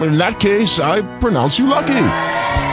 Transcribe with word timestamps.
In 0.00 0.16
that 0.18 0.38
case, 0.38 0.78
I 0.78 1.02
pronounce 1.18 1.58
you 1.58 1.66
lucky. 1.66 1.86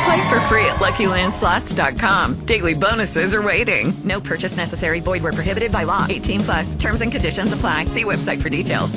Play 0.05 0.29
for 0.29 0.39
free 0.47 0.65
at 0.67 0.77
LuckyLandSlots.com. 0.77 2.45
Daily 2.45 2.75
bonuses 2.75 3.33
are 3.33 3.41
waiting. 3.41 4.07
No 4.07 4.21
purchase 4.21 4.55
necessary. 4.55 4.99
Void 4.99 5.23
where 5.23 5.33
prohibited 5.33 5.71
by 5.71 5.83
law. 5.83 6.05
18 6.07 6.43
plus. 6.43 6.75
Terms 6.77 7.01
and 7.01 7.11
conditions 7.11 7.51
apply. 7.51 7.85
See 7.95 8.03
website 8.03 8.43
for 8.43 8.49
details. 8.49 8.91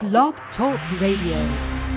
Blog 0.00 0.34
Talk 0.56 0.80
Radio. 1.02 1.90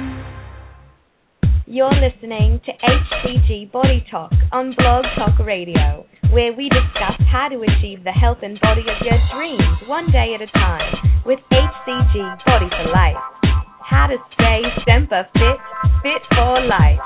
You're 1.66 1.94
listening 1.94 2.60
to 2.66 2.72
HCG 2.84 3.72
Body 3.72 4.06
Talk 4.12 4.34
on 4.52 4.76
Blog 4.78 5.06
Talk 5.16 5.40
Radio, 5.40 6.06
where 6.32 6.52
we 6.52 6.68
discuss 6.68 7.16
how 7.32 7.48
to 7.48 7.62
achieve 7.62 8.04
the 8.04 8.12
health 8.12 8.40
and 8.44 8.60
body 8.60 8.82
of 8.82 9.06
your 9.06 9.18
dreams 9.34 9.88
one 9.88 10.12
day 10.12 10.36
at 10.36 10.42
a 10.42 10.48
time 10.48 11.24
with 11.26 11.40
HCG 11.50 12.46
Body 12.46 12.68
for 12.70 12.92
Life. 12.92 13.43
How 13.84 14.08
to 14.08 14.18
stay 14.34 14.62
Semper 14.88 15.28
Fit, 15.34 15.60
fit 16.02 16.24
for 16.32 16.64
life. 16.64 17.00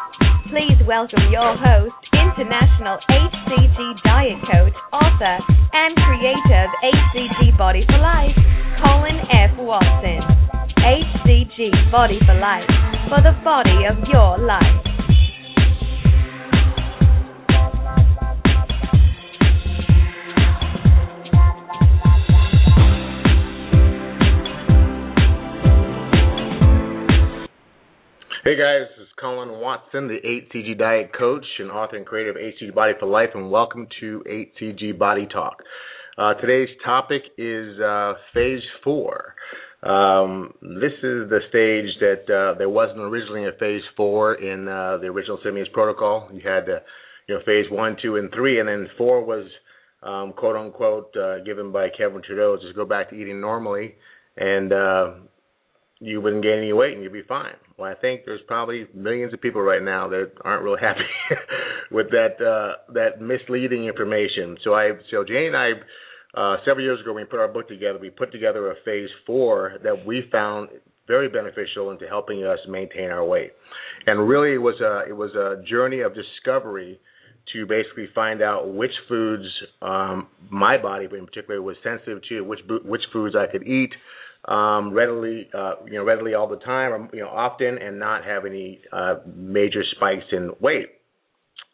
Please 0.50 0.78
welcome 0.86 1.26
your 1.32 1.58
host, 1.58 1.96
international 2.14 3.00
HCG 3.10 3.78
diet 4.06 4.38
coach, 4.46 4.78
author, 4.94 5.38
and 5.74 5.96
creator 5.98 6.66
of 6.66 6.72
HCG 6.86 7.58
Body 7.58 7.84
for 7.90 7.98
Life, 7.98 8.38
Colin 8.86 9.18
F. 9.34 9.58
Watson. 9.58 10.22
HCG 10.78 11.92
Body 11.92 12.20
for 12.26 12.36
Life, 12.36 12.70
for 13.10 13.22
the 13.26 13.34
body 13.44 13.86
of 13.90 13.98
your 14.14 14.38
life. 14.38 14.97
Hey 28.48 28.56
guys, 28.56 28.88
this 28.98 29.04
is 29.04 29.12
Colin 29.20 29.60
Watson, 29.60 30.08
the 30.08 30.20
HCG 30.26 30.78
Diet 30.78 31.12
Coach 31.20 31.44
and 31.60 31.70
author 31.70 31.98
and 31.98 32.06
creator 32.06 32.30
of 32.30 32.38
HCG 32.38 32.74
Body 32.74 32.94
for 32.98 33.06
Life, 33.06 33.32
and 33.34 33.52
welcome 33.52 33.90
to 34.00 34.24
HCG 34.26 34.98
Body 34.98 35.28
Talk. 35.30 35.62
Uh, 36.18 36.34
today's 36.36 36.70
topic 36.86 37.24
is 37.38 37.78
uh, 37.82 38.14
Phase 38.34 38.64
4. 38.86 39.36
Um, 39.84 40.54
this 40.62 40.94
is 40.94 41.30
the 41.30 41.40
stage 41.50 41.94
that 42.00 42.34
uh, 42.34 42.58
there 42.58 42.70
wasn't 42.70 43.00
originally 43.00 43.50
a 43.50 43.52
Phase 43.60 43.84
4 43.98 44.36
in 44.36 44.70
uh, 44.70 44.98
the 45.02 45.08
original 45.08 45.40
Simeons' 45.44 45.68
protocol. 45.74 46.30
You 46.32 46.40
had 46.50 46.68
you 47.28 47.36
know, 47.36 47.42
Phase 47.46 47.66
1, 47.70 47.98
2, 48.02 48.16
and 48.16 48.32
3, 48.34 48.62
and 48.62 48.70
then 48.70 48.88
4 48.98 49.26
was 49.26 49.46
um, 50.04 50.32
quote 50.32 50.56
unquote 50.56 51.14
uh, 51.18 51.40
given 51.44 51.74
by 51.74 51.90
Kevin 51.90 52.22
Trudeau, 52.26 52.56
just 52.62 52.78
go 52.78 52.86
back 52.86 53.10
to 53.10 53.16
eating 53.18 53.42
normally 53.42 53.96
and 54.38 54.72
uh, 54.72 55.08
you 56.00 56.22
wouldn't 56.22 56.44
gain 56.44 56.60
any 56.60 56.72
weight 56.72 56.94
and 56.94 57.04
you'd 57.04 57.12
be 57.12 57.24
fine. 57.28 57.52
Well, 57.78 57.92
I 57.92 57.94
think 57.94 58.22
there's 58.26 58.42
probably 58.48 58.88
millions 58.96 59.34
of 59.34 59.42
people 59.42 59.62
right 59.62 59.84
now 59.84 60.08
that 60.10 60.32
aren't 60.42 60.64
real 60.64 60.78
happy 60.78 61.02
with 61.92 62.08
that 62.10 62.42
uh, 62.42 62.92
that 62.94 63.22
misleading 63.22 63.86
information. 63.86 64.58
So 64.64 64.74
I, 64.74 64.94
so 65.12 65.24
Jane 65.24 65.54
and 65.54 65.58
I, 65.58 65.70
uh, 66.34 66.58
several 66.66 66.84
years 66.84 67.00
ago 67.00 67.14
when 67.14 67.24
we 67.24 67.30
put 67.30 67.40
our 67.40 67.48
book 67.48 67.68
together, 67.68 68.00
we 68.00 68.10
put 68.10 68.32
together 68.32 68.72
a 68.72 68.76
phase 68.84 69.10
four 69.28 69.74
that 69.84 70.06
we 70.08 70.24
found 70.32 70.70
very 71.08 71.30
beneficial 71.30 71.92
into 71.92 72.08
helping 72.08 72.44
us 72.44 72.58
maintain 72.68 73.12
our 73.12 73.24
weight. 73.24 73.52
And 74.08 74.28
really, 74.28 74.56
it 74.56 74.62
was 74.62 74.82
a 74.82 75.08
it 75.08 75.16
was 75.16 75.36
a 75.36 75.64
journey 75.70 76.02
of 76.02 76.14
discovery 76.16 77.00
to 77.54 77.68
basically 77.68 78.08
find 78.16 78.42
out 78.42 78.74
which 78.74 78.92
foods 79.08 79.46
um, 79.84 80.28
my 80.50 80.78
body, 80.78 81.06
in 81.06 81.28
particular, 81.28 81.62
was 81.62 81.78
sensitive 81.84 82.22
to, 82.30 82.42
which 82.42 82.60
which 82.84 83.04
foods 83.14 83.36
I 83.36 83.52
could 83.52 83.68
eat 83.68 83.92
um, 84.48 84.94
readily, 84.94 85.50
uh, 85.54 85.74
you 85.86 85.94
know, 85.94 86.04
readily 86.04 86.34
all 86.34 86.48
the 86.48 86.58
time, 86.58 86.94
or 86.94 87.10
you 87.14 87.22
know, 87.22 87.30
often, 87.30 87.78
and 87.78 88.00
not 88.00 88.24
have 88.24 88.46
any 88.46 88.80
uh, 88.94 89.16
major 89.36 89.84
spikes 89.96 90.26
in 90.32 90.52
weight. 90.62 90.88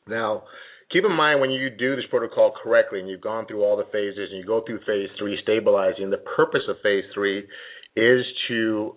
Now, 0.07 0.43
keep 0.91 1.03
in 1.05 1.15
mind 1.15 1.39
when 1.39 1.51
you 1.51 1.69
do 1.69 1.95
this 1.95 2.05
protocol 2.09 2.53
correctly, 2.61 2.99
and 2.99 3.07
you've 3.07 3.21
gone 3.21 3.45
through 3.45 3.63
all 3.63 3.77
the 3.77 3.85
phases, 3.91 4.29
and 4.31 4.39
you 4.39 4.45
go 4.45 4.63
through 4.65 4.79
phase 4.79 5.09
three, 5.19 5.37
stabilizing. 5.43 6.09
The 6.09 6.17
purpose 6.17 6.63
of 6.67 6.77
phase 6.81 7.05
three 7.13 7.43
is 7.95 8.25
to 8.47 8.95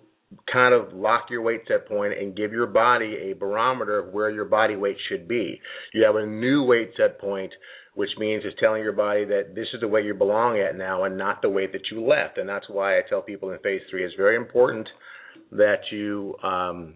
kind 0.51 0.73
of 0.73 0.93
lock 0.93 1.27
your 1.29 1.41
weight 1.41 1.61
set 1.67 1.87
point 1.87 2.13
and 2.19 2.35
give 2.35 2.51
your 2.51 2.67
body 2.67 3.29
a 3.29 3.33
barometer 3.33 3.99
of 3.99 4.13
where 4.13 4.29
your 4.29 4.45
body 4.45 4.75
weight 4.75 4.97
should 5.07 5.27
be. 5.27 5.61
You 5.93 6.03
have 6.03 6.15
a 6.15 6.25
new 6.25 6.63
weight 6.63 6.91
set 6.97 7.19
point 7.19 7.53
which 7.97 8.11
means 8.19 8.43
it's 8.45 8.55
telling 8.59 8.83
your 8.83 8.93
body 8.93 9.25
that 9.25 9.55
this 9.55 9.65
is 9.73 9.81
the 9.81 9.87
way 9.87 10.03
you 10.03 10.13
belong 10.13 10.59
at 10.59 10.77
now 10.77 11.05
and 11.05 11.17
not 11.17 11.41
the 11.41 11.49
weight 11.49 11.71
that 11.71 11.81
you 11.91 11.99
left. 12.05 12.37
And 12.37 12.47
that's 12.47 12.69
why 12.69 12.99
I 12.99 13.01
tell 13.09 13.23
people 13.23 13.49
in 13.49 13.57
phase 13.57 13.81
three 13.89 14.05
it's 14.05 14.13
very 14.13 14.35
important 14.35 14.87
that 15.51 15.79
you 15.91 16.35
um, 16.43 16.93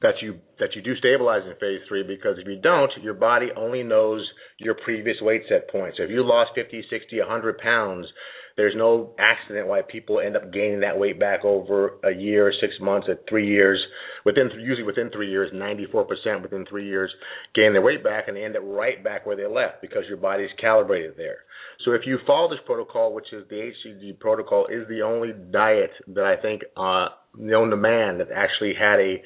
that 0.00 0.14
you 0.22 0.38
that 0.60 0.70
you 0.74 0.80
do 0.80 0.96
stabilize 0.96 1.42
in 1.44 1.52
phase 1.60 1.80
three 1.88 2.02
because 2.02 2.38
if 2.38 2.48
you 2.48 2.58
don't, 2.58 2.90
your 3.02 3.12
body 3.12 3.48
only 3.54 3.82
knows 3.82 4.26
your 4.58 4.76
previous 4.82 5.18
weight 5.20 5.42
set 5.46 5.68
point. 5.68 5.92
So 5.98 6.04
if 6.04 6.10
you 6.10 6.24
lost 6.24 6.52
50, 6.54 6.82
60, 6.88 7.18
100 7.18 7.58
pounds, 7.58 8.06
there's 8.56 8.74
no 8.76 9.12
accident 9.18 9.68
why 9.68 9.82
people 9.82 10.20
end 10.20 10.36
up 10.36 10.52
gaining 10.52 10.80
that 10.80 10.98
weight 10.98 11.20
back 11.20 11.44
over 11.44 11.98
a 12.04 12.12
year, 12.12 12.52
six 12.60 12.72
months, 12.80 13.06
at 13.10 13.28
three 13.28 13.46
years. 13.46 13.78
Within 14.24 14.50
usually 14.58 14.82
within 14.82 15.10
three 15.10 15.30
years, 15.30 15.52
94% 15.52 16.42
within 16.42 16.64
three 16.66 16.86
years 16.86 17.12
gain 17.54 17.72
their 17.74 17.82
weight 17.82 18.02
back 18.02 18.28
and 18.28 18.36
they 18.36 18.44
end 18.44 18.56
up 18.56 18.62
right 18.64 19.02
back 19.04 19.26
where 19.26 19.36
they 19.36 19.46
left 19.46 19.82
because 19.82 20.04
your 20.08 20.16
body's 20.16 20.48
calibrated 20.60 21.14
there. 21.16 21.38
So 21.84 21.92
if 21.92 22.02
you 22.06 22.18
follow 22.26 22.48
this 22.48 22.58
protocol, 22.64 23.12
which 23.12 23.32
is 23.32 23.44
the 23.50 23.70
HCG 23.86 24.18
protocol, 24.18 24.66
is 24.66 24.88
the 24.88 25.02
only 25.02 25.32
diet 25.50 25.90
that 26.08 26.24
I 26.24 26.40
think 26.40 26.62
uh, 26.76 27.08
known 27.36 27.70
to 27.70 27.76
man 27.76 28.18
that 28.18 28.28
actually 28.34 28.72
had 28.78 28.98
a 28.98 29.22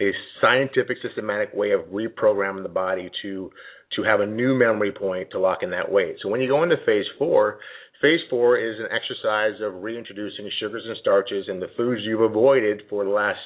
a 0.00 0.10
scientific, 0.40 0.96
systematic 1.00 1.50
way 1.54 1.70
of 1.70 1.82
reprogramming 1.82 2.64
the 2.64 2.68
body 2.68 3.10
to 3.22 3.50
to 3.94 4.02
have 4.02 4.20
a 4.20 4.26
new 4.26 4.54
memory 4.54 4.90
point 4.90 5.28
to 5.30 5.38
lock 5.38 5.58
in 5.62 5.70
that 5.70 5.92
weight. 5.92 6.16
So 6.22 6.28
when 6.28 6.40
you 6.40 6.48
go 6.48 6.62
into 6.62 6.76
phase 6.86 7.04
four, 7.18 7.58
Phase 8.02 8.18
four 8.28 8.58
is 8.58 8.80
an 8.80 8.88
exercise 8.90 9.60
of 9.62 9.80
reintroducing 9.80 10.50
sugars 10.58 10.82
and 10.84 10.96
starches 11.00 11.44
and 11.46 11.62
the 11.62 11.68
foods 11.76 12.00
you've 12.04 12.20
avoided 12.20 12.82
for 12.90 13.04
the 13.04 13.10
last 13.10 13.38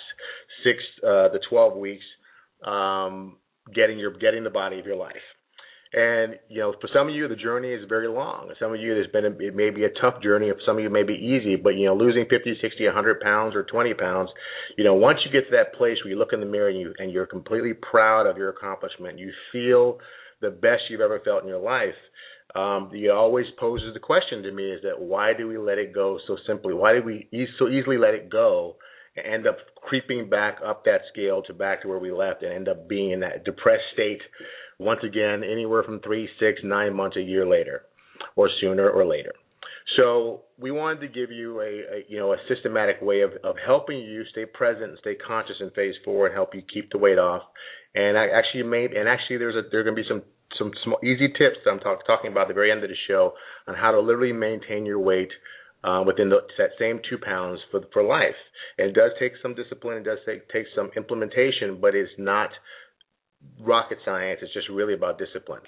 six 0.65 0.79
uh, 1.05 1.29
to 1.29 1.39
12 1.51 1.77
weeks, 1.77 2.05
um, 2.67 3.37
getting 3.75 3.99
your 3.99 4.17
getting 4.17 4.45
the 4.45 4.51
body 4.51 4.79
of 4.81 4.87
your 4.87 4.97
life. 4.97 5.13
And 5.93 6.37
you 6.49 6.61
know, 6.61 6.75
for 6.81 6.89
some 6.95 7.07
of 7.09 7.15
you, 7.15 7.29
the 7.29 7.37
journey 7.37 7.69
is 7.69 7.85
very 7.87 8.09
long. 8.09 8.51
Some 8.59 8.73
of 8.73 8.81
you, 8.81 8.95
there's 8.95 9.13
been 9.13 9.27
a, 9.27 9.47
it 9.47 9.55
may 9.55 9.69
be 9.69 9.85
a 9.85 9.91
tough 10.01 10.23
journey. 10.23 10.49
For 10.51 10.61
some 10.65 10.77
of 10.77 10.81
you, 10.81 10.89
it 10.89 10.93
may 10.93 11.03
be 11.03 11.13
easy. 11.13 11.57
But 11.57 11.77
you 11.77 11.85
know, 11.85 11.95
losing 11.95 12.25
50, 12.31 12.57
60, 12.59 12.87
100 12.87 13.21
pounds 13.21 13.55
or 13.55 13.63
20 13.63 13.93
pounds, 13.93 14.31
you 14.79 14.85
know, 14.85 14.95
once 14.95 15.19
you 15.27 15.31
get 15.31 15.51
to 15.51 15.57
that 15.57 15.75
place 15.77 15.99
where 16.03 16.11
you 16.11 16.19
look 16.19 16.33
in 16.33 16.41
the 16.41 16.47
mirror 16.47 16.71
and 16.71 16.81
you 16.81 16.95
and 16.99 17.13
you're 17.13 17.27
completely 17.27 17.75
proud 17.75 18.27
of 18.27 18.39
your 18.39 18.49
accomplishment, 18.49 19.19
you 19.19 19.31
feel 19.53 19.99
the 20.41 20.51
best 20.51 20.83
you've 20.89 21.03
ever 21.03 21.21
felt 21.25 21.43
in 21.43 21.49
your 21.49 21.61
life 21.61 21.95
um, 22.55 22.91
it 22.93 23.11
always 23.11 23.47
poses 23.59 23.93
the 23.95 24.01
question 24.01 24.43
to 24.43 24.53
me 24.53 24.71
is 24.71 24.83
that 24.83 25.01
why 25.01 25.33
do 25.37 25.49
we 25.49 25.59
let 25.59 25.79
it 25.79 25.93
go 25.95 26.19
so 26.27 26.37
simply? 26.47 26.75
Why 26.75 26.95
do 26.95 27.03
we 27.03 27.29
e- 27.33 27.47
so 27.59 27.69
easily 27.69 27.99
let 27.99 28.15
it 28.15 28.31
go 28.31 28.77
and 29.17 29.27
end 29.27 29.47
up 29.47 29.59
creeping 29.77 30.29
back 30.29 30.59
up 30.65 30.85
that 30.85 31.01
scale 31.13 31.43
to 31.43 31.55
back 31.55 31.83
to 31.83 31.89
where 31.89 31.99
we 31.99 32.13
left 32.13 32.43
and 32.43 32.53
end 32.53 32.69
up 32.69 32.89
being 32.89 33.11
in 33.11 33.21
that 33.21 33.45
depressed 33.45 33.85
state 33.93 34.21
once 34.79 35.01
again 35.03 35.43
anywhere 35.43 35.83
from 35.83 36.01
three, 36.01 36.29
six, 36.39 36.61
nine 36.63 36.95
months, 36.95 37.17
a 37.17 37.23
year 37.23 37.47
later, 37.47 37.83
or 38.37 38.49
sooner 38.61 38.89
or 38.89 39.05
later. 39.07 39.33
So 39.97 40.43
we 40.59 40.71
wanted 40.71 41.01
to 41.01 41.09
give 41.09 41.31
you 41.31 41.61
a, 41.61 41.65
a, 41.65 42.05
you 42.09 42.19
know 42.19 42.33
a 42.33 42.37
systematic 42.49 43.01
way 43.01 43.23
of, 43.23 43.31
of 43.45 43.57
helping 43.65 43.99
you 43.99 44.25
stay 44.31 44.45
present 44.45 44.91
and 44.91 44.99
stay 45.01 45.15
conscious 45.15 45.57
in 45.61 45.71
phase 45.71 45.95
four 46.05 46.27
and 46.27 46.35
help 46.35 46.55
you 46.55 46.63
keep 46.73 46.91
the 46.91 46.99
weight 46.99 47.19
off. 47.19 47.43
And 47.95 48.19
I 48.19 48.27
actually 48.29 48.65
made 48.65 48.93
and 48.93 49.09
actually 49.09 49.39
there's 49.39 49.55
a 49.55 49.63
there's 49.71 49.85
going 49.85 49.97
to 49.97 50.03
be 50.03 50.09
some 50.09 50.23
some 50.59 50.73
small, 50.85 50.99
easy 51.03 51.29
tips 51.29 51.59
that 51.65 51.71
I'm 51.71 51.81
talk, 51.81 52.07
talking 52.07 52.31
about 52.31 52.43
at 52.43 52.49
the 52.49 52.55
very 52.55 52.71
end 52.71 52.83
of 52.83 52.91
the 52.91 52.97
show 53.09 53.33
on 53.67 53.75
how 53.75 53.91
to 53.93 54.01
literally 54.01 54.33
maintain 54.33 54.87
your 54.87 54.99
weight 54.99 55.31
uh, 55.85 56.03
within 56.07 56.29
the, 56.29 56.39
that 56.59 56.71
same 56.79 57.01
two 57.09 57.19
pounds 57.19 57.61
for 57.71 57.81
for 57.93 58.03
life. 58.03 58.37
And 58.79 58.89
it 58.89 58.95
does 58.95 59.13
take 59.19 59.33
some 59.43 59.55
discipline. 59.55 59.99
It 59.99 60.05
does 60.05 60.19
take 60.27 60.49
take 60.49 60.67
some 60.75 60.91
implementation, 60.97 61.79
but 61.81 61.95
it's 61.95 62.11
not 62.19 62.51
rocket 63.61 63.99
science. 64.05 64.41
It's 64.43 64.53
just 64.53 64.69
really 64.69 64.95
about 64.95 65.19
discipline. 65.19 65.63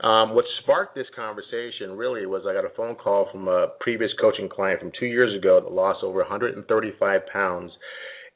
Um, 0.00 0.34
what 0.34 0.44
sparked 0.62 0.94
this 0.94 1.06
conversation 1.14 1.96
really 1.96 2.26
was 2.26 2.42
I 2.48 2.54
got 2.54 2.64
a 2.64 2.74
phone 2.76 2.96
call 2.96 3.28
from 3.30 3.46
a 3.48 3.68
previous 3.80 4.10
coaching 4.20 4.48
client 4.48 4.80
from 4.80 4.90
two 4.98 5.06
years 5.06 5.36
ago 5.38 5.60
that 5.60 5.72
lost 5.72 6.02
over 6.02 6.18
135 6.18 7.20
pounds, 7.32 7.70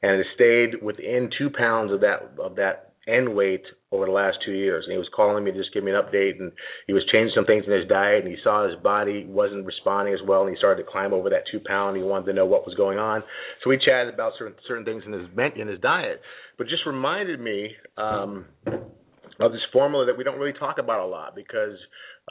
and 0.01 0.19
it 0.19 0.27
stayed 0.35 0.81
within 0.81 1.29
two 1.37 1.49
pounds 1.49 1.91
of 1.91 2.01
that 2.01 2.31
of 2.39 2.55
that 2.55 2.86
and 3.07 3.33
weight 3.33 3.63
over 3.91 4.05
the 4.05 4.11
last 4.11 4.37
two 4.45 4.51
years. 4.51 4.83
And 4.85 4.91
he 4.91 4.97
was 4.97 5.09
calling 5.15 5.43
me 5.43 5.51
to 5.51 5.57
just 5.57 5.73
give 5.73 5.83
me 5.83 5.91
an 5.91 5.97
update, 5.97 6.39
and 6.39 6.51
he 6.85 6.93
was 6.93 7.03
changing 7.11 7.31
some 7.33 7.45
things 7.45 7.63
in 7.65 7.71
his 7.73 7.87
diet, 7.87 8.25
and 8.25 8.31
he 8.31 8.37
saw 8.43 8.67
his 8.67 8.77
body 8.83 9.25
wasn't 9.25 9.65
responding 9.65 10.13
as 10.13 10.19
well, 10.27 10.41
and 10.41 10.51
he 10.51 10.57
started 10.57 10.83
to 10.83 10.91
climb 10.91 11.13
over 11.13 11.29
that 11.29 11.43
two 11.51 11.59
pound. 11.65 11.95
He 11.95 12.03
wanted 12.03 12.25
to 12.25 12.33
know 12.33 12.45
what 12.45 12.65
was 12.65 12.75
going 12.75 12.99
on, 12.99 13.23
so 13.63 13.69
we 13.69 13.79
chatted 13.83 14.13
about 14.13 14.33
certain 14.37 14.55
certain 14.67 14.85
things 14.85 15.03
in 15.05 15.13
his 15.13 15.27
in 15.55 15.67
his 15.67 15.79
diet, 15.79 16.21
but 16.57 16.67
just 16.67 16.85
reminded 16.85 17.39
me 17.39 17.71
um, 17.97 18.45
of 19.39 19.51
this 19.51 19.61
formula 19.71 20.05
that 20.05 20.17
we 20.17 20.23
don't 20.23 20.39
really 20.39 20.57
talk 20.57 20.77
about 20.77 20.99
a 20.99 21.05
lot 21.05 21.35
because 21.35 21.77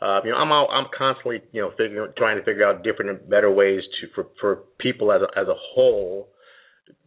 uh, 0.02 0.20
you 0.24 0.30
know 0.30 0.36
I'm 0.36 0.52
all, 0.52 0.68
I'm 0.70 0.86
constantly 0.96 1.40
you 1.52 1.62
know 1.62 1.70
figuring 1.76 2.12
trying 2.18 2.36
to 2.36 2.44
figure 2.44 2.66
out 2.66 2.84
different 2.84 3.10
and 3.10 3.30
better 3.30 3.50
ways 3.50 3.80
to 4.00 4.08
for 4.14 4.28
for 4.40 4.56
people 4.78 5.12
as 5.12 5.22
a, 5.22 5.38
as 5.38 5.48
a 5.48 5.54
whole 5.74 6.28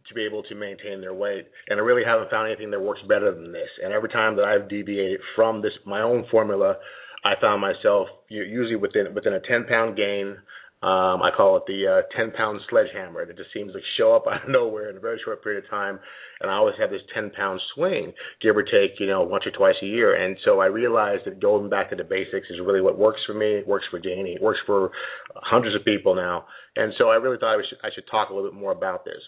to 0.08 0.14
be 0.14 0.26
able 0.26 0.42
to 0.42 0.54
maintain 0.54 1.00
their 1.00 1.14
weight. 1.14 1.46
And 1.68 1.78
I 1.78 1.82
really 1.82 2.02
haven't 2.04 2.30
found 2.30 2.48
anything 2.48 2.70
that 2.72 2.80
works 2.80 3.00
better 3.08 3.32
than 3.34 3.52
this. 3.52 3.68
And 3.82 3.92
every 3.92 4.08
time 4.08 4.36
that 4.36 4.44
I've 4.44 4.68
deviated 4.68 5.20
from 5.36 5.62
this 5.62 5.72
my 5.86 6.02
own 6.02 6.26
formula, 6.30 6.76
I 7.24 7.34
found 7.40 7.60
myself 7.60 8.08
usually 8.28 8.76
within 8.76 9.14
within 9.14 9.34
a 9.34 9.40
10 9.40 9.66
pound 9.68 9.96
gain. 9.96 10.36
Um, 10.82 11.20
I 11.20 11.28
call 11.36 11.58
it 11.58 11.64
the 11.66 12.00
uh, 12.08 12.16
10 12.16 12.32
pound 12.32 12.58
sledgehammer. 12.70 13.20
It 13.20 13.36
just 13.36 13.52
seems 13.52 13.72
to 13.74 13.80
show 13.98 14.16
up 14.16 14.24
out 14.30 14.44
of 14.44 14.48
nowhere 14.48 14.88
in 14.90 14.96
a 14.96 15.00
very 15.00 15.20
short 15.22 15.42
period 15.42 15.64
of 15.64 15.70
time. 15.70 16.00
And 16.40 16.50
I 16.50 16.54
always 16.54 16.74
have 16.80 16.88
this 16.88 17.02
10 17.14 17.30
pound 17.36 17.60
swing, 17.74 18.14
give 18.40 18.56
or 18.56 18.62
take, 18.62 18.98
you 18.98 19.06
know, 19.06 19.22
once 19.22 19.44
or 19.46 19.50
twice 19.50 19.74
a 19.82 19.86
year. 19.86 20.14
And 20.14 20.38
so 20.44 20.60
I 20.60 20.66
realized 20.66 21.26
that 21.26 21.40
going 21.40 21.68
back 21.68 21.90
to 21.90 21.96
the 21.96 22.04
basics 22.04 22.48
is 22.48 22.60
really 22.64 22.80
what 22.80 22.98
works 22.98 23.20
for 23.26 23.34
me. 23.34 23.62
Works 23.66 23.84
for 23.90 23.98
Danny. 23.98 24.38
Works 24.40 24.60
for 24.64 24.90
hundreds 25.34 25.76
of 25.76 25.84
people 25.84 26.14
now. 26.14 26.46
And 26.76 26.94
so 26.96 27.10
I 27.10 27.16
really 27.16 27.36
thought 27.38 27.58
I 27.58 27.62
should, 27.68 27.78
I 27.84 27.88
should 27.94 28.04
talk 28.10 28.30
a 28.30 28.34
little 28.34 28.50
bit 28.50 28.58
more 28.58 28.72
about 28.72 29.04
this. 29.04 29.20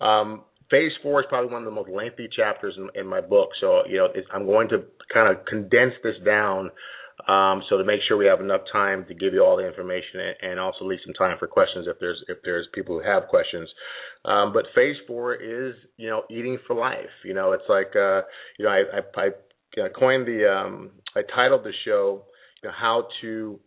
Um, 0.00 0.44
phase 0.70 0.92
four 1.02 1.20
is 1.20 1.26
probably 1.28 1.52
one 1.52 1.62
of 1.62 1.66
the 1.66 1.74
most 1.74 1.90
lengthy 1.90 2.28
chapters 2.34 2.74
in, 2.76 2.88
in 3.00 3.06
my 3.06 3.20
book. 3.20 3.50
So, 3.60 3.82
you 3.88 3.98
know, 3.98 4.08
I'm 4.32 4.46
going 4.46 4.68
to 4.70 4.84
kind 5.12 5.34
of 5.34 5.44
condense 5.46 5.94
this 6.02 6.16
down 6.24 6.70
um, 7.28 7.62
so 7.68 7.78
to 7.78 7.84
make 7.84 8.00
sure 8.06 8.16
we 8.16 8.26
have 8.26 8.40
enough 8.40 8.60
time 8.70 9.04
to 9.08 9.14
give 9.14 9.32
you 9.32 9.42
all 9.42 9.56
the 9.56 9.66
information 9.66 10.20
and, 10.20 10.50
and 10.50 10.60
also 10.60 10.84
leave 10.84 11.00
some 11.04 11.14
time 11.14 11.36
for 11.38 11.48
questions 11.48 11.86
if 11.88 11.98
there's 11.98 12.22
if 12.28 12.38
there's 12.44 12.68
people 12.74 13.00
who 13.00 13.08
have 13.08 13.28
questions. 13.28 13.68
Um, 14.24 14.52
but 14.52 14.66
phase 14.74 14.96
four 15.06 15.34
is 15.34 15.74
you 15.96 16.08
know 16.08 16.22
eating 16.30 16.58
for 16.66 16.76
life. 16.76 17.10
You 17.24 17.34
know, 17.34 17.52
it's 17.52 17.64
like 17.68 17.96
uh, 17.96 18.22
you 18.58 18.66
know 18.66 18.68
I 18.68 18.82
I, 19.16 19.26
I 19.82 19.88
coined 19.98 20.26
the 20.26 20.46
um, 20.46 20.90
I 21.16 21.22
titled 21.34 21.64
the 21.64 21.72
show 21.84 22.26
you 22.62 22.68
know 22.68 22.74
how 22.78 23.08
to 23.22 23.58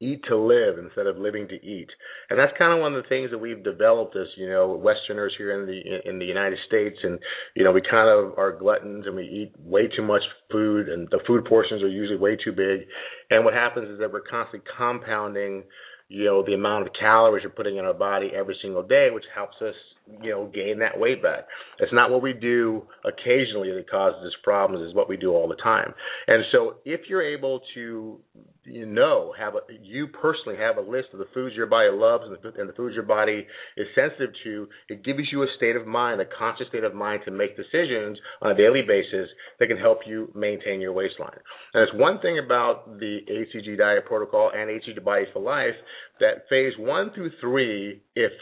eat 0.00 0.22
to 0.28 0.36
live 0.36 0.78
instead 0.78 1.06
of 1.06 1.18
living 1.18 1.46
to 1.48 1.54
eat. 1.54 1.88
And 2.28 2.38
that's 2.38 2.56
kind 2.58 2.72
of 2.72 2.80
one 2.80 2.94
of 2.94 3.02
the 3.02 3.08
things 3.08 3.30
that 3.30 3.38
we've 3.38 3.62
developed 3.62 4.16
as, 4.16 4.26
you 4.36 4.48
know, 4.48 4.72
Westerners 4.74 5.34
here 5.36 5.60
in 5.60 5.66
the 5.66 6.08
in 6.08 6.18
the 6.18 6.24
United 6.24 6.58
States 6.66 6.96
and 7.02 7.18
you 7.54 7.64
know, 7.64 7.72
we 7.72 7.82
kind 7.82 8.08
of 8.08 8.38
are 8.38 8.56
gluttons 8.58 9.06
and 9.06 9.16
we 9.16 9.24
eat 9.24 9.52
way 9.58 9.88
too 9.94 10.02
much 10.02 10.22
food 10.50 10.88
and 10.88 11.08
the 11.10 11.20
food 11.26 11.44
portions 11.44 11.82
are 11.82 11.88
usually 11.88 12.18
way 12.18 12.36
too 12.36 12.52
big. 12.52 12.86
And 13.30 13.44
what 13.44 13.54
happens 13.54 13.88
is 13.90 13.98
that 14.00 14.12
we're 14.12 14.22
constantly 14.22 14.68
compounding 14.76 15.64
you 16.10 16.24
know 16.24 16.44
the 16.44 16.54
amount 16.54 16.86
of 16.86 16.92
calories 16.98 17.44
we're 17.44 17.50
putting 17.50 17.76
in 17.76 17.84
our 17.84 17.94
body 17.94 18.30
every 18.34 18.56
single 18.60 18.82
day, 18.82 19.08
which 19.12 19.24
helps 19.34 19.56
us 19.62 19.74
you 20.22 20.30
know 20.30 20.50
gain 20.52 20.78
that 20.80 20.98
weight 20.98 21.22
back. 21.22 21.46
It's 21.78 21.92
not 21.92 22.10
what 22.10 22.22
we 22.22 22.32
do 22.32 22.82
occasionally 23.04 23.72
that 23.72 23.90
causes 23.90 24.34
problems. 24.42 24.86
It's 24.86 24.96
what 24.96 25.08
we 25.08 25.16
do 25.16 25.32
all 25.32 25.48
the 25.48 25.56
time. 25.56 25.94
And 26.26 26.44
so 26.52 26.76
if 26.84 27.02
you're 27.08 27.22
able 27.22 27.60
to 27.74 28.20
you 28.64 28.86
know 28.86 29.32
have 29.38 29.54
a 29.54 29.60
you 29.82 30.08
personally 30.08 30.58
have 30.58 30.76
a 30.76 30.80
list 30.80 31.08
of 31.12 31.18
the 31.18 31.26
foods 31.32 31.56
your 31.56 31.66
body 31.66 31.88
loves 31.92 32.24
and 32.26 32.36
the, 32.36 32.60
and 32.60 32.68
the 32.68 32.72
foods 32.74 32.94
your 32.94 33.04
body 33.04 33.46
is 33.76 33.86
sensitive 33.94 34.34
to, 34.44 34.68
it 34.88 35.04
gives 35.04 35.20
you 35.32 35.42
a 35.42 35.46
state 35.56 35.76
of 35.76 35.86
mind, 35.86 36.20
a 36.20 36.26
conscious 36.38 36.68
state 36.68 36.84
of 36.84 36.94
mind 36.94 37.22
to 37.24 37.30
make 37.30 37.56
decisions 37.56 38.18
on 38.42 38.50
a 38.50 38.56
daily 38.56 38.82
basis 38.86 39.28
that 39.58 39.66
can 39.66 39.78
help 39.78 40.00
you 40.06 40.30
maintain 40.34 40.80
your 40.80 40.92
waistline. 40.92 41.38
And 41.74 41.82
it's 41.82 41.94
one 41.94 42.20
thing 42.20 42.38
about 42.38 42.98
the 42.98 43.20
HCG 43.30 43.78
diet 43.78 44.06
protocol 44.06 44.50
and 44.54 44.70
HCG 44.70 45.02
Body 45.02 45.24
for 45.32 45.40
Life 45.40 45.74
that 46.20 46.48
phase 46.48 46.74
one 46.78 47.10
through 47.14 47.30
three, 47.40 48.02
if 48.14 48.32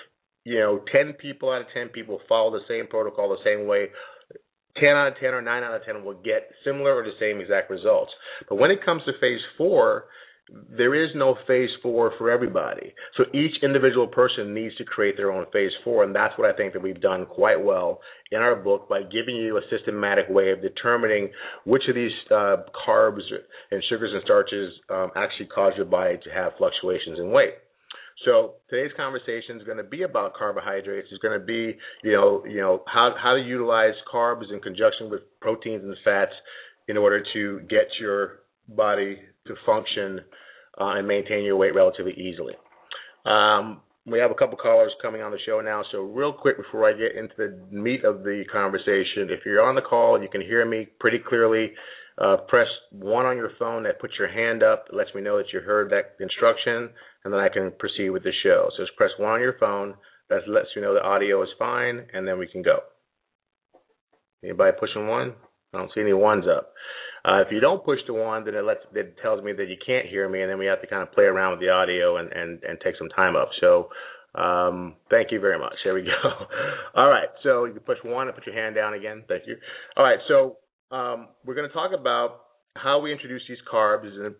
you 0.48 0.58
know, 0.58 0.80
10 0.90 1.12
people 1.20 1.50
out 1.52 1.60
of 1.60 1.66
10 1.74 1.88
people 1.88 2.20
follow 2.26 2.50
the 2.50 2.64
same 2.66 2.86
protocol 2.86 3.28
the 3.28 3.44
same 3.44 3.66
way, 3.66 3.88
10 4.80 4.88
out 4.88 5.08
of 5.08 5.14
10 5.20 5.34
or 5.34 5.42
9 5.42 5.62
out 5.62 5.74
of 5.74 5.84
10 5.84 6.02
will 6.02 6.14
get 6.22 6.48
similar 6.64 6.94
or 6.94 7.04
the 7.04 7.12
same 7.20 7.38
exact 7.40 7.70
results. 7.70 8.10
But 8.48 8.56
when 8.56 8.70
it 8.70 8.82
comes 8.82 9.02
to 9.04 9.12
phase 9.20 9.42
four, 9.58 10.04
there 10.50 10.94
is 10.94 11.10
no 11.14 11.36
phase 11.46 11.68
four 11.82 12.12
for 12.16 12.30
everybody. 12.30 12.94
So 13.18 13.24
each 13.34 13.62
individual 13.62 14.06
person 14.06 14.54
needs 14.54 14.74
to 14.76 14.84
create 14.84 15.18
their 15.18 15.30
own 15.30 15.44
phase 15.52 15.72
four, 15.84 16.02
and 16.04 16.14
that's 16.14 16.32
what 16.38 16.48
I 16.48 16.56
think 16.56 16.72
that 16.72 16.82
we've 16.82 17.02
done 17.02 17.26
quite 17.26 17.62
well 17.62 18.00
in 18.32 18.38
our 18.38 18.56
book 18.56 18.88
by 18.88 19.02
giving 19.02 19.36
you 19.36 19.58
a 19.58 19.60
systematic 19.68 20.24
way 20.30 20.50
of 20.50 20.62
determining 20.62 21.28
which 21.66 21.82
of 21.90 21.94
these 21.94 22.12
uh, 22.30 22.56
carbs 22.88 23.20
and 23.70 23.84
sugars 23.90 24.12
and 24.14 24.22
starches 24.24 24.72
um, 24.88 25.10
actually 25.14 25.48
cause 25.48 25.74
your 25.76 25.84
body 25.84 26.16
to 26.24 26.30
have 26.30 26.52
fluctuations 26.56 27.18
in 27.18 27.30
weight. 27.30 27.52
So 28.24 28.54
today's 28.68 28.90
conversation 28.96 29.58
is 29.58 29.62
going 29.64 29.78
to 29.78 29.84
be 29.84 30.02
about 30.02 30.34
carbohydrates. 30.34 31.08
It's 31.10 31.22
going 31.22 31.38
to 31.38 31.44
be, 31.44 31.76
you 32.02 32.12
know, 32.12 32.42
you 32.46 32.60
know 32.60 32.82
how 32.86 33.14
how 33.20 33.34
to 33.34 33.40
utilize 33.40 33.94
carbs 34.12 34.52
in 34.52 34.60
conjunction 34.60 35.08
with 35.08 35.20
proteins 35.40 35.84
and 35.84 35.96
fats 36.04 36.32
in 36.88 36.96
order 36.96 37.22
to 37.34 37.60
get 37.68 37.86
your 38.00 38.40
body 38.68 39.18
to 39.46 39.54
function 39.64 40.20
uh, 40.80 40.96
and 40.96 41.06
maintain 41.06 41.44
your 41.44 41.56
weight 41.56 41.74
relatively 41.74 42.12
easily. 42.12 42.54
Um, 43.24 43.82
we 44.04 44.18
have 44.18 44.30
a 44.30 44.34
couple 44.34 44.56
callers 44.56 44.90
coming 45.02 45.22
on 45.22 45.30
the 45.30 45.38
show 45.46 45.60
now, 45.60 45.82
so 45.92 46.00
real 46.00 46.32
quick 46.32 46.56
before 46.56 46.88
I 46.88 46.92
get 46.92 47.14
into 47.14 47.34
the 47.36 47.58
meat 47.70 48.04
of 48.04 48.22
the 48.22 48.44
conversation, 48.50 49.28
if 49.28 49.40
you're 49.44 49.62
on 49.62 49.74
the 49.74 49.82
call 49.82 50.14
and 50.14 50.24
you 50.24 50.30
can 50.30 50.40
hear 50.40 50.64
me 50.64 50.88
pretty 50.98 51.18
clearly, 51.18 51.72
uh, 52.20 52.36
press 52.48 52.66
one 52.90 53.26
on 53.26 53.36
your 53.36 53.50
phone 53.58 53.84
that 53.84 54.00
puts 54.00 54.14
your 54.18 54.28
hand 54.28 54.62
up. 54.62 54.86
It 54.90 54.96
lets 54.96 55.14
me 55.14 55.22
know 55.22 55.38
that 55.38 55.52
you 55.52 55.60
heard 55.60 55.90
that 55.90 56.16
instruction, 56.22 56.90
and 57.24 57.32
then 57.32 57.40
I 57.40 57.48
can 57.48 57.72
proceed 57.78 58.10
with 58.10 58.24
the 58.24 58.32
show. 58.42 58.68
So 58.76 58.82
just 58.84 58.96
press 58.96 59.10
one 59.18 59.30
on 59.30 59.40
your 59.40 59.56
phone. 59.58 59.94
That 60.28 60.48
lets 60.48 60.68
you 60.74 60.82
know 60.82 60.94
the 60.94 61.02
audio 61.02 61.42
is 61.42 61.48
fine, 61.58 62.06
and 62.12 62.26
then 62.26 62.38
we 62.38 62.48
can 62.48 62.62
go. 62.62 62.80
Anybody 64.42 64.76
pushing 64.78 65.06
one? 65.06 65.34
I 65.72 65.78
don't 65.78 65.90
see 65.94 66.00
any 66.00 66.12
ones 66.12 66.44
up. 66.46 66.72
Uh, 67.24 67.40
if 67.42 67.48
you 67.50 67.60
don't 67.60 67.84
push 67.84 67.98
the 68.06 68.14
one, 68.14 68.44
then 68.44 68.54
it 68.54 68.64
lets 68.64 68.80
it 68.94 69.16
tells 69.22 69.42
me 69.42 69.52
that 69.52 69.68
you 69.68 69.76
can't 69.84 70.06
hear 70.06 70.28
me, 70.28 70.42
and 70.42 70.50
then 70.50 70.58
we 70.58 70.66
have 70.66 70.80
to 70.80 70.86
kind 70.86 71.02
of 71.02 71.12
play 71.12 71.24
around 71.24 71.52
with 71.52 71.60
the 71.60 71.68
audio 71.68 72.16
and 72.16 72.32
and, 72.32 72.62
and 72.62 72.78
take 72.82 72.96
some 72.98 73.08
time 73.10 73.36
up. 73.36 73.50
So 73.60 73.88
um, 74.34 74.94
thank 75.10 75.30
you 75.30 75.40
very 75.40 75.58
much. 75.58 75.74
There 75.84 75.94
we 75.94 76.02
go. 76.02 76.30
All 76.96 77.08
right, 77.08 77.28
so 77.42 77.64
you 77.64 77.72
can 77.72 77.82
push 77.82 77.98
one 78.04 78.28
and 78.28 78.34
put 78.34 78.46
your 78.46 78.54
hand 78.54 78.74
down 78.74 78.94
again. 78.94 79.24
Thank 79.28 79.44
you. 79.46 79.56
All 79.96 80.04
right, 80.04 80.18
so 80.28 80.56
um, 80.90 81.28
we're 81.44 81.54
going 81.54 81.68
to 81.68 81.74
talk 81.74 81.92
about 81.92 82.44
how 82.76 83.00
we 83.00 83.12
introduce 83.12 83.42
these 83.48 83.58
carbs. 83.70 84.06
And 84.06 84.34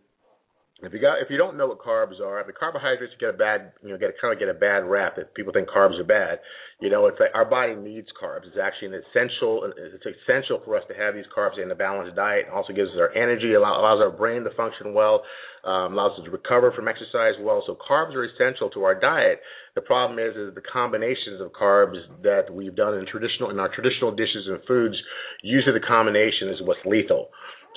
if 0.81 0.93
you 0.93 1.01
got, 1.01 1.19
if 1.19 1.27
you 1.29 1.37
don't 1.37 1.57
know 1.57 1.67
what 1.67 1.81
carbs 1.81 2.21
are, 2.23 2.45
the 2.47 2.53
carbohydrates 2.53 3.13
get 3.19 3.31
a 3.31 3.33
bad, 3.33 3.73
you 3.83 3.91
know, 3.91 3.99
get 3.99 4.15
kind 4.21 4.33
of 4.33 4.39
get 4.39 4.49
a 4.49 4.55
bad 4.55 4.87
rap. 4.87 5.17
That 5.17 5.35
people 5.35 5.53
think 5.53 5.69
carbs 5.69 5.99
are 5.99 6.05
bad. 6.05 6.39
You 6.79 6.89
know, 6.89 7.07
it's 7.07 7.19
like 7.19 7.35
our 7.35 7.45
body 7.45 7.75
needs 7.75 8.07
carbs. 8.15 8.47
It's 8.47 8.63
actually 8.63 8.95
an 8.95 9.03
essential. 9.03 9.67
It's 9.75 10.07
essential 10.07 10.63
for 10.65 10.77
us 10.77 10.85
to 10.87 10.95
have 10.95 11.15
these 11.19 11.27
carbs 11.37 11.61
in 11.61 11.69
a 11.69 11.75
balanced 11.75 12.15
diet. 12.15 12.47
It 12.47 12.55
also 12.55 12.73
gives 12.73 12.91
us 12.91 12.97
our 12.99 13.11
energy, 13.11 13.55
allows 13.55 13.99
our 13.99 14.15
brain 14.15 14.45
to 14.45 14.55
function 14.55 14.95
well, 14.95 15.25
um, 15.65 15.99
allows 15.99 16.17
us 16.17 16.25
to 16.27 16.31
recover 16.31 16.71
from 16.71 16.87
exercise 16.87 17.35
well. 17.43 17.65
So 17.67 17.75
carbs 17.75 18.15
are 18.15 18.23
essential 18.23 18.71
to 18.71 18.85
our 18.85 18.95
diet. 18.95 19.41
The 19.75 19.83
problem 19.83 20.21
is, 20.21 20.37
is 20.37 20.55
the 20.55 20.63
combinations 20.63 21.41
of 21.41 21.51
carbs 21.51 21.99
that 22.23 22.55
we've 22.55 22.77
done 22.77 22.95
in 22.95 23.07
traditional 23.11 23.51
in 23.51 23.59
our 23.59 23.75
traditional 23.75 24.15
dishes 24.15 24.47
and 24.47 24.63
foods. 24.69 24.95
Usually, 25.43 25.75
the 25.75 25.87
combination 25.87 26.51
is 26.51 26.63
what's 26.63 26.87
lethal. 26.87 27.31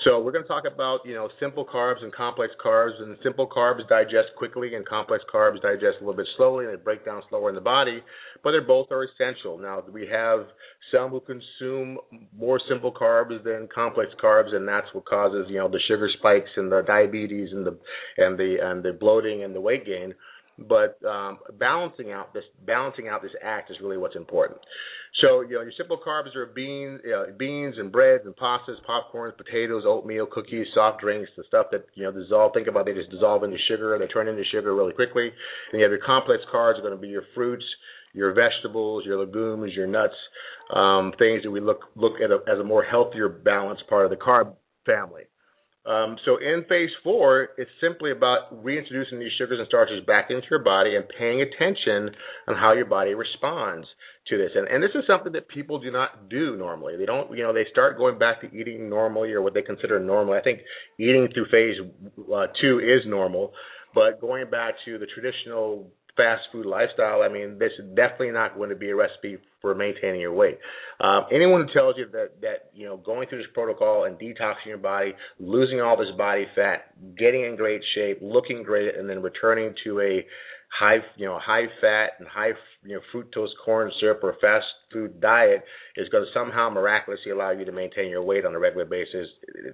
So 0.04 0.20
we're 0.20 0.32
going 0.32 0.44
to 0.44 0.48
talk 0.48 0.64
about 0.66 1.02
you 1.06 1.14
know 1.14 1.30
simple 1.40 1.64
carbs 1.64 2.04
and 2.04 2.12
complex 2.14 2.54
carbs. 2.64 3.00
And 3.00 3.16
simple 3.24 3.48
carbs 3.48 3.88
digest 3.88 4.30
quickly, 4.36 4.74
and 4.74 4.86
complex 4.86 5.24
carbs 5.34 5.62
digest 5.62 5.98
a 5.98 6.00
little 6.00 6.16
bit 6.16 6.28
slowly, 6.38 6.66
and 6.66 6.74
they 6.74 6.82
break 6.82 7.06
down 7.06 7.22
slower 7.30 7.50
in 7.50 7.56
the 7.56 7.62
body. 7.62 8.02
But 8.44 8.54
they 8.54 8.66
both 8.66 8.88
are 8.92 9.04
essential. 9.04 9.60
Now 9.60 9.84
we 9.92 10.08
have 10.12 10.48
some 10.92 11.12
who 11.12 11.20
consume 11.20 12.00
more 12.36 12.60
simple 12.68 12.92
carbs 12.92 13.44
than 13.44 13.68
complex 13.74 14.10
carbs, 14.22 14.56
and 14.56 14.68
that's 14.68 14.88
what 14.94 15.06
causes 15.06 15.46
you 15.50 15.60
know 15.60 15.70
the 15.70 15.80
sugar 15.88 16.10
spikes 16.18 16.50
and 16.58 16.72
the 16.72 16.82
diabetes 16.82 17.50
and 17.52 17.66
the 17.66 17.78
and 18.18 18.40
the 18.40 18.58
and 18.60 18.82
the 18.82 18.94
bloating 18.94 19.44
and 19.44 19.54
the 19.54 19.62
weight 19.62 19.86
gain. 19.86 20.16
But 20.58 21.00
um, 21.08 21.40
balancing 21.60 22.12
out 22.12 22.34
this 22.34 22.44
balancing 22.66 23.08
out 23.08 23.22
this 23.22 23.32
act 23.44 23.72
is 23.72 23.78
really 23.82 23.98
what's 23.98 24.16
important. 24.16 24.60
So 25.22 25.42
you 25.42 25.56
know 25.56 25.62
your 25.62 25.74
simple 25.78 26.00
carbs 26.06 26.36
are 26.36 26.46
beans, 26.46 27.02
you 27.04 27.12
know, 27.12 27.26
beans 27.38 27.76
and 27.78 27.92
breads 27.92 28.24
and 28.26 28.36
pastas, 28.36 28.78
popcorns, 28.88 29.36
potatoes, 29.38 29.84
oatmeal, 29.86 30.28
cookies, 30.32 30.68
soft 30.74 31.02
drinks, 31.02 31.30
the 31.36 31.44
stuff 31.48 31.68
that 31.72 31.86
you 31.96 32.04
know 32.04 32.12
dissolve. 32.12 32.54
Think 32.54 32.68
about 32.68 32.86
they 32.86 32.94
just 32.94 33.12
dissolve 33.12 33.44
into 33.44 33.58
sugar. 33.68 33.98
They 34.00 34.08
turn 34.08 34.28
into 34.28 34.44
sugar 34.52 34.74
really 34.76 34.94
quickly. 34.94 35.32
And 35.72 35.80
you 35.80 35.84
have 35.84 35.92
your 35.92 36.06
complex 36.06 36.44
carbs 36.54 36.78
are 36.80 36.82
going 36.82 36.96
to 36.96 37.02
be 37.02 37.10
your 37.10 37.24
fruits, 37.36 37.66
your 38.14 38.34
vegetables, 38.34 39.04
your 39.06 39.20
legumes, 39.20 39.74
your 39.76 39.88
nuts, 39.88 40.16
um, 40.74 41.12
things 41.18 41.44
that 41.44 41.52
we 41.52 41.60
look 41.60 41.80
look 41.96 42.14
at 42.24 42.32
a, 42.32 42.40
as 42.52 42.60
a 42.60 42.64
more 42.64 42.84
healthier, 42.84 43.30
balanced 43.30 43.88
part 43.90 44.06
of 44.06 44.12
the 44.12 44.18
carb 44.18 44.54
family. 44.86 45.24
Um, 45.84 46.18
so 46.26 46.38
in 46.38 46.64
phase 46.70 46.92
four, 47.04 47.50
it's 47.58 47.72
simply 47.82 48.12
about 48.12 48.64
reintroducing 48.64 49.20
these 49.20 49.32
sugars 49.38 49.58
and 49.58 49.68
starches 49.68 50.06
back 50.06 50.28
into 50.30 50.46
your 50.52 50.64
body 50.64 50.96
and 50.96 51.06
paying 51.18 51.42
attention 51.42 52.14
on 52.48 52.56
how 52.56 52.74
your 52.74 52.86
body 52.86 53.16
responds 53.16 53.88
to 54.28 54.38
this. 54.38 54.52
And, 54.54 54.68
and 54.68 54.84
this 54.84 54.92
is 54.94 55.04
something 55.08 55.32
that 55.34 55.48
people 55.48 55.80
do 55.80 55.92
not 55.92 56.30
do 56.30 56.56
normally. 56.56 56.98
They 56.98 57.06
don't, 57.06 57.36
you 57.36 57.42
know, 57.44 57.52
they 57.52 57.66
start 57.72 57.98
going 57.98 58.20
back 58.20 58.42
to 58.42 58.56
eating 58.56 58.90
normally 58.90 59.32
or 59.32 59.42
what 59.42 59.56
they 59.56 59.64
consider 59.64 60.00
normal. 60.00 60.36
I 60.36 60.42
think 60.42 60.60
eating 61.00 61.28
through 61.34 61.48
phase 61.50 61.78
uh, 62.32 62.46
two 62.62 62.80
is 62.80 63.02
normal, 63.08 63.54
but 63.96 64.22
going 64.22 64.52
back 64.52 64.76
to 64.86 65.00
the 65.00 65.08
traditional 65.08 65.90
fast 66.16 66.44
food 66.52 66.66
lifestyle, 66.66 67.22
I 67.22 67.30
mean, 67.30 67.58
this 67.60 67.72
is 67.80 67.86
definitely 67.96 68.32
not 68.32 68.56
going 68.56 68.70
to 68.70 68.76
be 68.76 68.90
a 68.90 68.96
recipe 68.96 69.38
for 69.62 69.76
maintaining 69.76 70.22
your 70.22 70.34
weight. 70.34 70.58
Um, 71.00 71.26
anyone 71.32 71.68
who 71.68 71.74
tells 71.74 71.96
you 71.98 72.08
that 72.12 72.42
that 72.42 72.72
you 72.74 72.86
know 72.86 72.98
going 72.98 73.28
through 73.30 73.40
this 73.40 73.48
protocol 73.54 74.06
and 74.06 74.18
detoxing 74.18 74.68
your 74.68 74.78
body, 74.78 75.14
losing 75.40 75.82
all 75.82 75.98
this 75.98 76.16
body 76.18 76.46
fat, 76.56 76.94
getting 77.18 77.44
in 77.44 77.56
great 77.56 77.82
shape, 77.96 78.20
looking 78.22 78.64
great, 78.64 78.96
and 78.96 79.10
then 79.10 79.22
returning 79.22 79.74
to 79.84 80.00
a 80.02 80.26
high 80.80 80.98
you 81.18 81.26
know 81.26 81.38
high 81.40 81.66
fat 81.80 82.12
and 82.20 82.28
high 82.28 82.52
you 82.84 82.96
know 82.96 83.02
fructose 83.14 83.50
corn 83.64 83.92
syrup 84.00 84.22
or 84.24 84.36
fast 84.42 84.66
food 84.92 85.20
diet 85.22 85.64
is 85.98 86.08
going 86.10 86.24
to 86.24 86.30
somehow 86.34 86.70
miraculously 86.70 87.32
allow 87.32 87.52
you 87.52 87.66
to 87.66 87.72
maintain 87.72 88.10
your 88.10 88.24
weight 88.24 88.46
on 88.46 88.56
a 88.56 88.60
regular 88.60 88.86
basis. 88.86 89.28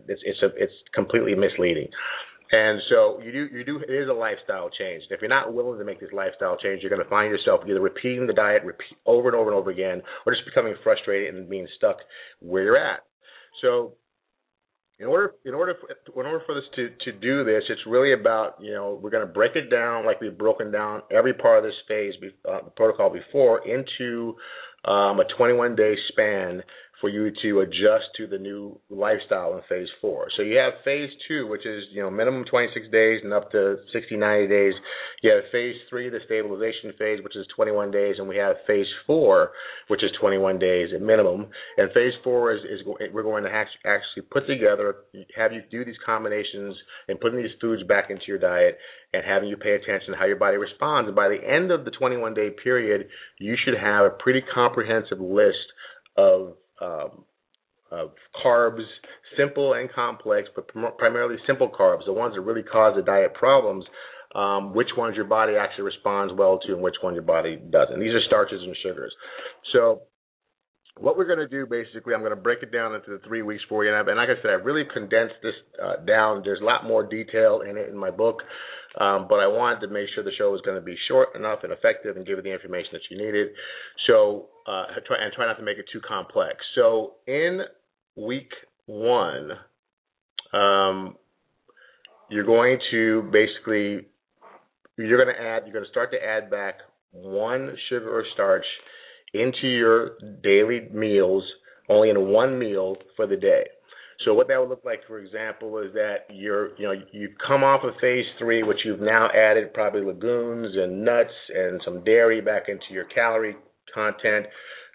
It's 0.08 0.22
it's 0.24 0.42
a, 0.42 0.48
it's 0.58 0.74
completely 0.94 1.36
misleading. 1.36 1.90
And 2.52 2.82
so 2.90 3.20
you 3.22 3.32
do 3.32 3.48
you 3.58 3.64
do 3.66 3.80
it 3.80 3.92
is 3.92 4.08
a 4.10 4.14
lifestyle 4.14 4.70
change. 4.70 5.04
If 5.10 5.20
you're 5.22 5.30
not 5.30 5.54
willing 5.54 5.80
to 5.80 5.86
make 5.86 6.00
this 6.00 6.14
lifestyle 6.14 6.58
change, 6.58 6.82
you're 6.82 6.90
going 6.90 7.04
to 7.04 7.10
find 7.10 7.30
yourself 7.30 7.62
either 7.68 7.82
repeating 7.82 8.26
the 8.26 8.34
diet 8.34 8.64
repeat 8.64 8.98
over 9.06 9.28
and 9.28 9.36
over 9.36 9.50
and 9.50 9.60
over 9.60 9.70
again, 9.70 10.02
or 10.26 10.34
just 10.34 10.46
becoming 10.46 10.76
frustrated 10.84 11.36
and 11.36 11.50
being 11.50 11.68
stuck 11.78 11.98
where 12.40 12.64
you're 12.64 12.78
at. 12.78 13.02
So 13.62 13.96
in 15.00 15.08
order 15.08 15.34
in 15.46 15.54
order 15.54 15.76
for, 15.80 16.22
in 16.22 16.26
order 16.26 16.42
for 16.46 16.56
this 16.56 16.64
to 16.76 16.90
to 17.12 17.20
do 17.20 17.44
this, 17.44 17.64
it's 17.70 17.82
really 17.86 18.14
about 18.14 18.56
you 18.62 18.74
know 18.74 18.98
we're 19.02 19.10
going 19.10 19.28
to 19.28 19.34
break 19.34 19.56
it 19.56 19.70
down 19.70 20.06
like 20.06 20.22
we've 20.22 20.38
broken 20.38 20.72
down 20.72 21.02
every 21.12 21.34
part 21.34 21.60
of 21.60 21.64
this 21.64 21.76
phase 21.88 22.14
uh, 22.50 22.60
protocol 22.76 23.10
before 23.10 23.62
into 23.68 24.36
um, 24.86 25.20
a 25.20 25.26
21 25.38 25.76
day 25.76 25.96
span 26.10 26.64
for 27.00 27.10
you 27.10 27.32
to 27.44 27.60
adjust 27.60 28.06
to 28.18 28.26
the 28.26 28.38
new 28.38 28.80
lifestyle 28.90 29.54
in 29.54 29.62
phase 29.70 29.88
four. 30.02 30.28
So 30.36 30.42
you 30.42 30.58
have 30.58 30.74
phase 30.84 31.10
two, 31.28 31.48
which 31.48 31.66
is, 31.66 31.84
you 31.92 32.02
know, 32.02 32.10
minimum 32.10 32.44
26 32.50 32.88
days 32.92 33.22
and 33.24 33.34
up 33.34 33.52
to 33.52 33.78
60, 33.94 34.18
90 34.18 34.48
days. 34.48 34.74
You 35.22 35.32
have 35.32 35.44
phase 35.52 35.76
three, 35.90 36.10
the 36.10 36.20
stabilization 36.26 36.94
phase, 36.98 37.20
which 37.24 37.36
is 37.36 37.46
21 37.56 37.92
days, 37.92 38.16
and 38.18 38.28
we 38.28 38.38
have 38.38 38.56
phase 38.66 38.88
four, 39.06 39.52
which 39.90 40.04
is 40.04 40.10
21 40.20 40.58
days 40.58 40.90
at 40.94 41.02
minimum. 41.02 41.48
And 41.78 41.92
phase 41.94 42.14
four 42.24 42.54
is, 42.54 42.62
is 42.64 42.82
we're 43.14 43.24
going 43.24 43.44
to 43.44 43.52
actually 43.52 44.24
put 44.32 44.48
together, 44.48 44.96
have 45.36 45.54
you 45.54 45.62
do 45.70 45.86
these 45.86 45.96
combinations 46.04 46.76
and 47.08 47.20
putting 47.20 47.38
these 47.38 47.54
foods 47.62 47.84
back 47.84 48.10
into 48.10 48.24
your 48.28 48.40
diet 48.40 48.78
and 49.14 49.24
having 49.24 49.50
you 49.50 49.58
pay 49.58 49.76
attention 49.76 50.12
to 50.12 50.18
how 50.18 50.26
your 50.26 50.36
body 50.36 50.58
responds. 50.58 51.08
And 51.08 51.16
by 51.16 51.30
the 51.30 51.40
end 51.48 51.72
of 51.72 51.86
the 51.86 51.92
21 51.92 52.34
day 52.34 52.50
period, 52.64 53.08
you 53.40 53.56
should 53.64 53.78
have 53.80 54.06
a 54.06 54.10
pretty 54.10 54.42
comprehensive 54.54 55.20
list 55.20 55.58
of 56.18 56.56
um, 56.82 57.24
of 57.92 58.12
carbs, 58.44 58.84
simple 59.38 59.74
and 59.74 59.92
complex, 59.92 60.50
but 60.56 60.68
primarily 60.98 61.38
simple 61.46 61.70
carbs, 61.70 62.06
the 62.06 62.14
ones 62.14 62.36
that 62.36 62.42
really 62.42 62.64
cause 62.64 62.96
the 62.96 63.02
diet 63.02 63.34
problems, 63.34 63.86
um, 64.36 64.74
which 64.74 64.90
ones 64.98 65.16
your 65.16 65.26
body 65.26 65.56
actually 65.56 65.86
responds 65.86 66.34
well 66.38 66.60
to 66.60 66.74
and 66.74 66.82
which 66.82 66.96
ones 67.02 67.16
your 67.16 67.24
body 67.24 67.56
doesn't. 67.56 68.00
These 68.00 68.14
are 68.14 68.22
starches 68.28 68.62
and 68.62 68.76
sugars. 68.84 69.14
So 69.74 70.02
what 71.00 71.18
we're 71.18 71.28
going 71.28 71.40
to 71.40 71.48
do 71.48 71.66
basically, 71.66 72.14
I'm 72.14 72.22
going 72.22 72.32
to 72.32 72.36
break 72.36 72.64
it 72.64 72.72
down 72.72 72.96
into 72.96 73.12
the 73.12 73.20
three 73.28 73.42
weeks 73.42 73.64
for 73.70 73.84
you. 73.84 73.94
And, 73.94 74.08
and 74.08 74.18
like 74.18 74.30
I 74.30 74.42
said, 74.42 74.52
I 74.52 74.54
really 74.54 74.84
condensed 74.92 75.36
this 75.44 75.54
uh, 75.82 76.04
down. 76.06 76.42
There's 76.44 76.62
a 76.62 76.66
lot 76.66 76.86
more 76.86 77.04
detail 77.04 77.62
in 77.62 77.78
it 77.78 77.90
in 77.90 77.98
my 77.98 78.12
book, 78.12 78.42
um, 79.00 79.28
but 79.30 79.36
I 79.36 79.48
wanted 79.48 79.82
to 79.82 79.94
make 79.94 80.08
sure 80.14 80.24
the 80.24 80.32
show 80.38 80.52
was 80.52 80.62
going 80.66 80.78
to 80.78 80.86
be 80.86 80.96
short 81.08 81.36
enough 81.36 81.60
and 81.64 81.72
effective 81.72 82.18
and 82.18 82.26
give 82.26 82.38
you 82.38 82.44
the 82.44 82.54
information 82.54 82.90
that 82.94 83.02
you 83.10 83.18
needed. 83.18 83.50
So 84.08 84.48
uh, 84.68 84.86
try 85.06 85.18
and 85.24 85.34
try 85.34 85.46
not 85.46 85.58
to 85.58 85.64
make 85.64 85.78
it 85.78 85.86
too 85.92 86.02
complex. 86.08 86.58
So 86.76 87.16
in 87.28 87.62
week 88.16 88.50
one, 88.86 89.52
um, 90.54 91.16
you're 92.30 92.46
going 92.46 92.80
to 92.92 93.30
basically 93.32 94.08
you're 94.98 95.24
going 95.24 95.36
to 95.36 95.42
add 95.42 95.64
you're 95.66 95.74
going 95.74 95.86
to 95.86 95.92
start 95.92 96.12
to 96.12 96.18
add 96.18 96.50
back 96.50 96.76
one 97.12 97.76
sugar 97.90 98.10
or 98.10 98.24
starch 98.34 98.66
into 99.34 99.68
your 99.68 100.12
daily 100.44 100.88
meals 100.94 101.44
only 101.90 102.10
in 102.10 102.28
one 102.30 102.58
meal 102.60 102.98
for 103.16 103.28
the 103.28 103.38
day. 103.38 103.64
So 104.26 104.34
what 104.34 104.48
that 104.48 104.60
would 104.60 104.70
look 104.70 104.84
like, 104.84 105.02
for 105.08 105.20
example, 105.20 105.78
is 105.78 105.94
that 105.94 106.26
you're, 106.30 106.76
you 106.78 106.88
know, 106.88 106.94
you've 107.12 107.38
come 107.48 107.64
off 107.64 107.84
of 107.84 107.94
phase 108.02 108.26
three, 108.40 108.64
which 108.64 108.80
you've 108.84 109.00
now 109.00 109.30
added 109.30 109.74
probably 109.74 110.02
legumes 110.02 110.76
and 110.76 111.06
nuts 111.06 111.30
and 111.56 111.80
some 111.86 112.04
dairy 112.04 112.42
back 112.42 112.64
into 112.68 112.86
your 112.92 113.06
calorie 113.06 113.56
content. 113.94 114.48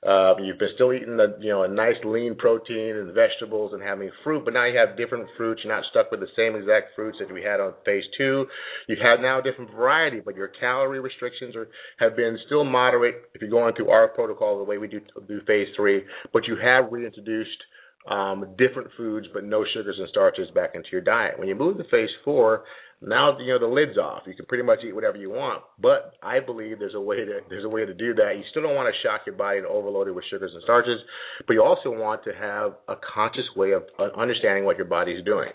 Uh, 0.04 0.34
you've 0.42 0.58
been 0.58 0.74
still 0.74 0.92
eating 0.92 1.16
the, 1.16 1.36
you 1.40 1.50
know, 1.50 1.62
a 1.62 1.68
nice 1.68 1.94
lean 2.04 2.34
protein 2.34 2.96
and 2.96 3.14
vegetables 3.14 3.72
and 3.72 3.80
having 3.80 4.10
fruit, 4.24 4.44
but 4.44 4.52
now 4.52 4.66
you 4.66 4.76
have 4.76 4.96
different 4.96 5.28
fruits. 5.36 5.60
You're 5.62 5.72
not 5.72 5.84
stuck 5.90 6.10
with 6.10 6.18
the 6.18 6.26
same 6.36 6.56
exact 6.56 6.96
fruits 6.96 7.18
that 7.20 7.32
we 7.32 7.40
had 7.40 7.60
on 7.60 7.72
phase 7.84 8.02
two. 8.18 8.46
You 8.88 8.96
have 9.00 9.20
now 9.20 9.38
a 9.38 9.42
different 9.42 9.70
variety, 9.70 10.18
but 10.18 10.34
your 10.34 10.48
calorie 10.48 10.98
restrictions 10.98 11.54
are 11.54 11.68
have 12.00 12.16
been 12.16 12.36
still 12.46 12.64
moderate 12.64 13.14
if 13.34 13.40
you're 13.40 13.50
going 13.50 13.74
through 13.76 13.90
our 13.90 14.08
protocol 14.08 14.58
the 14.58 14.64
way 14.64 14.78
we 14.78 14.88
do 14.88 15.00
do 15.28 15.40
phase 15.46 15.68
three. 15.76 16.02
But 16.32 16.48
you 16.48 16.56
have 16.60 16.90
reintroduced 16.90 17.62
um, 18.10 18.56
different 18.58 18.88
foods, 18.96 19.28
but 19.32 19.44
no 19.44 19.64
sugars 19.72 19.96
and 20.00 20.08
starches 20.08 20.48
back 20.52 20.70
into 20.74 20.88
your 20.90 21.00
diet. 21.00 21.38
When 21.38 21.46
you 21.46 21.54
move 21.54 21.76
to 21.78 21.84
phase 21.84 22.10
four, 22.24 22.64
now 23.02 23.38
you 23.38 23.52
know 23.52 23.58
the 23.58 23.72
lid's 23.72 23.98
off. 23.98 24.22
You 24.26 24.34
can 24.34 24.46
pretty 24.46 24.64
much 24.64 24.80
eat 24.86 24.94
whatever 24.94 25.16
you 25.16 25.30
want. 25.30 25.62
But 25.80 26.14
I 26.22 26.40
believe 26.40 26.78
there's 26.78 26.94
a 26.94 27.00
way 27.00 27.24
to 27.24 27.40
there's 27.48 27.64
a 27.64 27.68
way 27.68 27.84
to 27.84 27.94
do 27.94 28.14
that. 28.14 28.34
You 28.36 28.42
still 28.50 28.62
don't 28.62 28.74
want 28.74 28.92
to 28.92 29.08
shock 29.08 29.22
your 29.26 29.36
body 29.36 29.58
and 29.58 29.66
overload 29.66 30.08
it 30.08 30.14
with 30.14 30.24
sugars 30.30 30.52
and 30.54 30.62
starches, 30.62 30.98
but 31.46 31.54
you 31.54 31.62
also 31.62 31.90
want 31.90 32.24
to 32.24 32.32
have 32.32 32.74
a 32.88 32.94
conscious 33.14 33.46
way 33.56 33.72
of 33.72 33.84
understanding 34.16 34.64
what 34.64 34.76
your 34.76 34.86
body 34.86 35.12
is 35.12 35.24
doing. 35.24 35.50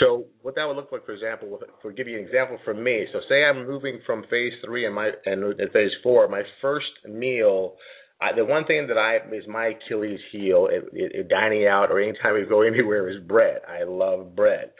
So 0.00 0.26
what 0.42 0.54
that 0.54 0.64
would 0.66 0.76
look 0.76 0.92
like, 0.92 1.04
for 1.04 1.12
example, 1.12 1.58
for 1.82 1.90
give 1.92 2.06
you 2.06 2.18
an 2.18 2.24
example 2.24 2.58
from 2.64 2.82
me. 2.82 3.06
So 3.12 3.20
say 3.28 3.44
I'm 3.44 3.66
moving 3.66 4.00
from 4.06 4.22
phase 4.30 4.52
three 4.64 4.86
and 4.86 4.94
my 4.94 5.10
and 5.26 5.56
phase 5.72 5.90
four. 6.02 6.28
My 6.28 6.42
first 6.62 6.86
meal 7.08 7.74
I, 8.20 8.34
the 8.34 8.44
one 8.44 8.64
thing 8.64 8.88
that 8.88 8.98
I 8.98 9.16
is 9.34 9.44
my 9.46 9.74
Achilles 9.78 10.18
heel, 10.32 10.68
it, 10.70 10.88
it, 10.92 11.12
it, 11.14 11.28
dining 11.28 11.66
out 11.66 11.90
or 11.90 12.00
anytime 12.00 12.34
we 12.34 12.44
go 12.46 12.62
anywhere, 12.66 13.08
is 13.08 13.22
bread. 13.22 13.60
I 13.68 13.84
love 13.84 14.34
bread, 14.34 14.70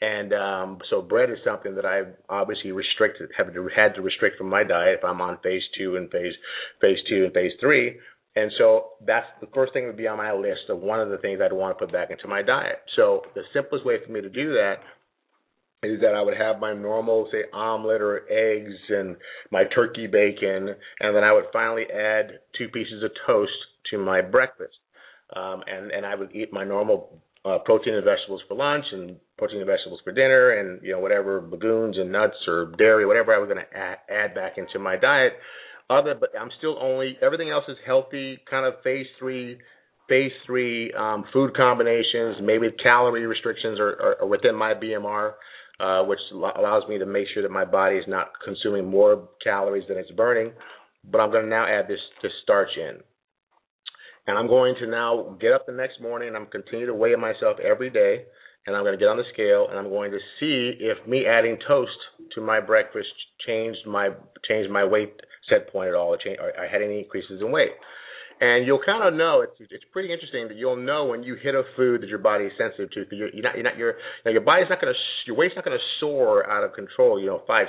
and 0.00 0.32
um, 0.32 0.78
so 0.90 1.02
bread 1.02 1.30
is 1.30 1.38
something 1.44 1.74
that 1.76 1.84
I've 1.84 2.14
obviously 2.28 2.72
restricted, 2.72 3.30
have 3.36 3.52
to, 3.52 3.68
had 3.74 3.94
to 3.94 4.02
restrict 4.02 4.38
from 4.38 4.48
my 4.48 4.62
diet 4.62 4.98
if 4.98 5.04
I'm 5.04 5.20
on 5.20 5.38
phase 5.42 5.62
two 5.78 5.96
and 5.96 6.10
phase 6.10 6.34
phase 6.80 6.98
two 7.08 7.24
and 7.24 7.32
phase 7.32 7.52
three. 7.60 7.96
And 8.34 8.52
so 8.58 8.88
that's 9.06 9.26
the 9.40 9.48
first 9.54 9.72
thing 9.72 9.86
would 9.86 9.96
be 9.96 10.06
on 10.06 10.18
my 10.18 10.32
list 10.32 10.68
of 10.68 10.80
one 10.80 11.00
of 11.00 11.08
the 11.08 11.16
things 11.18 11.40
I'd 11.42 11.52
want 11.52 11.78
to 11.78 11.86
put 11.86 11.92
back 11.92 12.10
into 12.10 12.28
my 12.28 12.42
diet. 12.42 12.82
So 12.94 13.22
the 13.34 13.42
simplest 13.54 13.86
way 13.86 13.96
for 14.04 14.12
me 14.12 14.20
to 14.20 14.28
do 14.28 14.52
that 14.52 14.74
is 15.82 16.00
that 16.02 16.14
I 16.14 16.20
would 16.20 16.36
have 16.36 16.58
my 16.58 16.74
normal, 16.74 17.28
say, 17.32 17.44
omelet 17.52 18.02
or 18.02 18.30
eggs 18.30 18.74
and 18.90 19.16
my 19.50 19.64
turkey 19.74 20.06
bacon, 20.06 20.74
and 21.00 21.16
then 21.16 21.24
I 21.24 21.32
would 21.32 21.44
finally 21.52 21.84
add 21.84 22.40
two 22.58 22.68
pieces 22.68 23.02
of 23.02 23.10
toast 23.26 23.52
to 23.90 23.98
my 23.98 24.20
breakfast. 24.20 24.74
Um, 25.34 25.62
and, 25.66 25.90
and 25.90 26.06
I 26.06 26.14
would 26.14 26.34
eat 26.34 26.52
my 26.52 26.64
normal 26.64 27.22
uh, 27.46 27.58
protein 27.64 27.94
and 27.94 28.04
vegetables 28.04 28.42
for 28.48 28.56
lunch 28.56 28.84
and 28.92 29.16
protein 29.38 29.58
and 29.58 29.66
vegetables 29.66 30.00
for 30.02 30.12
dinner 30.12 30.58
and, 30.58 30.82
you 30.82 30.92
know, 30.92 30.98
whatever 30.98 31.46
legumes 31.50 31.96
and 31.98 32.10
nuts 32.10 32.34
or 32.48 32.72
dairy, 32.76 33.06
whatever 33.06 33.34
I 33.34 33.38
was 33.38 33.48
going 33.48 33.64
to 33.64 34.12
add, 34.12 34.34
back 34.34 34.58
into 34.58 34.78
my 34.78 34.96
diet. 34.96 35.32
Other, 35.88 36.16
but 36.18 36.30
I'm 36.38 36.50
still 36.58 36.76
only, 36.80 37.16
everything 37.22 37.50
else 37.50 37.64
is 37.68 37.76
healthy, 37.86 38.38
kind 38.50 38.66
of 38.66 38.82
phase 38.82 39.06
three 39.18 39.58
phase 40.08 40.32
three 40.46 40.92
um, 40.92 41.24
food 41.32 41.56
combinations, 41.56 42.36
maybe 42.40 42.68
calorie 42.80 43.26
restrictions 43.26 43.80
are, 43.80 43.90
are, 43.90 44.22
are 44.22 44.26
within 44.26 44.54
my 44.54 44.72
BMR 44.72 45.32
uh, 45.78 46.02
which 46.04 46.18
allows 46.32 46.84
me 46.88 46.98
to 46.98 47.06
make 47.06 47.26
sure 47.34 47.42
that 47.42 47.50
my 47.50 47.64
body 47.64 47.96
is 47.96 48.04
not 48.08 48.28
consuming 48.44 48.88
more 48.88 49.28
calories 49.42 49.84
than 49.88 49.98
it's 49.98 50.10
burning. 50.12 50.52
But 51.04 51.20
I'm 51.20 51.30
going 51.30 51.44
to 51.44 51.50
now 51.50 51.66
add 51.66 51.86
this, 51.88 52.00
this 52.22 52.32
starch 52.42 52.70
in. 52.76 53.00
And 54.26 54.36
I'm 54.38 54.48
going 54.48 54.74
to 54.80 54.86
now 54.86 55.36
get 55.40 55.52
up 55.52 55.66
the 55.66 55.72
next 55.72 56.00
morning 56.00 56.28
and 56.28 56.36
I'm 56.36 56.46
continue 56.46 56.86
to 56.86 56.94
weigh 56.94 57.14
myself 57.14 57.58
every 57.60 57.90
day. 57.90 58.24
And 58.66 58.74
I'm 58.74 58.82
going 58.82 58.94
to 58.94 58.98
get 58.98 59.08
on 59.08 59.16
the 59.16 59.24
scale 59.32 59.68
and 59.70 59.78
I'm 59.78 59.88
going 59.88 60.10
to 60.10 60.18
see 60.40 60.76
if 60.80 61.06
me 61.06 61.24
adding 61.26 61.56
toast 61.68 61.96
to 62.34 62.40
my 62.40 62.58
breakfast 62.60 63.08
changed 63.46 63.86
my 63.86 64.10
changed 64.48 64.70
my 64.70 64.84
weight 64.84 65.14
set 65.48 65.70
point 65.70 65.88
at 65.88 65.94
all, 65.94 66.12
or, 66.12 66.18
change, 66.18 66.38
or 66.40 66.50
I 66.58 66.70
had 66.70 66.82
any 66.82 66.98
increases 66.98 67.40
in 67.40 67.52
weight 67.52 67.70
and 68.40 68.66
you'll 68.66 68.82
kind 68.84 69.06
of 69.06 69.14
know 69.14 69.40
it's 69.40 69.56
it's 69.72 69.84
pretty 69.92 70.12
interesting 70.12 70.48
that 70.48 70.56
you'll 70.56 70.76
know 70.76 71.06
when 71.06 71.22
you 71.22 71.36
hit 71.42 71.54
a 71.54 71.62
food 71.74 72.02
that 72.02 72.08
your 72.08 72.18
body 72.18 72.44
is 72.44 72.52
sensitive 72.58 72.90
to. 72.92 73.16
You're, 73.16 73.30
you're 73.32 73.42
not 73.42 73.54
you're 73.54 73.64
not 73.64 73.76
your 73.78 73.92
you 73.92 73.96
know, 74.26 74.30
your 74.32 74.42
body's 74.42 74.66
not 74.68 74.80
going 74.80 74.92
to 74.92 74.98
your 75.26 75.36
weight's 75.36 75.54
not 75.56 75.64
going 75.64 75.76
to 75.76 75.84
soar 76.00 76.48
out 76.48 76.64
of 76.64 76.74
control. 76.74 77.18
You 77.18 77.26
know, 77.26 77.42
five 77.46 77.68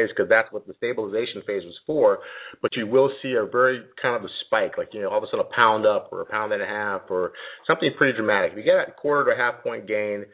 days 0.00 0.10
because 0.14 0.28
that's 0.28 0.52
what 0.52 0.66
the 0.66 0.74
stabilization 0.76 1.42
phase 1.46 1.64
was 1.64 1.78
for. 1.86 2.18
But 2.62 2.76
you 2.76 2.86
will 2.86 3.10
see 3.22 3.32
a 3.32 3.44
very 3.44 3.82
kind 4.00 4.16
of 4.16 4.24
a 4.24 4.32
spike, 4.46 4.78
like 4.78 4.88
you 4.92 5.02
know, 5.02 5.10
all 5.10 5.18
of 5.18 5.24
a 5.24 5.26
sudden 5.26 5.46
a 5.46 5.54
pound 5.54 5.86
up 5.86 6.08
or 6.12 6.22
a 6.22 6.26
pound 6.26 6.52
and 6.52 6.62
a 6.62 6.66
half 6.66 7.02
or 7.10 7.32
something 7.66 7.90
pretty 7.96 8.16
dramatic. 8.16 8.52
If 8.52 8.58
you 8.58 8.64
get 8.64 8.88
a 8.88 8.92
quarter 8.92 9.30
to 9.30 9.36
a 9.36 9.38
half 9.38 9.62
point 9.62 9.86
gain, 9.86 10.24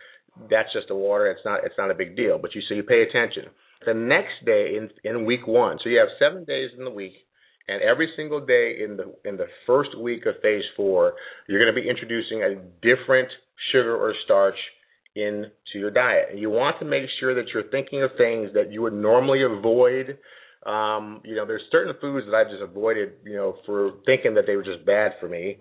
that's 0.50 0.72
just 0.72 0.88
the 0.88 0.94
water. 0.94 1.30
It's 1.30 1.44
not 1.44 1.60
it's 1.64 1.78
not 1.78 1.90
a 1.90 1.94
big 1.94 2.16
deal. 2.16 2.38
But 2.38 2.54
you 2.54 2.62
so 2.68 2.74
you 2.74 2.82
pay 2.82 3.02
attention. 3.02 3.44
The 3.84 3.94
next 3.94 4.44
day 4.44 4.76
in 4.76 4.90
in 5.04 5.24
week 5.24 5.46
one, 5.46 5.78
so 5.82 5.88
you 5.88 5.98
have 5.98 6.08
seven 6.18 6.44
days 6.44 6.70
in 6.76 6.84
the 6.84 6.90
week, 6.90 7.12
and 7.68 7.82
every 7.82 8.10
single 8.16 8.44
day 8.44 8.78
in 8.82 8.96
the 8.96 9.14
in 9.28 9.36
the 9.36 9.46
first 9.66 9.96
week 9.98 10.26
of 10.26 10.34
phase 10.42 10.64
four, 10.76 11.14
you're 11.48 11.62
going 11.62 11.74
to 11.74 11.80
be 11.80 11.88
introducing 11.88 12.42
a 12.42 12.56
different 12.82 13.28
sugar 13.72 13.96
or 13.96 14.14
starch 14.24 14.56
into 15.16 15.50
your 15.74 15.90
diet. 15.90 16.28
And 16.30 16.38
you 16.38 16.50
want 16.50 16.78
to 16.80 16.84
make 16.84 17.04
sure 17.20 17.34
that 17.34 17.46
you're 17.52 17.68
thinking 17.70 18.02
of 18.02 18.10
things 18.16 18.50
that 18.54 18.72
you 18.72 18.82
would 18.82 18.92
normally 18.92 19.42
avoid. 19.42 20.18
Um, 20.64 21.20
you 21.24 21.34
know, 21.34 21.46
there's 21.46 21.62
certain 21.70 21.94
foods 22.00 22.26
that 22.26 22.36
I've 22.36 22.50
just 22.50 22.62
avoided, 22.62 23.12
you 23.24 23.34
know, 23.34 23.56
for 23.64 23.92
thinking 24.04 24.34
that 24.34 24.44
they 24.46 24.56
were 24.56 24.64
just 24.64 24.84
bad 24.84 25.12
for 25.20 25.28
me. 25.28 25.58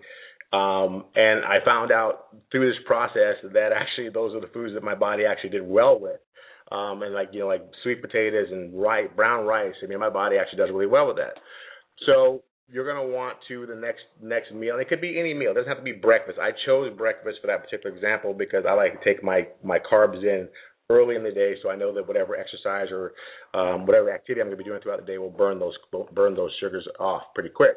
Um, 0.52 1.04
and 1.14 1.44
I 1.44 1.58
found 1.64 1.90
out 1.90 2.28
through 2.50 2.70
this 2.70 2.80
process 2.86 3.36
that 3.52 3.70
actually 3.72 4.10
those 4.10 4.34
are 4.34 4.40
the 4.40 4.52
foods 4.52 4.74
that 4.74 4.82
my 4.82 4.94
body 4.94 5.24
actually 5.24 5.50
did 5.50 5.66
well 5.66 5.98
with. 5.98 6.20
Um, 6.70 7.02
and 7.02 7.14
like 7.14 7.28
you 7.32 7.40
know, 7.40 7.46
like 7.46 7.62
sweet 7.82 8.02
potatoes 8.02 8.48
and 8.50 8.80
rice, 8.80 9.08
brown 9.14 9.46
rice. 9.46 9.74
I 9.82 9.86
mean, 9.86 10.00
my 10.00 10.10
body 10.10 10.36
actually 10.36 10.58
does 10.58 10.70
really 10.70 10.86
well 10.86 11.06
with 11.06 11.16
that. 11.16 11.34
So 12.06 12.42
you're 12.68 12.84
going 12.84 13.08
to 13.08 13.14
want 13.14 13.36
to 13.48 13.66
the 13.66 13.76
next 13.76 14.02
next 14.22 14.52
meal. 14.52 14.74
And 14.74 14.82
it 14.82 14.88
could 14.88 15.00
be 15.00 15.18
any 15.18 15.34
meal. 15.34 15.52
It 15.52 15.54
doesn't 15.54 15.68
have 15.68 15.78
to 15.78 15.84
be 15.84 15.92
breakfast. 15.92 16.38
I 16.40 16.50
chose 16.66 16.92
breakfast 16.96 17.38
for 17.40 17.46
that 17.46 17.62
particular 17.62 17.94
example 17.94 18.34
because 18.34 18.64
I 18.68 18.72
like 18.72 19.00
to 19.00 19.04
take 19.04 19.22
my 19.22 19.46
my 19.62 19.78
carbs 19.78 20.22
in 20.22 20.48
early 20.88 21.16
in 21.16 21.24
the 21.24 21.32
day, 21.32 21.54
so 21.62 21.70
I 21.70 21.76
know 21.76 21.92
that 21.94 22.06
whatever 22.06 22.36
exercise 22.36 22.88
or 22.90 23.12
um, 23.54 23.86
whatever 23.86 24.12
activity 24.12 24.40
I'm 24.40 24.48
going 24.48 24.58
to 24.58 24.62
be 24.62 24.68
doing 24.68 24.80
throughout 24.80 25.00
the 25.00 25.06
day 25.06 25.18
will 25.18 25.30
burn 25.30 25.58
those 25.58 25.74
burn 26.12 26.34
those 26.34 26.52
sugars 26.60 26.86
off 26.98 27.22
pretty 27.34 27.50
quick. 27.50 27.76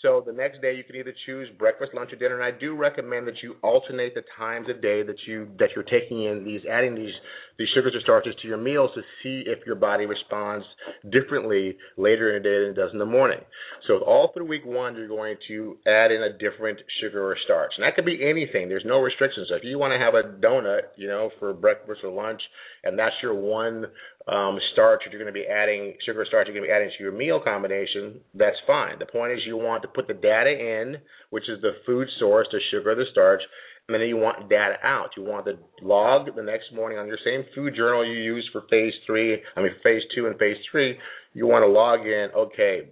So 0.00 0.22
the 0.24 0.32
next 0.32 0.60
day 0.60 0.74
you 0.74 0.84
can 0.84 0.96
either 0.96 1.14
choose 1.24 1.48
breakfast, 1.58 1.92
lunch, 1.94 2.12
or 2.12 2.16
dinner. 2.16 2.34
And 2.34 2.44
I 2.44 2.58
do 2.58 2.76
recommend 2.76 3.26
that 3.26 3.42
you 3.42 3.54
alternate 3.62 4.14
the 4.14 4.24
times 4.36 4.68
of 4.68 4.82
day 4.82 5.02
that 5.02 5.16
you 5.26 5.48
that 5.58 5.70
you're 5.74 5.84
taking 5.84 6.24
in 6.24 6.44
these, 6.44 6.60
adding 6.70 6.94
these 6.94 7.14
these 7.58 7.68
sugars 7.74 7.94
or 7.94 8.00
starches 8.00 8.34
to 8.42 8.48
your 8.48 8.56
meals 8.56 8.90
to 8.94 9.02
see 9.22 9.44
if 9.46 9.64
your 9.66 9.76
body 9.76 10.06
responds 10.06 10.66
differently 11.10 11.76
later 11.96 12.36
in 12.36 12.42
the 12.42 12.48
day 12.48 12.60
than 12.60 12.70
it 12.70 12.74
does 12.74 12.92
in 12.92 12.98
the 12.98 13.06
morning. 13.06 13.40
So 13.86 13.98
all 13.98 14.32
through 14.34 14.46
week 14.46 14.64
one, 14.64 14.96
you're 14.96 15.08
going 15.08 15.36
to 15.48 15.76
add 15.86 16.10
in 16.10 16.22
a 16.22 16.32
different 16.32 16.80
sugar 17.00 17.24
or 17.24 17.36
starch, 17.44 17.72
and 17.76 17.84
that 17.84 17.94
could 17.94 18.04
be 18.04 18.18
anything. 18.28 18.68
There's 18.68 18.84
no 18.84 18.98
restrictions. 18.98 19.48
So 19.50 19.56
if 19.56 19.64
you 19.64 19.78
want 19.78 19.92
to 19.92 19.98
have 19.98 20.14
a 20.14 20.36
donut, 20.44 20.94
you 20.96 21.08
know, 21.08 21.30
for 21.38 21.52
breakfast 21.52 22.00
or 22.02 22.10
lunch, 22.10 22.40
and 22.82 22.98
that's 22.98 23.14
your 23.22 23.34
one 23.34 23.86
um, 24.26 24.58
starch 24.72 25.02
that 25.04 25.12
you're 25.12 25.22
going 25.22 25.32
to 25.32 25.38
be 25.38 25.46
adding, 25.46 25.94
sugar 26.04 26.22
or 26.22 26.26
starch 26.26 26.46
you're 26.46 26.54
going 26.54 26.64
to 26.64 26.68
be 26.68 26.74
adding 26.74 26.90
to 26.96 27.02
your 27.02 27.12
meal 27.12 27.40
combination, 27.42 28.20
that's 28.34 28.56
fine. 28.66 28.98
The 28.98 29.06
point 29.06 29.32
is 29.32 29.40
you 29.46 29.56
want 29.56 29.82
to 29.82 29.88
put 29.88 30.08
the 30.08 30.14
data 30.14 30.50
in, 30.50 30.96
which 31.30 31.44
is 31.48 31.60
the 31.60 31.72
food 31.86 32.08
source, 32.18 32.48
the 32.50 32.60
sugar, 32.70 32.94
the 32.94 33.04
starch, 33.12 33.42
and 33.88 34.00
then 34.00 34.08
you 34.08 34.16
want 34.16 34.48
data 34.48 34.76
out. 34.82 35.10
You 35.16 35.24
want 35.24 35.44
the 35.44 35.58
log 35.82 36.34
the 36.34 36.42
next 36.42 36.72
morning 36.74 36.98
on 36.98 37.06
your 37.06 37.18
same 37.24 37.44
food 37.54 37.74
journal 37.76 38.06
you 38.06 38.18
use 38.18 38.48
for 38.52 38.62
phase 38.70 38.94
three, 39.06 39.38
I 39.56 39.60
mean 39.60 39.72
phase 39.82 40.02
two 40.14 40.26
and 40.26 40.38
phase 40.38 40.56
three. 40.70 40.98
You 41.32 41.46
want 41.46 41.62
to 41.64 41.68
log 41.68 42.00
in. 42.00 42.28
Okay, 42.34 42.88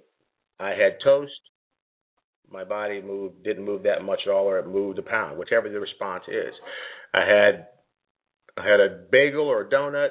I 0.59 0.71
had 0.71 0.99
toast. 1.03 1.33
My 2.51 2.65
body 2.65 3.01
moved, 3.01 3.45
didn't 3.45 3.65
move 3.65 3.85
that 3.85 4.03
much 4.03 4.21
at 4.27 4.33
all, 4.33 4.45
or 4.45 4.59
it 4.59 4.67
moved 4.67 4.99
a 4.99 5.03
pound, 5.03 5.39
whichever 5.39 5.71
the 5.71 5.81
response 5.81 6.25
is. 6.29 6.53
I 7.15 7.21
had, 7.21 7.67
I 8.59 8.69
had 8.69 8.81
a 8.81 9.07
bagel 9.11 9.49
or 9.49 9.63
a 9.63 9.71
donut 9.71 10.11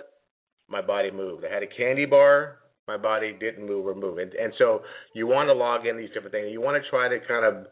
my 0.72 0.82
body 0.82 1.12
moved. 1.12 1.44
I 1.46 1.54
had 1.54 1.64
a 1.64 1.68
candy 1.68 2.06
bar, 2.06 2.60
my 2.88 2.98
body 2.98 3.36
didn't 3.40 3.68
move 3.68 3.86
or 3.86 3.94
move. 3.94 4.18
And, 4.18 4.34
and 4.34 4.54
so 4.58 4.82
you 5.14 5.28
want 5.28 5.50
to 5.50 5.54
log 5.54 5.86
in 5.86 5.98
these 5.98 6.10
different 6.14 6.32
things. 6.32 6.48
You 6.50 6.62
want 6.62 6.82
to 6.82 6.90
try 6.90 7.10
to 7.10 7.20
kind 7.28 7.46
of 7.46 7.68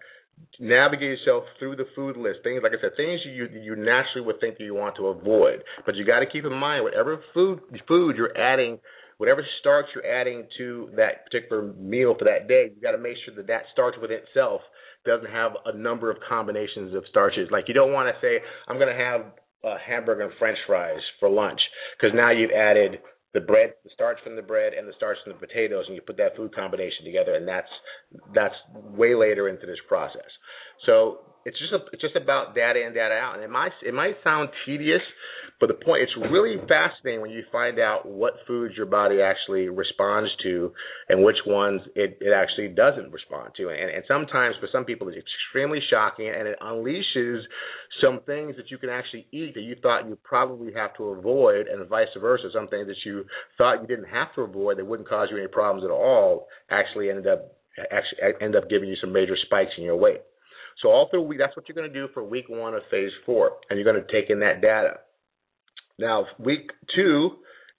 navigate 0.60 1.20
yourself 1.20 1.44
through 1.58 1.76
the 1.76 1.86
food 1.96 2.18
list. 2.18 2.40
Things 2.44 2.62
like 2.64 2.74
I 2.74 2.82
said, 2.82 2.92
things 2.98 3.22
you 3.26 3.48
you 3.62 3.76
naturally 3.76 4.26
would 4.26 4.40
think 4.40 4.58
that 4.58 4.64
you 4.64 4.76
want 4.76 4.96
to 4.98 5.08
avoid. 5.08 5.64
But 5.86 5.96
you 5.96 6.06
got 6.06 6.20
to 6.20 6.26
keep 6.26 6.46
in 6.46 6.54
mind 6.54 6.84
whatever 6.84 7.22
food 7.34 7.62
food 7.88 8.18
you're 8.18 8.38
adding, 8.38 8.80
whatever 9.18 9.46
starch 9.60 9.86
you're 9.96 10.06
adding 10.06 10.48
to 10.58 10.90
that 10.96 11.26
particular 11.26 11.74
meal 11.74 12.16
for 12.18 12.26
that 12.26 12.48
day, 12.48 12.72
you 12.76 12.82
got 12.82 12.92
to 12.92 12.98
make 12.98 13.16
sure 13.26 13.36
that 13.36 13.48
that 13.48 13.64
starch 13.74 13.96
within 14.02 14.20
itself 14.20 14.62
doesn't 15.06 15.30
have 15.30 15.54
a 15.66 15.78
number 15.78 16.12
of 16.12 16.18
combinations 16.28 16.94
of 16.94 17.04
starches. 17.10 17.48
Like 17.52 17.66
you 17.68 17.74
don't 17.74 17.94
want 17.94 18.14
to 18.14 18.20
say 18.22 18.40
I'm 18.68 18.78
going 18.78 18.96
to 18.96 19.04
have 19.04 19.22
a 19.64 19.78
hamburger 19.78 20.24
and 20.24 20.34
French 20.40 20.58
fries 20.68 21.02
for 21.20 21.30
lunch 21.30 21.60
because 21.98 22.16
now 22.16 22.32
you've 22.32 22.52
added 22.52 23.00
the 23.34 23.40
bread, 23.40 23.74
the 23.84 23.90
starch 23.94 24.18
from 24.24 24.36
the 24.36 24.42
bread, 24.42 24.74
and 24.74 24.88
the 24.88 24.94
starch 24.98 25.18
from 25.24 25.34
the 25.34 25.40
potatoes, 25.40 25.86
and 25.88 25.96
you 25.96 26.02
put 26.02 26.18
that 26.18 26.36
food 26.36 26.54
combination 26.56 27.06
together, 27.06 27.36
and 27.36 27.48
that's 27.48 27.70
that's 28.34 28.56
way 28.74 29.16
later 29.16 29.50
into 29.50 29.66
this 29.66 29.80
process. 29.88 30.30
So 30.86 31.20
it's 31.46 31.58
just 31.60 31.74
a, 31.74 31.80
it's 31.94 32.02
just 32.02 32.16
about 32.16 32.56
data 32.56 32.86
in, 32.86 32.94
data 32.94 33.14
out, 33.14 33.36
and 33.36 33.44
it 33.44 33.50
might 33.50 33.72
it 33.86 33.94
might 33.94 34.16
sound 34.24 34.50
tedious, 34.66 35.02
but 35.60 35.68
the 35.68 35.74
point, 35.74 36.04
it's 36.04 36.32
really 36.32 36.56
fascinating 36.68 37.22
when 37.22 37.32
you 37.32 37.44
find 37.52 37.80
out 37.80 38.08
what 38.08 38.34
foods 38.48 38.76
your 38.78 38.86
body 38.86 39.22
actually 39.22 39.68
responds 39.68 40.30
to 40.44 40.72
and 41.10 41.24
which 41.24 41.36
ones 41.46 41.82
it, 41.96 42.18
it 42.22 42.32
actually 42.32 42.70
doesn't 42.70 43.12
respond 43.12 43.52
to. 43.58 43.68
And, 43.68 43.90
and 43.90 44.04
sometimes 44.08 44.56
for 44.62 44.70
some 44.72 44.86
people, 44.86 45.10
it's 45.10 45.18
extremely 45.18 45.80
shocking 45.90 46.30
and 46.30 46.48
it 46.48 46.58
unleashes 46.62 47.42
some 48.02 48.22
things 48.26 48.56
that 48.56 48.72
you 48.72 48.78
can 48.78 48.90
actually 48.90 49.28
eat 49.34 49.54
that 49.56 49.62
you 49.62 49.76
thought 49.82 50.08
you 50.08 50.18
probably 50.24 50.72
have 50.74 50.96
to 50.96 51.06
avoid, 51.10 51.68
and 51.68 51.86
vice 51.90 52.08
versa. 52.20 52.48
Some 52.54 52.70
things 52.70 52.88
that 52.88 52.96
you 53.06 53.26
thought 53.58 53.82
you 53.82 53.88
didn't 53.88 54.10
have 54.10 54.34
to 54.36 54.42
avoid 54.42 54.78
that 54.78 54.86
wouldn't 54.86 55.10
cause 55.10 55.28
you 55.30 55.38
any 55.38 55.48
problems 55.48 55.84
at 55.84 55.92
all 55.92 56.48
actually 56.70 57.10
ended 57.10 57.28
up 57.28 57.52
actually 57.92 58.20
end 58.42 58.56
up 58.56 58.70
giving 58.70 58.88
you 58.88 58.96
some 59.02 59.12
major 59.12 59.36
spikes 59.46 59.72
in 59.78 59.84
your 59.84 59.98
weight. 59.98 60.22
So 60.82 60.90
all 60.90 61.10
through 61.10 61.24
week, 61.24 61.40
that's 61.40 61.56
what 61.58 61.68
you're 61.68 61.76
going 61.76 61.92
to 61.92 61.94
do 61.94 62.08
for 62.14 62.24
week 62.24 62.46
one 62.48 62.74
of 62.74 62.82
phase 62.90 63.12
four, 63.26 63.58
and 63.70 63.78
you're 63.78 63.92
going 63.92 64.02
to 64.02 64.12
take 64.12 64.30
in 64.30 64.40
that 64.40 64.62
data. 64.62 65.00
Now, 66.00 66.28
week 66.40 66.72
two 66.96 67.32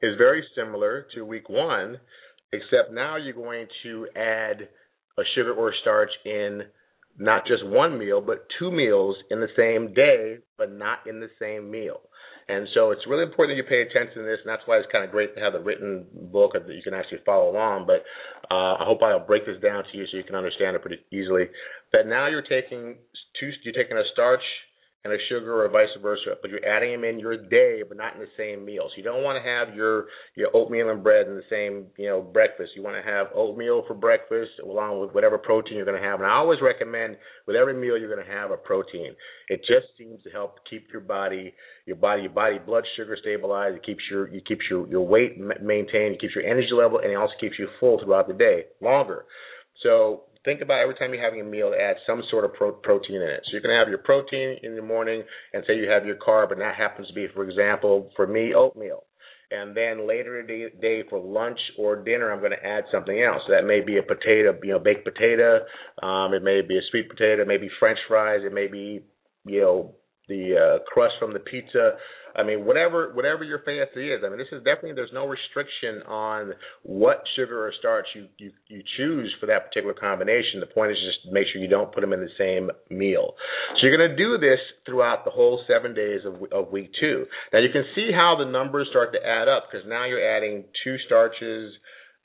is 0.02 0.18
very 0.18 0.44
similar 0.54 1.06
to 1.14 1.24
week 1.24 1.48
one, 1.48 1.98
except 2.52 2.92
now 2.92 3.16
you're 3.16 3.32
going 3.32 3.66
to 3.82 4.08
add 4.14 4.68
a 5.18 5.22
sugar 5.34 5.54
or 5.54 5.72
starch 5.80 6.10
in 6.26 6.62
not 7.18 7.46
just 7.46 7.64
one 7.64 7.98
meal, 7.98 8.20
but 8.20 8.46
two 8.58 8.70
meals 8.70 9.16
in 9.30 9.40
the 9.40 9.48
same 9.56 9.94
day, 9.94 10.38
but 10.58 10.70
not 10.70 10.98
in 11.08 11.20
the 11.20 11.30
same 11.40 11.70
meal. 11.70 12.00
And 12.46 12.68
so 12.74 12.90
it's 12.90 13.06
really 13.08 13.22
important 13.22 13.56
that 13.56 13.62
you 13.62 13.68
pay 13.68 13.88
attention 13.88 14.22
to 14.22 14.28
this, 14.28 14.40
and 14.44 14.50
that's 14.50 14.66
why 14.66 14.76
it's 14.76 14.92
kind 14.92 15.04
of 15.04 15.10
great 15.10 15.34
to 15.34 15.40
have 15.40 15.54
the 15.54 15.60
written 15.60 16.04
book 16.30 16.52
that 16.52 16.68
you 16.68 16.82
can 16.82 16.92
actually 16.92 17.20
follow 17.24 17.50
along. 17.50 17.86
But 17.86 18.04
uh, 18.50 18.76
I 18.76 18.84
hope 18.84 19.02
I'll 19.02 19.24
break 19.24 19.46
this 19.46 19.62
down 19.62 19.84
to 19.84 19.96
you 19.96 20.04
so 20.10 20.18
you 20.18 20.24
can 20.24 20.34
understand 20.34 20.76
it 20.76 20.82
pretty 20.82 21.00
easily. 21.10 21.44
That 21.92 22.06
now 22.06 22.28
you're 22.28 22.42
taking 22.42 22.96
two, 23.38 23.50
you're 23.64 23.72
taking 23.72 23.96
a 23.96 24.04
starch 24.12 24.44
and 25.02 25.14
a 25.14 25.16
sugar 25.30 25.64
or 25.64 25.68
vice 25.70 25.88
versa, 26.02 26.34
but 26.42 26.50
you're 26.50 26.64
adding 26.64 26.92
them 26.92 27.04
in 27.04 27.18
your 27.18 27.36
day, 27.36 27.82
but 27.86 27.96
not 27.96 28.14
in 28.14 28.20
the 28.20 28.28
same 28.36 28.66
meal. 28.66 28.84
So 28.88 28.98
you 28.98 29.02
don't 29.02 29.22
want 29.22 29.42
to 29.42 29.48
have 29.48 29.74
your 29.74 30.06
your 30.36 30.50
oatmeal 30.52 30.90
and 30.90 31.02
bread 31.02 31.26
in 31.26 31.36
the 31.36 31.48
same 31.48 31.86
you 31.96 32.08
know 32.08 32.20
breakfast. 32.20 32.72
You 32.76 32.82
want 32.82 33.02
to 33.02 33.10
have 33.10 33.28
oatmeal 33.34 33.84
for 33.86 33.94
breakfast 33.94 34.50
along 34.62 35.00
with 35.00 35.12
whatever 35.12 35.38
protein 35.38 35.76
you're 35.76 35.86
going 35.86 36.00
to 36.00 36.06
have. 36.06 36.20
And 36.20 36.28
I 36.28 36.34
always 36.34 36.60
recommend 36.62 37.16
with 37.46 37.56
every 37.56 37.74
meal 37.74 37.96
you're 37.96 38.14
going 38.14 38.26
to 38.26 38.32
have 38.32 38.50
a 38.50 38.58
protein. 38.58 39.14
It 39.48 39.60
just 39.60 39.86
seems 39.96 40.22
to 40.24 40.30
help 40.30 40.56
keep 40.68 40.88
your 40.92 41.02
body 41.02 41.54
your 41.86 41.96
body 41.96 42.22
your 42.22 42.32
body 42.32 42.58
blood 42.58 42.84
sugar 42.96 43.16
stabilized. 43.18 43.76
It 43.76 43.86
keeps 43.86 44.02
your 44.10 44.28
you 44.28 44.42
keeps 44.46 44.64
your 44.68 44.86
your 44.88 45.06
weight 45.06 45.38
maintained. 45.38 46.16
It 46.16 46.20
keeps 46.20 46.34
your 46.34 46.44
energy 46.44 46.72
level, 46.74 46.98
and 46.98 47.10
it 47.10 47.16
also 47.16 47.34
keeps 47.40 47.58
you 47.58 47.68
full 47.80 48.00
throughout 48.04 48.28
the 48.28 48.34
day 48.34 48.64
longer. 48.82 49.24
So 49.82 50.24
think 50.44 50.60
about 50.60 50.80
every 50.80 50.94
time 50.94 51.12
you're 51.12 51.24
having 51.24 51.40
a 51.40 51.44
meal, 51.44 51.72
add 51.78 51.96
some 52.06 52.22
sort 52.30 52.44
of 52.44 52.54
pro- 52.54 52.72
protein 52.72 53.16
in 53.16 53.28
it. 53.28 53.40
So 53.44 53.52
you're 53.52 53.62
going 53.62 53.74
to 53.74 53.78
have 53.78 53.88
your 53.88 53.98
protein 53.98 54.58
in 54.62 54.76
the 54.76 54.82
morning, 54.82 55.22
and 55.52 55.64
say 55.66 55.76
you 55.76 55.88
have 55.90 56.06
your 56.06 56.16
carb, 56.16 56.52
and 56.52 56.60
that 56.60 56.76
happens 56.76 57.08
to 57.08 57.14
be, 57.14 57.26
for 57.34 57.44
example, 57.44 58.10
for 58.16 58.26
me, 58.26 58.54
oatmeal. 58.54 59.04
And 59.52 59.76
then 59.76 60.06
later 60.06 60.38
in 60.38 60.46
the 60.46 60.68
day 60.80 61.02
for 61.10 61.18
lunch 61.18 61.58
or 61.76 62.04
dinner, 62.04 62.32
I'm 62.32 62.38
going 62.38 62.52
to 62.52 62.66
add 62.66 62.84
something 62.92 63.20
else. 63.20 63.42
So 63.46 63.52
that 63.52 63.66
may 63.66 63.80
be 63.80 63.98
a 63.98 64.02
potato, 64.02 64.56
you 64.62 64.72
know, 64.72 64.78
baked 64.78 65.04
potato. 65.04 65.60
Um, 66.02 66.34
it 66.34 66.42
may 66.44 66.60
be 66.62 66.78
a 66.78 66.82
sweet 66.90 67.10
potato. 67.10 67.42
It 67.42 67.48
may 67.48 67.56
be 67.56 67.68
French 67.80 67.98
fries. 68.06 68.42
It 68.44 68.54
may 68.54 68.68
be, 68.68 69.02
you 69.44 69.60
know, 69.60 69.96
the 70.30 70.54
uh, 70.54 70.78
crust 70.86 71.14
from 71.18 71.34
the 71.34 71.40
pizza. 71.40 71.98
I 72.30 72.44
mean, 72.44 72.64
whatever 72.64 73.12
whatever 73.12 73.42
your 73.42 73.58
fancy 73.66 74.08
is. 74.08 74.22
I 74.24 74.28
mean, 74.28 74.38
this 74.38 74.52
is 74.52 74.62
definitely 74.62 74.94
there's 74.94 75.12
no 75.12 75.26
restriction 75.26 76.06
on 76.06 76.52
what 76.82 77.22
sugar 77.34 77.66
or 77.66 77.72
starch 77.78 78.06
you 78.14 78.28
you, 78.38 78.52
you 78.68 78.82
choose 78.96 79.34
for 79.40 79.46
that 79.46 79.66
particular 79.66 79.94
combination. 79.94 80.60
The 80.60 80.70
point 80.70 80.92
is 80.92 80.98
just 81.02 81.32
make 81.32 81.46
sure 81.52 81.60
you 81.60 81.68
don't 81.68 81.92
put 81.92 82.02
them 82.02 82.12
in 82.12 82.20
the 82.20 82.32
same 82.38 82.70
meal. 82.88 83.34
So 83.74 83.86
you're 83.86 83.98
going 83.98 84.10
to 84.10 84.16
do 84.16 84.38
this 84.38 84.60
throughout 84.86 85.24
the 85.24 85.32
whole 85.32 85.60
seven 85.66 85.92
days 85.92 86.20
of 86.24 86.38
of 86.52 86.70
week 86.70 86.92
two. 87.00 87.26
Now 87.52 87.58
you 87.58 87.70
can 87.72 87.84
see 87.96 88.10
how 88.14 88.36
the 88.38 88.48
numbers 88.48 88.86
start 88.90 89.12
to 89.12 89.18
add 89.18 89.48
up 89.48 89.66
because 89.66 89.86
now 89.88 90.06
you're 90.06 90.22
adding 90.22 90.64
two 90.84 90.96
starches 91.06 91.74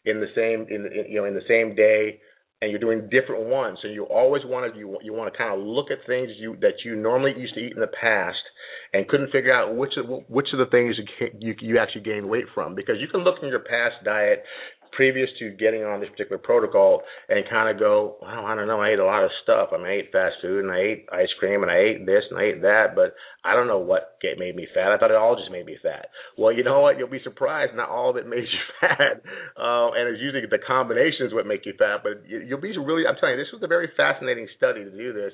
in 0.05 0.21
the 0.21 0.29
same 0.35 0.67
in, 0.69 1.09
you 1.09 1.17
know 1.17 1.25
in 1.25 1.33
the 1.33 1.49
same 1.49 1.75
day 1.75 2.21
and 2.65 2.71
you're 2.71 2.81
doing 2.81 3.07
different 3.11 3.45
ones. 3.45 3.77
So 3.83 3.87
you 3.87 4.05
always 4.05 4.41
want 4.43 4.73
to 4.73 4.77
you 4.77 4.97
you 5.03 5.13
want 5.13 5.31
to 5.31 5.37
kind 5.37 5.53
of 5.53 5.63
look 5.63 5.91
at 5.91 5.99
things 6.07 6.31
you 6.39 6.57
that 6.61 6.81
you 6.83 6.95
normally 6.95 7.33
used 7.37 7.53
to 7.53 7.59
eat 7.61 7.73
in 7.73 7.79
the 7.79 7.93
past 8.01 8.41
and 8.91 9.07
couldn't 9.07 9.31
figure 9.31 9.53
out 9.53 9.75
which 9.75 9.93
of 9.97 10.23
which 10.27 10.47
of 10.51 10.57
the 10.57 10.65
things 10.71 10.95
you 10.97 11.27
you, 11.39 11.55
you 11.59 11.77
actually 11.77 12.01
gain 12.01 12.27
weight 12.27 12.45
from 12.55 12.73
because 12.73 12.95
you 12.99 13.07
can 13.07 13.21
look 13.21 13.35
in 13.43 13.49
your 13.49 13.59
past 13.59 14.03
diet 14.03 14.43
previous 14.95 15.29
to 15.39 15.51
getting 15.51 15.83
on 15.83 15.99
this 15.99 16.09
particular 16.09 16.37
protocol 16.37 17.03
and 17.29 17.43
kind 17.49 17.69
of 17.69 17.79
go, 17.79 18.17
well, 18.21 18.45
I 18.45 18.55
don't 18.55 18.67
know, 18.67 18.81
I 18.81 18.91
ate 18.91 18.99
a 18.99 19.05
lot 19.05 19.23
of 19.23 19.31
stuff. 19.43 19.69
I 19.73 19.77
mean, 19.77 19.87
I 19.87 19.95
ate 19.99 20.11
fast 20.11 20.35
food 20.41 20.63
and 20.63 20.71
I 20.71 20.79
ate 20.79 21.05
ice 21.11 21.31
cream 21.39 21.61
and 21.61 21.71
I 21.71 21.77
ate 21.77 22.05
this 22.05 22.23
and 22.29 22.39
I 22.39 22.43
ate 22.43 22.61
that, 22.61 22.95
but 22.95 23.15
I 23.43 23.53
don't 23.53 23.67
know 23.67 23.79
what 23.79 24.15
made 24.37 24.55
me 24.55 24.67
fat. 24.73 24.91
I 24.91 24.97
thought 24.97 25.11
it 25.11 25.17
all 25.17 25.35
just 25.35 25.51
made 25.51 25.65
me 25.65 25.77
fat. 25.81 26.09
Well, 26.37 26.51
you 26.51 26.63
know 26.63 26.81
what? 26.81 26.97
You'll 26.97 27.09
be 27.09 27.21
surprised. 27.23 27.75
Not 27.75 27.89
all 27.89 28.09
of 28.09 28.17
it 28.17 28.27
made 28.29 28.45
you 28.49 28.63
fat, 28.81 29.21
uh, 29.53 29.93
and 29.93 30.09
it's 30.09 30.21
usually 30.21 30.41
the 30.49 30.61
combination 30.65 31.27
is 31.27 31.33
what 31.33 31.45
make 31.45 31.65
you 31.65 31.73
fat. 31.77 32.01
But 32.01 32.25
you'll 32.27 32.61
be 32.61 32.75
really. 32.77 33.05
I'm 33.07 33.15
telling 33.19 33.37
you, 33.37 33.43
this 33.43 33.53
was 33.53 33.61
a 33.63 33.67
very 33.67 33.89
fascinating 33.95 34.47
study 34.57 34.83
to 34.83 34.91
do 34.91 35.13
this 35.13 35.33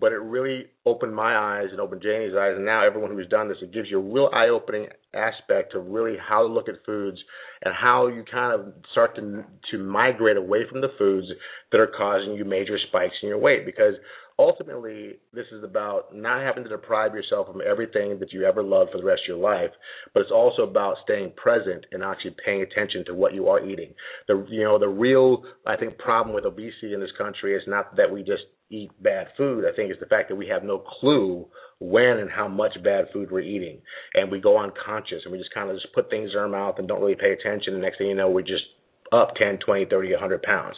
but 0.00 0.12
it 0.12 0.16
really 0.16 0.66
opened 0.86 1.14
my 1.14 1.36
eyes 1.36 1.68
and 1.70 1.80
opened 1.80 2.02
Janie's 2.02 2.34
eyes, 2.34 2.54
and 2.56 2.64
now 2.64 2.84
everyone 2.84 3.12
who's 3.12 3.28
done 3.28 3.48
this, 3.48 3.58
it 3.62 3.72
gives 3.72 3.90
you 3.90 3.98
a 3.98 4.02
real 4.02 4.28
eye-opening 4.32 4.86
aspect 5.14 5.74
of 5.74 5.86
really 5.86 6.16
how 6.18 6.46
to 6.46 6.52
look 6.52 6.68
at 6.68 6.84
foods 6.84 7.18
and 7.62 7.74
how 7.74 8.08
you 8.08 8.24
kind 8.30 8.52
of 8.52 8.74
start 8.92 9.14
to 9.16 9.44
to 9.70 9.78
migrate 9.78 10.36
away 10.36 10.60
from 10.70 10.80
the 10.80 10.92
foods 10.98 11.28
that 11.70 11.80
are 11.80 11.90
causing 11.96 12.34
you 12.34 12.44
major 12.44 12.76
spikes 12.88 13.14
in 13.22 13.28
your 13.28 13.38
weight. 13.38 13.64
Because 13.64 13.94
ultimately 14.38 15.12
this 15.32 15.46
is 15.52 15.62
about 15.62 16.14
not 16.14 16.42
having 16.42 16.64
to 16.64 16.70
deprive 16.70 17.14
yourself 17.14 17.48
of 17.48 17.60
everything 17.60 18.18
that 18.18 18.32
you 18.32 18.44
ever 18.44 18.62
loved 18.62 18.90
for 18.90 18.98
the 18.98 19.04
rest 19.04 19.22
of 19.24 19.36
your 19.36 19.36
life 19.36 19.70
but 20.12 20.20
it's 20.20 20.32
also 20.32 20.62
about 20.62 20.96
staying 21.04 21.32
present 21.36 21.86
and 21.92 22.02
actually 22.02 22.34
paying 22.44 22.62
attention 22.62 23.04
to 23.04 23.14
what 23.14 23.32
you 23.32 23.48
are 23.48 23.64
eating. 23.64 23.94
The 24.26 24.44
you 24.50 24.64
know 24.64 24.78
the 24.78 24.88
real 24.88 25.44
i 25.66 25.76
think 25.76 25.98
problem 25.98 26.34
with 26.34 26.44
obesity 26.44 26.94
in 26.94 27.00
this 27.00 27.12
country 27.16 27.54
is 27.54 27.62
not 27.66 27.96
that 27.96 28.10
we 28.10 28.22
just 28.22 28.42
eat 28.70 28.90
bad 29.02 29.28
food. 29.36 29.64
I 29.64 29.74
think 29.74 29.90
it's 29.90 30.00
the 30.00 30.06
fact 30.06 30.28
that 30.28 30.36
we 30.36 30.48
have 30.48 30.64
no 30.64 30.78
clue 30.78 31.46
when 31.80 32.18
and 32.18 32.30
how 32.30 32.48
much 32.48 32.72
bad 32.82 33.06
food 33.12 33.30
we're 33.30 33.40
eating. 33.40 33.80
And 34.14 34.30
we 34.30 34.40
go 34.40 34.58
unconscious 34.58 35.22
and 35.24 35.32
we 35.32 35.38
just 35.38 35.54
kind 35.54 35.70
of 35.70 35.76
just 35.76 35.94
put 35.94 36.10
things 36.10 36.30
in 36.32 36.38
our 36.38 36.48
mouth 36.48 36.76
and 36.78 36.88
don't 36.88 37.00
really 37.00 37.16
pay 37.16 37.32
attention. 37.32 37.74
And 37.74 37.82
next 37.82 37.98
thing 37.98 38.08
you 38.08 38.14
know 38.14 38.30
we're 38.30 38.42
just 38.42 38.64
up 39.12 39.34
10 39.36 39.58
20 39.64 39.86
30 39.86 40.12
100 40.12 40.42
pounds. 40.42 40.76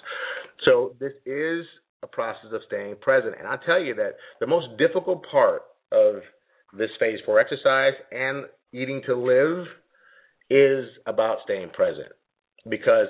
So 0.65 0.95
this 0.99 1.13
is 1.25 1.65
a 2.03 2.07
process 2.07 2.51
of 2.53 2.61
staying 2.67 2.97
present. 3.01 3.35
And 3.39 3.47
I 3.47 3.57
tell 3.65 3.81
you 3.81 3.95
that 3.97 4.15
the 4.41 4.47
most 4.47 4.67
difficult 4.79 5.25
part 5.31 5.63
of 5.93 6.17
this 6.77 6.91
phase 6.99 7.19
four 7.25 7.39
exercise 7.39 7.93
and 8.11 8.47
eating 8.73 9.03
to 9.07 9.15
live 9.15 9.67
is 10.51 10.87
about 11.07 11.39
staying 11.45 11.71
present. 11.71 12.09
Because 12.69 13.09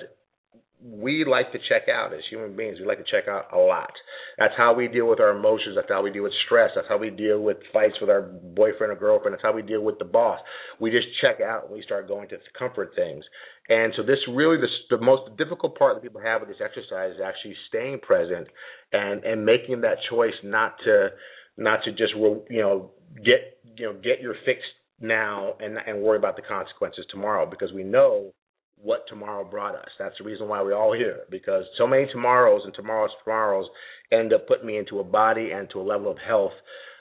we 0.82 1.24
like 1.24 1.52
to 1.52 1.58
check 1.68 1.88
out 1.88 2.12
as 2.12 2.20
human 2.30 2.54
beings. 2.54 2.78
We 2.78 2.86
like 2.86 2.98
to 2.98 3.10
check 3.10 3.28
out 3.28 3.52
a 3.52 3.58
lot. 3.58 3.92
That's 4.38 4.52
how 4.56 4.74
we 4.74 4.88
deal 4.88 5.08
with 5.08 5.20
our 5.20 5.36
emotions. 5.36 5.74
That's 5.74 5.88
how 5.88 6.02
we 6.02 6.10
deal 6.10 6.24
with 6.24 6.34
stress. 6.44 6.70
That's 6.74 6.88
how 6.88 6.98
we 6.98 7.10
deal 7.10 7.40
with 7.40 7.56
fights 7.72 7.94
with 8.00 8.10
our 8.10 8.22
boyfriend 8.22 8.92
or 8.92 8.96
girlfriend. 8.96 9.32
That's 9.32 9.42
how 9.42 9.54
we 9.54 9.62
deal 9.62 9.82
with 9.82 9.98
the 9.98 10.04
boss. 10.04 10.38
We 10.78 10.90
just 10.90 11.06
check 11.22 11.40
out 11.40 11.64
and 11.64 11.74
we 11.74 11.82
start 11.82 12.08
going 12.08 12.28
to 12.28 12.36
comfort 12.58 12.90
things. 12.94 13.24
And 13.68 13.92
so 13.96 14.02
this 14.02 14.18
really 14.32 14.58
the, 14.58 14.96
the 14.96 15.02
most 15.02 15.36
difficult 15.36 15.78
part 15.78 15.96
that 15.96 16.02
people 16.02 16.20
have 16.20 16.40
with 16.42 16.50
this 16.50 16.60
exercise 16.62 17.14
is 17.14 17.20
actually 17.24 17.56
staying 17.68 18.00
present 18.00 18.46
and 18.92 19.24
and 19.24 19.44
making 19.44 19.80
that 19.80 19.96
choice 20.10 20.34
not 20.44 20.76
to 20.84 21.08
not 21.56 21.80
to 21.84 21.90
just 21.90 22.14
you 22.14 22.60
know 22.60 22.90
get 23.24 23.58
you 23.76 23.86
know 23.86 23.94
get 23.94 24.20
your 24.20 24.34
fix 24.44 24.60
now 25.00 25.54
and 25.58 25.78
and 25.86 26.00
worry 26.00 26.18
about 26.18 26.36
the 26.36 26.42
consequences 26.42 27.04
tomorrow 27.10 27.48
because 27.48 27.72
we 27.72 27.82
know 27.82 28.32
what 28.80 29.04
tomorrow 29.08 29.44
brought 29.44 29.74
us. 29.74 29.88
That's 29.98 30.14
the 30.18 30.24
reason 30.24 30.48
why 30.48 30.62
we're 30.62 30.76
all 30.76 30.94
here 30.94 31.20
because 31.30 31.64
so 31.78 31.86
many 31.86 32.06
tomorrows 32.12 32.62
and 32.64 32.74
tomorrows 32.74 33.10
tomorrows 33.24 33.66
end 34.12 34.32
up 34.32 34.46
putting 34.46 34.66
me 34.66 34.76
into 34.76 35.00
a 35.00 35.04
body 35.04 35.50
and 35.50 35.68
to 35.70 35.80
a 35.80 35.82
level 35.82 36.10
of 36.10 36.18
health 36.26 36.52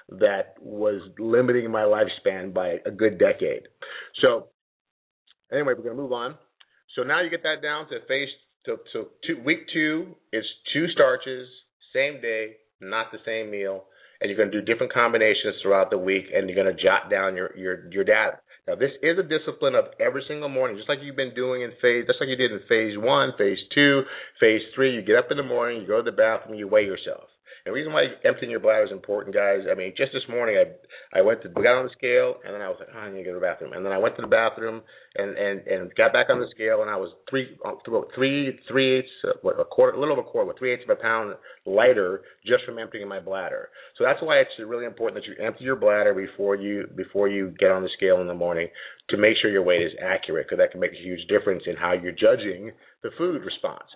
that 0.09 0.55
was 0.61 1.01
limiting 1.19 1.71
my 1.71 1.81
lifespan 1.81 2.53
by 2.53 2.77
a 2.85 2.91
good 2.91 3.17
decade. 3.17 3.63
So 4.21 4.47
anyway, 5.51 5.73
we're 5.75 5.83
going 5.83 5.95
to 5.95 6.01
move 6.01 6.13
on. 6.13 6.35
So 6.95 7.03
now 7.03 7.21
you 7.21 7.29
get 7.29 7.43
that 7.43 7.61
down 7.61 7.87
to 7.89 7.99
phase. 8.07 8.29
Two, 8.65 9.37
week 9.45 9.59
two 9.71 10.15
is 10.33 10.43
two 10.73 10.87
starches, 10.87 11.47
same 11.93 12.19
day, 12.19 12.55
not 12.81 13.11
the 13.11 13.19
same 13.23 13.51
meal, 13.51 13.83
and 14.19 14.29
you're 14.29 14.37
going 14.37 14.49
to 14.49 14.59
do 14.59 14.65
different 14.65 14.91
combinations 14.91 15.55
throughout 15.61 15.91
the 15.91 15.99
week, 15.99 16.25
and 16.33 16.49
you're 16.49 16.55
going 16.63 16.75
to 16.75 16.83
jot 16.83 17.11
down 17.11 17.35
your 17.35 17.55
your 17.55 17.91
your 17.91 18.03
data. 18.03 18.39
Now, 18.67 18.73
this 18.73 18.91
is 19.03 19.19
a 19.19 19.23
discipline 19.23 19.75
of 19.75 19.85
every 19.99 20.23
single 20.27 20.49
morning, 20.49 20.77
just 20.77 20.89
like 20.89 20.97
you've 21.03 21.15
been 21.15 21.35
doing 21.35 21.61
in 21.61 21.71
phase, 21.81 22.05
just 22.07 22.19
like 22.19 22.29
you 22.29 22.35
did 22.35 22.51
in 22.51 22.61
phase 22.67 22.97
one, 22.97 23.33
phase 23.37 23.59
two, 23.75 24.01
phase 24.39 24.61
three. 24.73 24.95
You 24.95 25.03
get 25.03 25.17
up 25.17 25.29
in 25.29 25.37
the 25.37 25.43
morning, 25.43 25.81
you 25.81 25.87
go 25.87 26.01
to 26.01 26.09
the 26.09 26.15
bathroom, 26.15 26.57
you 26.57 26.67
weigh 26.67 26.85
yourself. 26.85 27.29
The 27.65 27.71
reason 27.71 27.93
why 27.93 28.05
emptying 28.23 28.51
your 28.51 28.59
bladder 28.59 28.85
is 28.85 28.91
important, 28.91 29.33
guys, 29.33 29.65
I 29.65 29.73
mean, 29.73 29.91
just 29.97 30.13
this 30.13 30.29
morning 30.29 30.55
I 30.55 31.17
I 31.17 31.21
went 31.23 31.41
to 31.41 31.49
got 31.49 31.81
on 31.81 31.89
the 31.89 31.97
scale 31.97 32.37
and 32.45 32.53
then 32.53 32.61
I 32.61 32.69
was 32.69 32.77
like, 32.77 32.89
oh, 32.93 32.99
I 32.99 33.09
need 33.09 33.23
to 33.23 33.23
go 33.23 33.33
to 33.33 33.39
the 33.41 33.45
bathroom. 33.45 33.73
And 33.73 33.83
then 33.83 33.91
I 33.91 33.97
went 33.97 34.15
to 34.17 34.21
the 34.21 34.29
bathroom 34.29 34.83
and 35.15 35.35
and 35.35 35.65
and 35.65 35.95
got 35.95 36.13
back 36.13 36.29
on 36.29 36.39
the 36.39 36.45
scale 36.53 36.83
and 36.85 36.91
I 36.91 36.97
was 36.97 37.09
three 37.27 37.57
three 38.13 38.59
three 38.69 38.99
eighths 38.99 39.09
uh, 39.25 39.33
what 39.41 39.59
a 39.59 39.65
quarter 39.65 39.97
a 39.97 39.99
little 39.99 40.13
over 40.13 40.21
a 40.21 40.29
quarter, 40.29 40.53
three 40.59 40.73
eighths 40.73 40.83
of 40.83 40.93
a 40.93 41.01
pound 41.01 41.33
lighter 41.65 42.21
just 42.45 42.65
from 42.65 42.77
emptying 42.77 43.09
my 43.09 43.19
bladder. 43.19 43.69
So 43.97 44.03
that's 44.03 44.21
why 44.21 44.45
it's 44.45 44.53
really 44.61 44.85
important 44.85 45.17
that 45.17 45.25
you 45.25 45.33
empty 45.43 45.63
your 45.63 45.75
bladder 45.75 46.13
before 46.13 46.55
you 46.55 46.85
before 46.95 47.29
you 47.29 47.49
get 47.57 47.71
on 47.71 47.81
the 47.81 47.89
scale 47.97 48.21
in 48.21 48.27
the 48.27 48.37
morning 48.37 48.67
to 49.09 49.17
make 49.17 49.37
sure 49.41 49.49
your 49.49 49.65
weight 49.65 49.81
is 49.81 49.97
accurate 49.97 50.45
because 50.45 50.61
that 50.61 50.69
can 50.69 50.81
make 50.81 50.93
a 50.93 51.01
huge 51.01 51.25
difference 51.29 51.63
in 51.65 51.75
how 51.75 51.93
you're 51.93 52.11
judging 52.13 52.73
the 53.01 53.09
food 53.17 53.41
response. 53.41 53.89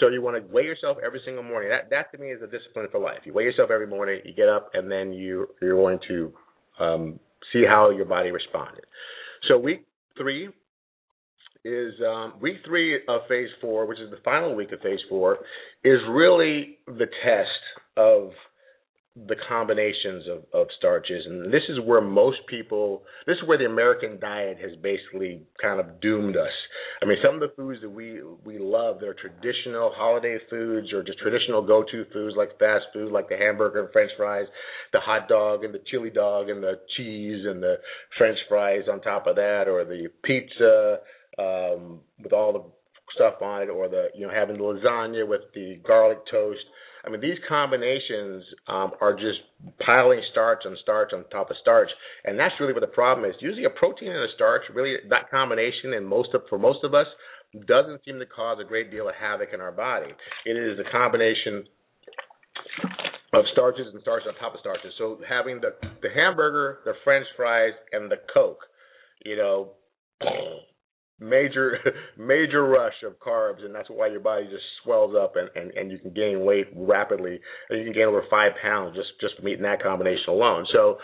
So 0.00 0.08
you 0.08 0.22
want 0.22 0.36
to 0.36 0.52
weigh 0.52 0.64
yourself 0.64 0.98
every 1.04 1.20
single 1.24 1.44
morning. 1.44 1.70
That 1.70 1.90
that 1.90 2.10
to 2.12 2.18
me 2.18 2.30
is 2.30 2.42
a 2.42 2.46
discipline 2.46 2.88
for 2.90 2.98
life. 2.98 3.20
You 3.24 3.32
weigh 3.32 3.44
yourself 3.44 3.70
every 3.70 3.86
morning. 3.86 4.20
You 4.24 4.34
get 4.34 4.48
up 4.48 4.70
and 4.74 4.90
then 4.90 5.12
you 5.12 5.48
you're 5.62 5.76
going 5.76 5.98
to 6.08 6.32
um, 6.80 7.20
see 7.52 7.64
how 7.66 7.90
your 7.90 8.04
body 8.04 8.30
responded. 8.30 8.84
So 9.48 9.58
week 9.58 9.86
three 10.16 10.48
is 11.64 11.94
um, 12.06 12.34
week 12.40 12.56
three 12.66 13.00
of 13.08 13.22
phase 13.28 13.48
four, 13.60 13.86
which 13.86 13.98
is 13.98 14.10
the 14.10 14.18
final 14.24 14.54
week 14.54 14.72
of 14.72 14.80
phase 14.80 14.98
four, 15.08 15.38
is 15.84 15.98
really 16.10 16.78
the 16.86 17.06
test 17.24 17.48
of 17.96 18.30
the 19.16 19.36
combinations 19.48 20.24
of, 20.28 20.42
of 20.52 20.66
starches. 20.76 21.24
And 21.26 21.52
this 21.52 21.62
is 21.68 21.78
where 21.84 22.00
most 22.00 22.38
people, 22.48 23.02
this 23.28 23.36
is 23.40 23.48
where 23.48 23.56
the 23.56 23.66
American 23.66 24.18
diet 24.18 24.58
has 24.60 24.72
basically 24.82 25.42
kind 25.62 25.78
of 25.78 26.00
doomed 26.00 26.36
us. 26.36 26.50
I 27.00 27.06
mean, 27.06 27.18
some 27.24 27.34
of 27.34 27.40
the 27.40 27.54
foods 27.54 27.80
that 27.82 27.90
we, 27.90 28.20
we 28.44 28.58
love, 28.58 28.96
they're 29.00 29.14
traditional 29.14 29.92
holiday 29.94 30.38
foods 30.50 30.92
or 30.92 31.04
just 31.04 31.20
traditional 31.20 31.64
go 31.64 31.84
to 31.92 32.04
foods 32.12 32.34
like 32.36 32.58
fast 32.58 32.86
food, 32.92 33.12
like 33.12 33.28
the 33.28 33.36
hamburger 33.36 33.84
and 33.84 33.92
french 33.92 34.10
fries, 34.16 34.46
the 34.92 34.98
hot 34.98 35.28
dog 35.28 35.62
and 35.62 35.72
the 35.72 35.82
chili 35.88 36.10
dog 36.10 36.48
and 36.48 36.60
the 36.60 36.80
cheese 36.96 37.46
and 37.46 37.62
the 37.62 37.76
french 38.18 38.38
fries 38.48 38.82
on 38.90 39.00
top 39.00 39.28
of 39.28 39.36
that, 39.36 39.68
or 39.68 39.84
the 39.84 40.08
pizza 40.24 40.98
um, 41.38 42.00
with 42.20 42.32
all 42.32 42.52
the 42.52 42.64
stuff 43.14 43.34
on 43.42 43.62
it, 43.62 43.68
or 43.68 43.88
the, 43.88 44.08
you 44.16 44.26
know, 44.26 44.32
having 44.32 44.56
the 44.56 44.62
lasagna 44.62 45.28
with 45.28 45.42
the 45.54 45.78
garlic 45.86 46.18
toast 46.28 46.64
I 47.04 47.10
mean, 47.10 47.20
these 47.20 47.38
combinations 47.48 48.42
um, 48.66 48.92
are 49.00 49.12
just 49.12 49.40
piling 49.84 50.22
starch 50.32 50.62
on 50.66 50.76
starch 50.82 51.12
on 51.12 51.24
top 51.30 51.50
of 51.50 51.56
starch, 51.60 51.88
and 52.24 52.38
that's 52.38 52.54
really 52.58 52.72
what 52.72 52.80
the 52.80 52.86
problem 52.86 53.28
is. 53.28 53.36
Usually, 53.40 53.64
a 53.64 53.70
protein 53.70 54.08
and 54.10 54.24
a 54.24 54.32
starch, 54.34 54.62
really, 54.72 54.96
that 55.10 55.30
combination, 55.30 55.92
and 55.94 56.06
most 56.06 56.30
of 56.34 56.42
for 56.48 56.58
most 56.58 56.82
of 56.82 56.94
us, 56.94 57.06
doesn't 57.66 58.00
seem 58.04 58.18
to 58.18 58.26
cause 58.26 58.58
a 58.60 58.64
great 58.66 58.90
deal 58.90 59.08
of 59.08 59.14
havoc 59.20 59.50
in 59.52 59.60
our 59.60 59.72
body. 59.72 60.10
It 60.46 60.52
is 60.52 60.78
a 60.78 60.90
combination 60.90 61.64
of 63.32 63.44
starches 63.52 63.86
and 63.92 64.00
starches 64.02 64.28
on 64.28 64.34
top 64.36 64.54
of 64.54 64.60
starches. 64.60 64.92
So 64.98 65.18
having 65.28 65.60
the 65.60 65.74
the 66.02 66.08
hamburger, 66.14 66.78
the 66.84 66.94
French 67.04 67.26
fries, 67.36 67.72
and 67.92 68.10
the 68.10 68.16
Coke, 68.32 68.60
you 69.24 69.36
know, 69.36 69.72
major 71.24 71.78
major 72.18 72.64
rush 72.64 72.94
of 73.06 73.18
carbs 73.18 73.64
and 73.64 73.74
that's 73.74 73.88
why 73.88 74.08
your 74.08 74.20
body 74.20 74.44
just 74.44 74.64
swells 74.82 75.14
up 75.20 75.34
and, 75.36 75.48
and, 75.54 75.72
and 75.72 75.90
you 75.90 75.98
can 75.98 76.12
gain 76.12 76.44
weight 76.44 76.66
rapidly 76.74 77.40
you 77.70 77.84
can 77.84 77.92
gain 77.92 78.04
over 78.04 78.22
five 78.30 78.52
pounds 78.62 78.96
just 78.96 79.08
just 79.20 79.36
from 79.36 79.48
eating 79.48 79.62
that 79.62 79.82
combination 79.82 80.28
alone. 80.28 80.66
So 80.72 80.98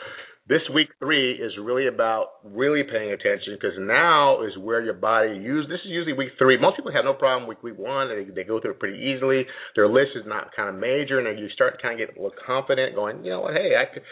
this 0.48 0.62
week 0.74 0.88
three 0.98 1.33
is 1.35 1.52
really 1.62 1.87
about 1.87 2.42
really 2.44 2.83
paying 2.83 3.12
attention 3.12 3.54
because 3.54 3.76
now 3.78 4.42
is 4.42 4.56
where 4.59 4.83
your 4.83 4.94
body 4.94 5.37
use 5.38 5.66
this 5.68 5.80
is 5.85 5.90
usually 5.90 6.16
week 6.16 6.33
three. 6.38 6.59
Most 6.59 6.76
people 6.76 6.92
have 6.92 7.04
no 7.04 7.14
problem 7.14 7.48
with 7.48 7.62
week 7.62 7.78
one. 7.78 8.09
They, 8.09 8.24
they 8.35 8.44
go 8.44 8.61
through 8.61 8.72
it 8.72 8.80
pretty 8.80 8.98
easily. 8.98 9.46
Their 9.76 9.88
list 9.88 10.11
is 10.16 10.24
not 10.26 10.54
kind 10.54 10.68
of 10.68 10.74
major 10.74 11.18
and 11.18 11.38
you 11.38 11.48
start 11.50 11.76
to 11.76 11.83
kind 11.83 12.00
of 12.00 12.06
get 12.09 12.16
a 12.16 12.20
little 12.20 12.37
confident 12.46 12.94
going 12.94 13.24
you 13.24 13.30
know 13.30 13.40
what? 13.42 13.54
Hey 13.54 13.72
I 13.78 13.92
could 13.92 14.02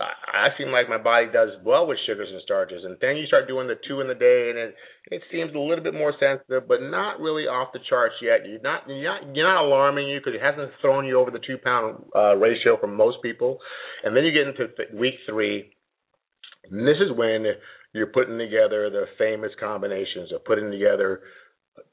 I 0.00 0.48
seem 0.58 0.72
like 0.72 0.88
my 0.88 0.98
body 0.98 1.26
does 1.32 1.50
well 1.64 1.86
with 1.86 1.98
sugars 2.04 2.28
and 2.30 2.42
starches, 2.42 2.84
and 2.84 2.96
then 3.00 3.16
you 3.16 3.26
start 3.26 3.46
doing 3.46 3.68
the 3.68 3.78
two 3.86 4.00
in 4.00 4.08
the 4.08 4.14
day, 4.14 4.50
and 4.50 4.58
it 4.58 4.74
it 5.10 5.22
seems 5.30 5.54
a 5.54 5.58
little 5.58 5.84
bit 5.84 5.94
more 5.94 6.12
sensitive, 6.18 6.66
but 6.66 6.82
not 6.82 7.20
really 7.20 7.44
off 7.44 7.72
the 7.72 7.78
charts 7.88 8.16
yet. 8.20 8.40
You're 8.48 8.60
not 8.60 8.88
you're 8.88 9.04
not 9.04 9.36
you're 9.36 9.46
not 9.46 9.64
alarming 9.64 10.08
you 10.08 10.18
because 10.18 10.34
it 10.34 10.42
hasn't 10.42 10.72
thrown 10.80 11.06
you 11.06 11.18
over 11.20 11.30
the 11.30 11.38
two 11.46 11.58
pound 11.62 12.04
uh, 12.14 12.34
ratio 12.34 12.76
for 12.80 12.88
most 12.88 13.18
people, 13.22 13.58
and 14.02 14.16
then 14.16 14.24
you 14.24 14.32
get 14.32 14.48
into 14.48 14.74
th- 14.74 14.90
week 14.92 15.14
three, 15.28 15.70
and 16.70 16.86
this 16.86 16.98
is 16.98 17.16
when 17.16 17.44
you're 17.92 18.08
putting 18.08 18.38
together 18.38 18.90
the 18.90 19.04
famous 19.16 19.52
combinations 19.60 20.32
of 20.32 20.44
putting 20.44 20.70
together 20.72 21.20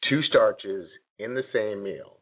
two 0.10 0.22
starches 0.24 0.88
in 1.20 1.36
the 1.36 1.44
same 1.54 1.84
meal. 1.84 2.18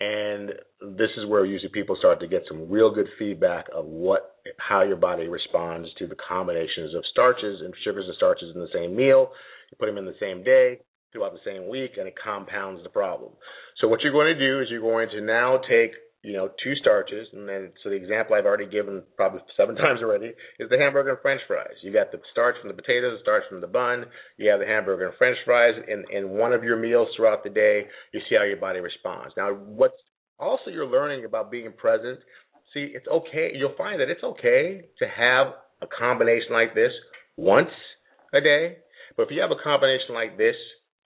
And 0.00 0.48
this 0.96 1.10
is 1.18 1.26
where 1.28 1.44
usually 1.44 1.72
people 1.72 1.94
start 1.98 2.20
to 2.20 2.26
get 2.26 2.44
some 2.48 2.70
real 2.70 2.94
good 2.94 3.08
feedback 3.18 3.66
of 3.74 3.84
what 3.84 4.36
how 4.58 4.82
your 4.82 4.96
body 4.96 5.28
responds 5.28 5.88
to 5.98 6.06
the 6.06 6.16
combinations 6.16 6.94
of 6.94 7.04
starches 7.10 7.60
and 7.64 7.74
sugars 7.84 8.04
and 8.06 8.16
starches 8.16 8.54
in 8.54 8.60
the 8.60 8.68
same 8.74 8.96
meal. 8.96 9.30
You 9.70 9.76
put 9.78 9.86
them 9.86 9.98
in 9.98 10.04
the 10.04 10.16
same 10.20 10.42
day, 10.42 10.78
throughout 11.12 11.32
the 11.32 11.44
same 11.44 11.68
week, 11.68 11.92
and 11.98 12.06
it 12.06 12.14
compounds 12.22 12.82
the 12.82 12.88
problem. 12.88 13.32
So 13.80 13.88
what 13.88 14.00
you're 14.02 14.12
going 14.12 14.32
to 14.32 14.38
do 14.38 14.60
is 14.60 14.68
you're 14.70 14.80
going 14.80 15.08
to 15.10 15.20
now 15.20 15.60
take 15.68 15.92
you 16.22 16.34
know 16.34 16.50
two 16.62 16.74
starches, 16.76 17.28
and 17.32 17.48
then 17.48 17.72
so 17.82 17.88
the 17.88 17.96
example 17.96 18.36
I've 18.36 18.44
already 18.44 18.68
given 18.68 19.02
probably 19.16 19.40
seven 19.56 19.74
times 19.76 20.00
already 20.02 20.32
is 20.58 20.68
the 20.68 20.78
hamburger 20.78 21.10
and 21.10 21.18
French 21.22 21.40
fries. 21.46 21.80
You 21.82 21.92
got 21.92 22.12
the 22.12 22.20
starch 22.32 22.56
from 22.60 22.68
the 22.68 22.80
potatoes, 22.80 23.18
the 23.18 23.22
starch 23.22 23.44
from 23.48 23.60
the 23.60 23.66
bun. 23.66 24.04
You 24.36 24.50
have 24.50 24.60
the 24.60 24.66
hamburger 24.66 25.08
and 25.08 25.16
French 25.16 25.38
fries 25.44 25.74
in 25.88 26.04
in 26.10 26.30
one 26.30 26.52
of 26.52 26.62
your 26.62 26.76
meals 26.76 27.08
throughout 27.16 27.42
the 27.42 27.50
day. 27.50 27.86
You 28.12 28.20
see 28.28 28.36
how 28.36 28.44
your 28.44 28.58
body 28.58 28.80
responds. 28.80 29.34
Now, 29.36 29.52
what's 29.52 29.94
also 30.38 30.70
you're 30.70 30.86
learning 30.86 31.24
about 31.24 31.50
being 31.50 31.72
present. 31.72 32.18
See, 32.74 32.92
it's 32.94 33.06
okay. 33.08 33.50
You'll 33.54 33.74
find 33.76 34.00
that 34.00 34.10
it's 34.10 34.22
okay 34.22 34.82
to 34.98 35.06
have 35.08 35.54
a 35.82 35.86
combination 35.86 36.52
like 36.52 36.74
this 36.74 36.92
once 37.36 37.70
a 38.32 38.40
day. 38.40 38.76
But 39.16 39.24
if 39.24 39.28
you 39.32 39.40
have 39.40 39.50
a 39.50 39.62
combination 39.62 40.14
like 40.14 40.38
this 40.38 40.54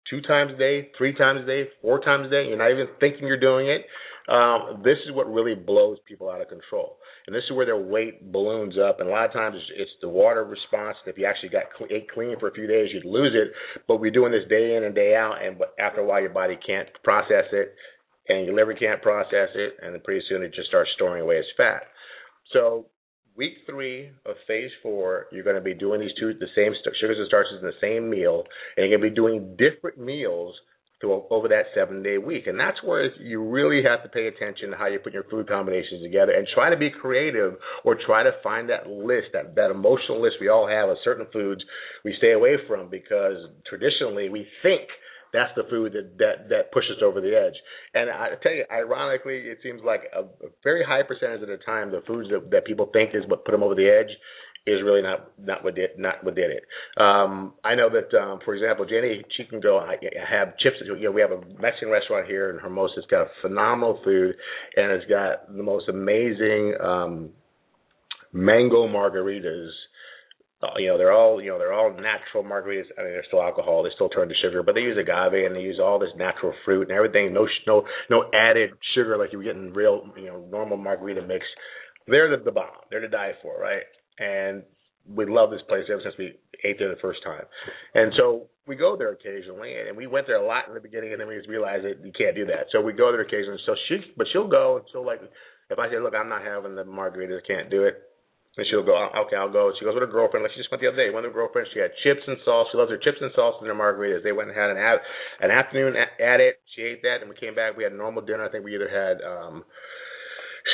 two 0.09 0.21
times 0.21 0.53
a 0.55 0.59
day, 0.59 0.91
three 0.97 1.15
times 1.15 1.43
a 1.43 1.47
day, 1.47 1.65
four 1.83 2.01
times 2.01 2.27
a 2.27 2.31
day, 2.31 2.47
you're 2.49 2.59
not 2.59 2.71
even 2.71 2.87
thinking 3.01 3.27
you're 3.27 3.41
doing 3.41 3.69
it, 3.69 3.85
um, 4.29 4.83
this 4.85 4.99
is 5.09 5.15
what 5.15 5.33
really 5.33 5.55
blows 5.55 5.97
people 6.07 6.31
out 6.31 6.41
of 6.41 6.49
control. 6.49 6.99
And 7.27 7.35
this 7.35 7.43
is 7.49 7.57
where 7.57 7.67
their 7.67 7.81
weight 7.81 8.31
balloons 8.31 8.75
up. 8.79 9.01
And 9.01 9.09
a 9.09 9.13
lot 9.13 9.25
of 9.25 9.33
times 9.33 9.57
it's, 9.57 9.73
it's 9.77 9.91
the 10.03 10.09
water 10.09 10.45
response. 10.45 10.97
If 11.07 11.17
you 11.17 11.25
actually 11.25 11.49
got 11.49 11.65
cl- 11.77 11.91
ate 11.91 12.11
clean 12.11 12.39
for 12.39 12.49
a 12.49 12.53
few 12.53 12.67
days, 12.67 12.91
you'd 12.93 13.05
lose 13.05 13.35
it. 13.35 13.53
But 13.89 14.01
we're 14.01 14.11
doing 14.11 14.33
this 14.33 14.49
day 14.49 14.77
in 14.77 14.85
and 14.85 14.95
day 14.95 15.17
out. 15.17 15.37
And 15.43 15.57
after 15.81 16.01
a 16.01 16.05
while, 16.05 16.21
your 16.21 16.31
body 16.31 16.59
can't 16.65 16.89
process 17.03 17.45
it 17.53 17.75
and 18.29 18.47
your 18.47 18.55
liver 18.55 18.75
can't 18.75 19.03
process 19.03 19.51
it. 19.55 19.75
And 19.83 19.95
then 19.95 20.03
pretty 20.03 20.25
soon 20.29 20.43
it 20.43 20.55
just 20.55 20.69
starts 20.69 20.91
storing 20.95 21.23
away 21.23 21.39
as 21.39 21.45
fat. 21.57 21.83
So 22.53 22.87
week 23.37 23.55
three 23.67 24.11
of 24.27 24.37
phase 24.47 24.71
four, 24.83 25.27
you're 25.33 25.45
going 25.45 25.57
to 25.57 25.63
be 25.63 25.75
doing 25.75 26.01
these 26.01 26.15
two, 26.19 26.35
the 26.35 26.47
same 26.57 26.73
sugars 27.01 27.19
and 27.19 27.29
starches 27.29 27.61
in 27.61 27.67
the 27.67 27.81
same 27.81 28.11
meal, 28.11 28.45
and 28.77 28.89
you're 28.89 28.99
going 28.99 29.09
to 29.09 29.15
be 29.15 29.15
doing 29.15 29.57
different 29.57 29.99
meals 29.99 30.55
over 31.05 31.47
that 31.49 31.67
seven 31.75 32.03
day 32.03 32.19
week. 32.19 32.47
And 32.47 32.59
that's 32.59 32.83
where 32.83 33.15
you 33.21 33.43
really 33.43 33.83
have 33.85 34.03
to 34.03 34.09
pay 34.09 34.27
attention 34.27 34.71
to 34.71 34.77
how 34.77 34.87
you 34.87 34.99
put 34.99 35.13
your 35.13 35.23
food 35.25 35.49
combinations 35.49 36.03
together 36.03 36.33
and 36.33 36.47
try 36.53 36.71
to 36.71 36.77
be 36.77 36.91
creative 36.91 37.55
or 37.85 37.97
try 38.05 38.25
to 38.25 38.33
find 38.43 38.69
that 38.71 38.89
list, 38.89 39.29
that, 39.33 39.55
that 39.55 39.71
emotional 39.71 40.21
list 40.21 40.37
we 40.41 40.49
all 40.49 40.67
have 40.67 40.89
of 40.89 40.97
certain 41.05 41.27
foods 41.33 41.63
we 42.05 42.15
stay 42.19 42.33
away 42.33 42.57
from 42.67 42.91
because 42.91 43.37
traditionally 43.69 44.29
we 44.29 44.47
think 44.63 44.89
that's 45.33 45.53
the 45.57 45.65
food 45.71 45.93
that 45.93 46.19
that 46.19 46.49
that 46.49 46.73
pushes 46.73 47.03
over 47.03 47.21
the 47.21 47.37
edge. 47.37 47.55
And 47.95 48.11
I 48.11 48.31
tell 48.43 48.53
you, 48.53 48.65
ironically, 48.71 49.39
it 49.39 49.59
seems 49.63 49.83
like 49.85 50.03
a, 50.15 50.21
a 50.21 50.51
very 50.65 50.85
high 50.85 51.03
percentage 51.03 51.43
of 51.43 51.49
the 51.49 51.59
time, 51.65 51.91
the 51.91 52.03
foods 52.07 52.29
that, 52.31 52.51
that 52.51 52.65
people 52.65 52.91
think 52.93 53.11
is 53.15 53.23
what 53.29 53.45
put 53.45 53.53
them 53.53 53.63
over 53.63 53.75
the 53.75 53.89
edge 53.89 54.15
is 54.67 54.83
really 54.85 55.03
not 55.03 55.31
not 55.39 55.65
what 55.65 55.75
did 55.75 55.91
not 55.99 56.23
what 56.25 56.35
did 56.35 56.51
it. 56.51 56.65
Um, 57.01 57.55
I 57.65 57.75
know 57.75 57.89
that, 57.91 58.17
um, 58.19 58.41
for 58.45 58.55
example, 58.55 58.85
Jenny, 58.85 59.25
she 59.37 59.45
can 59.45 59.61
go 59.61 59.79
I 59.79 59.97
have 60.29 60.59
chips. 60.59 60.77
You 60.85 61.05
know, 61.05 61.13
we 61.13 61.21
have 61.21 61.33
a 61.33 61.41
Mexican 61.61 61.91
restaurant 61.91 62.27
here 62.27 62.51
in 62.51 62.59
Hermosa. 62.59 62.95
It's 62.99 63.07
got 63.07 63.29
phenomenal 63.41 64.01
food, 64.05 64.35
and 64.77 64.93
it's 64.93 65.09
got 65.09 65.55
the 65.55 65.63
most 65.63 65.89
amazing 65.89 66.75
um, 66.83 67.31
mango 68.33 68.87
margaritas 68.87 69.71
you 70.77 70.89
know 70.89 70.99
they're 70.99 71.13
all 71.13 71.41
you 71.41 71.51
know 71.51 71.59
they're 71.59 71.73
all 71.73 71.91
natural 71.91 72.43
margaritas. 72.43 72.91
I 72.99 73.03
mean 73.03 73.13
they're 73.13 73.25
still 73.29 73.43
alcohol. 73.43 73.83
They 73.83 73.91
still 73.95 74.09
turn 74.09 74.29
to 74.29 74.35
sugar, 74.43 74.63
but 74.63 74.75
they 74.75 74.81
use 74.81 74.99
agave 74.99 75.47
and 75.47 75.55
they 75.55 75.61
use 75.61 75.79
all 75.83 75.99
this 75.99 76.11
natural 76.17 76.53
fruit 76.65 76.89
and 76.89 76.97
everything. 76.97 77.33
No 77.33 77.47
no 77.67 77.85
no 78.11 78.25
added 78.35 78.71
sugar 78.95 79.17
like 79.17 79.33
you 79.33 79.39
would 79.39 79.45
get 79.45 79.57
in 79.57 79.73
real 79.73 80.03
you 80.17 80.27
know 80.27 80.45
normal 80.51 80.77
margarita 80.77 81.23
mix. 81.23 81.45
They're 82.07 82.37
the, 82.37 82.43
the 82.43 82.53
bomb. 82.53 82.73
They're 82.91 83.01
to 83.01 83.09
die 83.09 83.33
for, 83.43 83.61
right? 83.61 83.83
And 84.19 84.63
we 85.07 85.27
love 85.27 85.51
this 85.51 85.61
place 85.69 85.85
ever 85.91 86.01
since 86.03 86.15
we 86.19 86.35
ate 86.65 86.77
there 86.79 86.89
the 86.89 87.01
first 87.01 87.21
time. 87.25 87.45
And 87.95 88.13
so 88.17 88.49
we 88.67 88.77
go 88.77 88.97
there 88.97 89.13
occasionally, 89.13 89.73
and 89.75 89.97
we 89.97 90.07
went 90.07 90.27
there 90.27 90.43
a 90.43 90.47
lot 90.47 90.69
in 90.69 90.75
the 90.75 90.81
beginning, 90.81 91.13
and 91.13 91.21
then 91.21 91.29
we 91.29 91.37
just 91.37 91.49
realized 91.49 91.85
that 91.85 92.05
you 92.05 92.13
can't 92.17 92.37
do 92.37 92.47
that. 92.47 92.67
So 92.73 92.81
we 92.81 92.93
go 92.93 93.13
there 93.13 93.23
occasionally. 93.23 93.59
So 93.65 93.75
she, 93.89 94.01
but 94.17 94.27
she'll 94.33 94.49
go, 94.49 94.81
and 94.81 95.07
like, 95.07 95.21
if 95.71 95.79
I 95.79 95.89
say, 95.91 95.99
look, 96.01 96.15
I'm 96.15 96.29
not 96.29 96.43
having 96.43 96.75
the 96.75 96.85
margaritas, 96.85 97.47
can't 97.47 97.71
do 97.71 97.85
it. 97.85 98.03
And 98.59 98.67
she'll 98.67 98.83
go, 98.83 98.99
okay, 99.23 99.39
I'll 99.39 99.55
go. 99.55 99.71
She 99.79 99.87
goes 99.87 99.95
with 99.95 100.03
her 100.03 100.11
girlfriend. 100.11 100.43
Like 100.43 100.51
she 100.51 100.59
just 100.59 100.71
went 100.75 100.83
the 100.83 100.91
other 100.91 100.99
day. 100.99 101.15
Of 101.15 101.15
her 101.15 101.31
girlfriends, 101.31 101.71
she 101.73 101.79
had 101.79 101.95
chips 102.03 102.27
and 102.27 102.37
sauce. 102.45 102.67
She 102.75 102.77
loves 102.77 102.91
her 102.91 102.99
chips 102.99 103.23
and 103.23 103.31
sauce 103.39 103.55
and 103.63 103.71
her 103.71 103.79
margaritas. 103.79 104.27
They 104.27 104.35
went 104.35 104.51
and 104.51 104.59
had 104.59 104.75
an 104.75 104.77
an 104.77 105.55
afternoon 105.55 105.95
at 105.95 106.41
it. 106.43 106.59
She 106.75 106.83
ate 106.83 107.03
that, 107.07 107.23
and 107.23 107.31
we 107.31 107.39
came 107.39 107.55
back. 107.55 107.79
We 107.79 107.87
had 107.87 107.95
a 107.95 107.97
normal 107.97 108.27
dinner. 108.27 108.43
I 108.43 108.51
think 108.51 108.67
we 108.67 108.75
either 108.75 108.91
had 108.91 109.23
um 109.23 109.63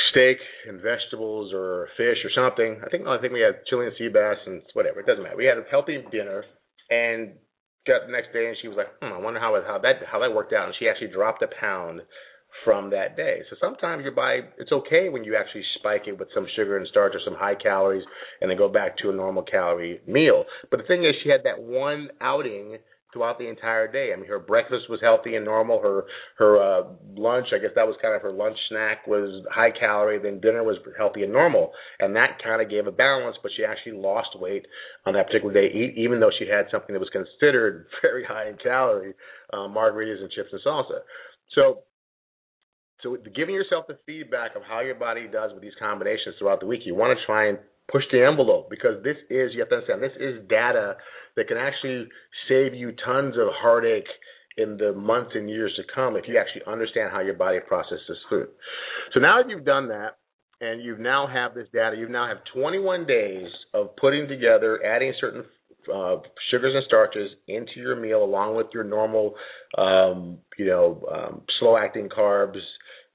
steak 0.09 0.37
and 0.67 0.81
vegetables 0.81 1.53
or 1.53 1.89
fish 1.95 2.17
or 2.25 2.33
something. 2.33 2.81
I 2.81 2.89
think 2.89 3.05
no, 3.05 3.13
I 3.13 3.21
think 3.21 3.33
we 3.33 3.45
had 3.45 3.61
chili 3.69 3.85
and 3.85 3.95
sea 4.01 4.09
bass 4.09 4.41
and 4.49 4.65
whatever. 4.73 4.99
It 4.99 5.05
doesn't 5.05 5.21
matter. 5.21 5.37
We 5.37 5.45
had 5.45 5.61
a 5.61 5.69
healthy 5.69 6.01
dinner 6.09 6.43
and 6.89 7.37
got 7.85 8.05
the 8.05 8.11
next 8.11 8.33
day, 8.33 8.49
and 8.49 8.57
she 8.61 8.67
was 8.67 8.77
like, 8.77 8.89
hmm, 8.97 9.13
I 9.13 9.21
wonder 9.21 9.39
how 9.39 9.53
how 9.61 9.77
that 9.79 10.01
how 10.09 10.19
that 10.19 10.33
worked 10.33 10.53
out. 10.53 10.65
And 10.65 10.75
she 10.79 10.89
actually 10.89 11.13
dropped 11.13 11.43
a 11.43 11.49
pound 11.59 12.01
from 12.63 12.89
that 12.91 13.15
day. 13.17 13.39
So 13.49 13.55
sometimes 13.59 14.03
your 14.03 14.13
body, 14.13 14.41
it's 14.57 14.71
okay 14.71 15.09
when 15.09 15.23
you 15.23 15.35
actually 15.35 15.63
spike 15.79 16.03
it 16.07 16.17
with 16.17 16.29
some 16.33 16.47
sugar 16.55 16.77
and 16.77 16.87
starch 16.87 17.13
or 17.15 17.19
some 17.23 17.35
high 17.35 17.55
calories 17.55 18.03
and 18.41 18.49
then 18.49 18.57
go 18.57 18.69
back 18.69 18.97
to 18.99 19.09
a 19.09 19.13
normal 19.13 19.43
calorie 19.43 19.99
meal. 20.07 20.45
But 20.71 20.77
the 20.77 20.85
thing 20.85 21.03
is, 21.03 21.13
she 21.23 21.29
had 21.29 21.41
that 21.43 21.61
one 21.61 22.09
outing 22.21 22.77
throughout 23.15 23.39
the 23.39 23.47
entire 23.47 23.89
day. 23.89 24.11
I 24.13 24.17
mean, 24.17 24.27
her 24.27 24.39
breakfast 24.39 24.89
was 24.89 24.99
healthy 25.01 25.35
and 25.35 25.45
normal. 25.45 25.81
Her 25.81 26.03
her 26.37 26.61
uh, 26.61 26.83
lunch, 27.15 27.47
I 27.55 27.59
guess 27.59 27.71
that 27.75 27.87
was 27.87 27.95
kind 28.01 28.13
of 28.13 28.21
her 28.21 28.31
lunch 28.31 28.57
snack, 28.69 29.07
was 29.07 29.43
high 29.49 29.71
calorie. 29.71 30.19
Then 30.19 30.41
dinner 30.41 30.63
was 30.63 30.77
healthy 30.97 31.23
and 31.23 31.31
normal, 31.31 31.71
and 31.99 32.15
that 32.15 32.43
kind 32.43 32.61
of 32.61 32.69
gave 32.69 32.87
a 32.87 32.91
balance. 32.91 33.37
But 33.41 33.53
she 33.55 33.63
actually 33.63 33.93
lost 33.93 34.29
weight 34.35 34.67
on 35.05 35.13
that 35.13 35.27
particular 35.27 35.53
day, 35.53 35.93
even 35.95 36.19
though 36.19 36.31
she 36.37 36.45
had 36.45 36.65
something 36.69 36.93
that 36.93 36.99
was 36.99 37.09
considered 37.09 37.87
very 38.01 38.25
high 38.25 38.49
in 38.49 38.57
calorie, 38.61 39.13
uh, 39.53 39.71
margaritas 39.71 40.19
and 40.19 40.31
chips 40.31 40.49
and 40.51 40.61
salsa. 40.65 40.99
So 41.55 41.83
so 43.05 43.15
giving 43.35 43.53
yourself 43.53 43.85
the 43.87 43.99
feedback 44.07 44.55
of 44.55 44.63
how 44.67 44.81
your 44.81 44.95
body 44.95 45.27
does 45.31 45.51
with 45.53 45.61
these 45.61 45.77
combinations 45.77 46.35
throughout 46.39 46.59
the 46.59 46.65
week, 46.65 46.81
you 46.85 46.95
want 46.95 47.17
to 47.17 47.25
try 47.25 47.49
and 47.49 47.59
push 47.91 48.03
the 48.11 48.25
envelope 48.25 48.67
because 48.67 49.03
this 49.03 49.15
is 49.29 49.51
you 49.53 49.59
have 49.59 49.69
to 49.69 49.75
understand 49.75 50.01
this 50.01 50.17
is 50.19 50.41
data 50.49 50.95
that 51.35 51.47
can 51.47 51.57
actually 51.57 52.07
save 52.49 52.73
you 52.73 52.93
tons 53.05 53.35
of 53.37 53.47
heartache 53.61 54.09
in 54.57 54.77
the 54.77 54.91
months 54.93 55.31
and 55.35 55.49
years 55.49 55.71
to 55.75 55.83
come 55.93 56.15
if 56.15 56.23
you 56.27 56.39
actually 56.39 56.63
understand 56.65 57.11
how 57.11 57.19
your 57.21 57.35
body 57.35 57.59
processes 57.67 58.17
food. 58.27 58.47
So 59.13 59.19
now 59.19 59.41
that 59.41 59.49
you've 59.49 59.65
done 59.65 59.89
that 59.89 60.17
and 60.61 60.81
you've 60.81 60.99
now 60.99 61.27
have 61.27 61.53
this 61.53 61.67
data, 61.71 61.95
you 61.97 62.09
now 62.09 62.27
have 62.27 62.37
21 62.55 63.05
days 63.05 63.49
of 63.75 63.95
putting 63.97 64.27
together, 64.27 64.79
adding 64.83 65.13
certain 65.21 65.43
uh, 65.93 66.17
sugars 66.49 66.73
and 66.73 66.83
starches 66.87 67.29
into 67.47 67.73
your 67.77 67.95
meal 67.95 68.23
along 68.23 68.55
with 68.55 68.67
your 68.73 68.83
normal, 68.83 69.35
um, 69.77 70.39
you 70.57 70.65
know, 70.65 71.03
um, 71.13 71.41
slow 71.59 71.77
acting 71.77 72.09
carbs, 72.09 72.57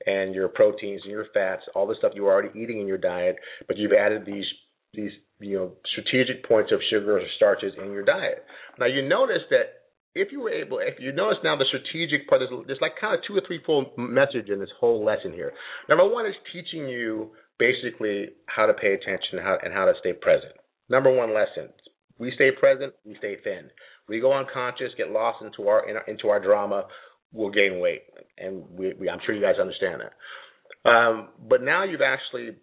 and 0.06 0.34
your 0.34 0.48
proteins 0.48 1.02
and 1.02 1.10
your 1.10 1.26
fats, 1.34 1.62
all 1.74 1.86
the 1.86 1.94
stuff 1.98 2.12
you 2.14 2.22
were 2.22 2.32
already 2.32 2.58
eating 2.58 2.80
in 2.80 2.86
your 2.86 2.98
diet, 2.98 3.36
but 3.66 3.76
you've 3.76 3.92
added 3.92 4.24
these 4.26 4.46
these 4.94 5.12
you 5.38 5.56
know 5.56 5.72
strategic 5.92 6.46
points 6.48 6.72
of 6.72 6.80
sugars 6.90 7.22
or 7.22 7.28
starches 7.36 7.72
in 7.82 7.92
your 7.92 8.04
diet. 8.04 8.44
Now 8.78 8.86
you 8.86 9.06
notice 9.06 9.42
that 9.50 9.80
if 10.14 10.32
you 10.32 10.40
were 10.40 10.50
able, 10.50 10.78
if 10.80 10.94
you 10.98 11.12
notice 11.12 11.38
now 11.44 11.56
the 11.56 11.64
strategic 11.68 12.28
part, 12.28 12.40
there's, 12.40 12.66
there's 12.66 12.80
like 12.80 12.92
kind 13.00 13.14
of 13.14 13.20
two 13.26 13.36
or 13.36 13.42
three 13.46 13.60
full 13.64 13.92
message 13.96 14.48
in 14.48 14.58
this 14.58 14.70
whole 14.78 15.04
lesson 15.04 15.32
here. 15.32 15.52
Number 15.88 16.08
one 16.08 16.26
is 16.26 16.34
teaching 16.52 16.88
you 16.88 17.30
basically 17.58 18.30
how 18.46 18.66
to 18.66 18.74
pay 18.74 18.94
attention 18.94 19.38
and 19.38 19.40
how, 19.40 19.58
and 19.62 19.72
how 19.72 19.84
to 19.84 19.92
stay 20.00 20.12
present. 20.12 20.52
Number 20.88 21.14
one 21.14 21.32
lesson: 21.32 21.70
we 22.18 22.32
stay 22.34 22.50
present, 22.58 22.92
we 23.04 23.14
stay 23.18 23.36
thin. 23.44 23.70
We 24.08 24.20
go 24.20 24.32
unconscious, 24.32 24.90
get 24.98 25.10
lost 25.10 25.42
into 25.42 25.68
our, 25.68 25.88
in 25.88 25.96
our 25.96 26.04
into 26.06 26.28
our 26.28 26.42
drama 26.42 26.86
will 27.32 27.50
gain 27.50 27.80
weight, 27.80 28.02
and 28.38 28.64
we, 28.70 28.94
we, 28.94 29.08
I'm 29.08 29.20
sure 29.24 29.34
you 29.34 29.40
guys 29.42 29.60
understand 29.60 30.02
that. 30.02 30.88
Um, 30.88 31.28
but 31.48 31.62
now 31.62 31.84
you've 31.84 32.00
actually 32.00 32.56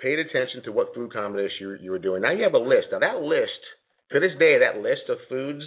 paid 0.00 0.18
attention 0.18 0.62
to 0.64 0.72
what 0.72 0.94
food 0.94 1.12
combination 1.12 1.56
you, 1.60 1.76
you 1.80 1.90
were 1.90 1.98
doing. 1.98 2.22
Now 2.22 2.32
you 2.32 2.44
have 2.44 2.54
a 2.54 2.58
list. 2.58 2.88
Now 2.92 3.00
that 3.00 3.22
list, 3.22 3.60
to 4.12 4.20
this 4.20 4.36
day, 4.38 4.58
that 4.60 4.80
list 4.80 5.08
of 5.08 5.18
foods 5.28 5.64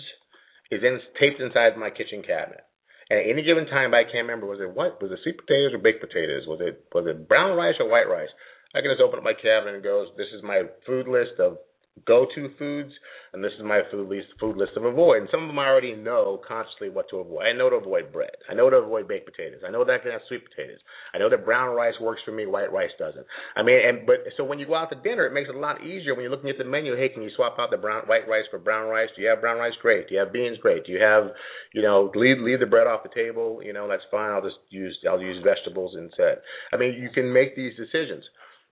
is 0.71 0.81
in, 0.83 0.99
taped 1.19 1.41
inside 1.41 1.77
my 1.77 1.89
kitchen 1.89 2.23
cabinet. 2.25 2.63
And 3.09 3.19
at 3.19 3.29
any 3.29 3.43
given 3.43 3.67
time, 3.67 3.93
I 3.93 4.03
can't 4.03 4.27
remember 4.27 4.47
was 4.47 4.59
it 4.59 4.67
what 4.67 5.01
was 5.01 5.11
it 5.11 5.19
sweet 5.23 5.39
potatoes 5.39 5.71
or 5.73 5.79
baked 5.79 6.03
potatoes? 6.03 6.43
Was 6.43 6.59
it 6.59 6.83
was 6.91 7.07
it 7.07 7.27
brown 7.27 7.55
rice 7.55 7.79
or 7.79 7.87
white 7.87 8.09
rice? 8.09 8.31
I 8.75 8.83
can 8.83 8.91
just 8.91 9.01
open 9.01 9.19
up 9.19 9.23
my 9.23 9.33
cabinet 9.33 9.79
and 9.79 9.83
goes, 9.83 10.11
this 10.17 10.27
is 10.35 10.43
my 10.43 10.67
food 10.85 11.07
list 11.07 11.39
of 11.39 11.57
go-to 12.05 12.49
foods, 12.57 12.91
and 13.33 13.43
this 13.43 13.51
is 13.57 13.63
my 13.63 13.81
food 13.91 14.09
list, 14.09 14.27
food 14.39 14.57
list 14.57 14.71
of 14.77 14.83
avoid. 14.83 15.21
And 15.21 15.29
some 15.31 15.43
of 15.43 15.47
them 15.47 15.59
I 15.59 15.67
already 15.67 15.95
know 15.95 16.41
consciously 16.47 16.89
what 16.89 17.09
to 17.09 17.17
avoid. 17.17 17.45
I 17.45 17.53
know 17.53 17.69
to 17.69 17.77
avoid 17.77 18.11
bread. 18.11 18.35
I 18.49 18.53
know 18.53 18.69
to 18.69 18.77
avoid 18.77 19.07
baked 19.07 19.29
potatoes. 19.29 19.61
I 19.67 19.71
know 19.71 19.83
that 19.85 19.93
I 19.93 19.97
can 19.99 20.11
have 20.11 20.21
sweet 20.27 20.43
potatoes. 20.47 20.79
I 21.13 21.17
know 21.17 21.29
that 21.29 21.45
brown 21.45 21.75
rice 21.75 21.93
works 22.01 22.21
for 22.25 22.31
me, 22.31 22.45
white 22.45 22.71
rice 22.71 22.91
doesn't. 22.97 23.25
I 23.55 23.63
mean, 23.63 23.79
and 23.83 24.05
but 24.05 24.25
so 24.37 24.43
when 24.43 24.59
you 24.59 24.65
go 24.65 24.75
out 24.75 24.89
to 24.89 24.99
dinner, 25.01 25.25
it 25.25 25.33
makes 25.33 25.49
it 25.49 25.55
a 25.55 25.59
lot 25.59 25.83
easier 25.83 26.13
when 26.13 26.23
you're 26.23 26.31
looking 26.31 26.49
at 26.49 26.57
the 26.57 26.65
menu. 26.65 26.95
Hey, 26.95 27.09
can 27.09 27.23
you 27.23 27.31
swap 27.35 27.57
out 27.59 27.71
the 27.71 27.77
brown 27.77 28.03
white 28.07 28.27
rice 28.27 28.45
for 28.49 28.59
brown 28.59 28.89
rice? 28.89 29.09
Do 29.15 29.21
you 29.21 29.29
have 29.29 29.41
brown 29.41 29.57
rice? 29.57 29.73
Great. 29.81 30.07
Do 30.07 30.15
you 30.15 30.19
have 30.19 30.33
beans? 30.33 30.57
Great. 30.61 30.85
Do 30.85 30.91
you 30.91 31.01
have, 31.01 31.31
you 31.73 31.81
know, 31.81 32.11
leave 32.15 32.37
leave 32.39 32.59
the 32.59 32.65
bread 32.65 32.87
off 32.87 33.03
the 33.03 33.13
table? 33.13 33.61
You 33.63 33.73
know, 33.73 33.87
that's 33.87 34.03
fine. 34.09 34.31
I'll 34.31 34.41
just 34.41 34.59
use 34.69 34.97
I'll 35.09 35.21
use 35.21 35.43
vegetables 35.43 35.95
instead. 35.97 36.39
I 36.73 36.77
mean, 36.77 36.95
you 37.01 37.09
can 37.09 37.31
make 37.31 37.55
these 37.55 37.75
decisions. 37.75 38.23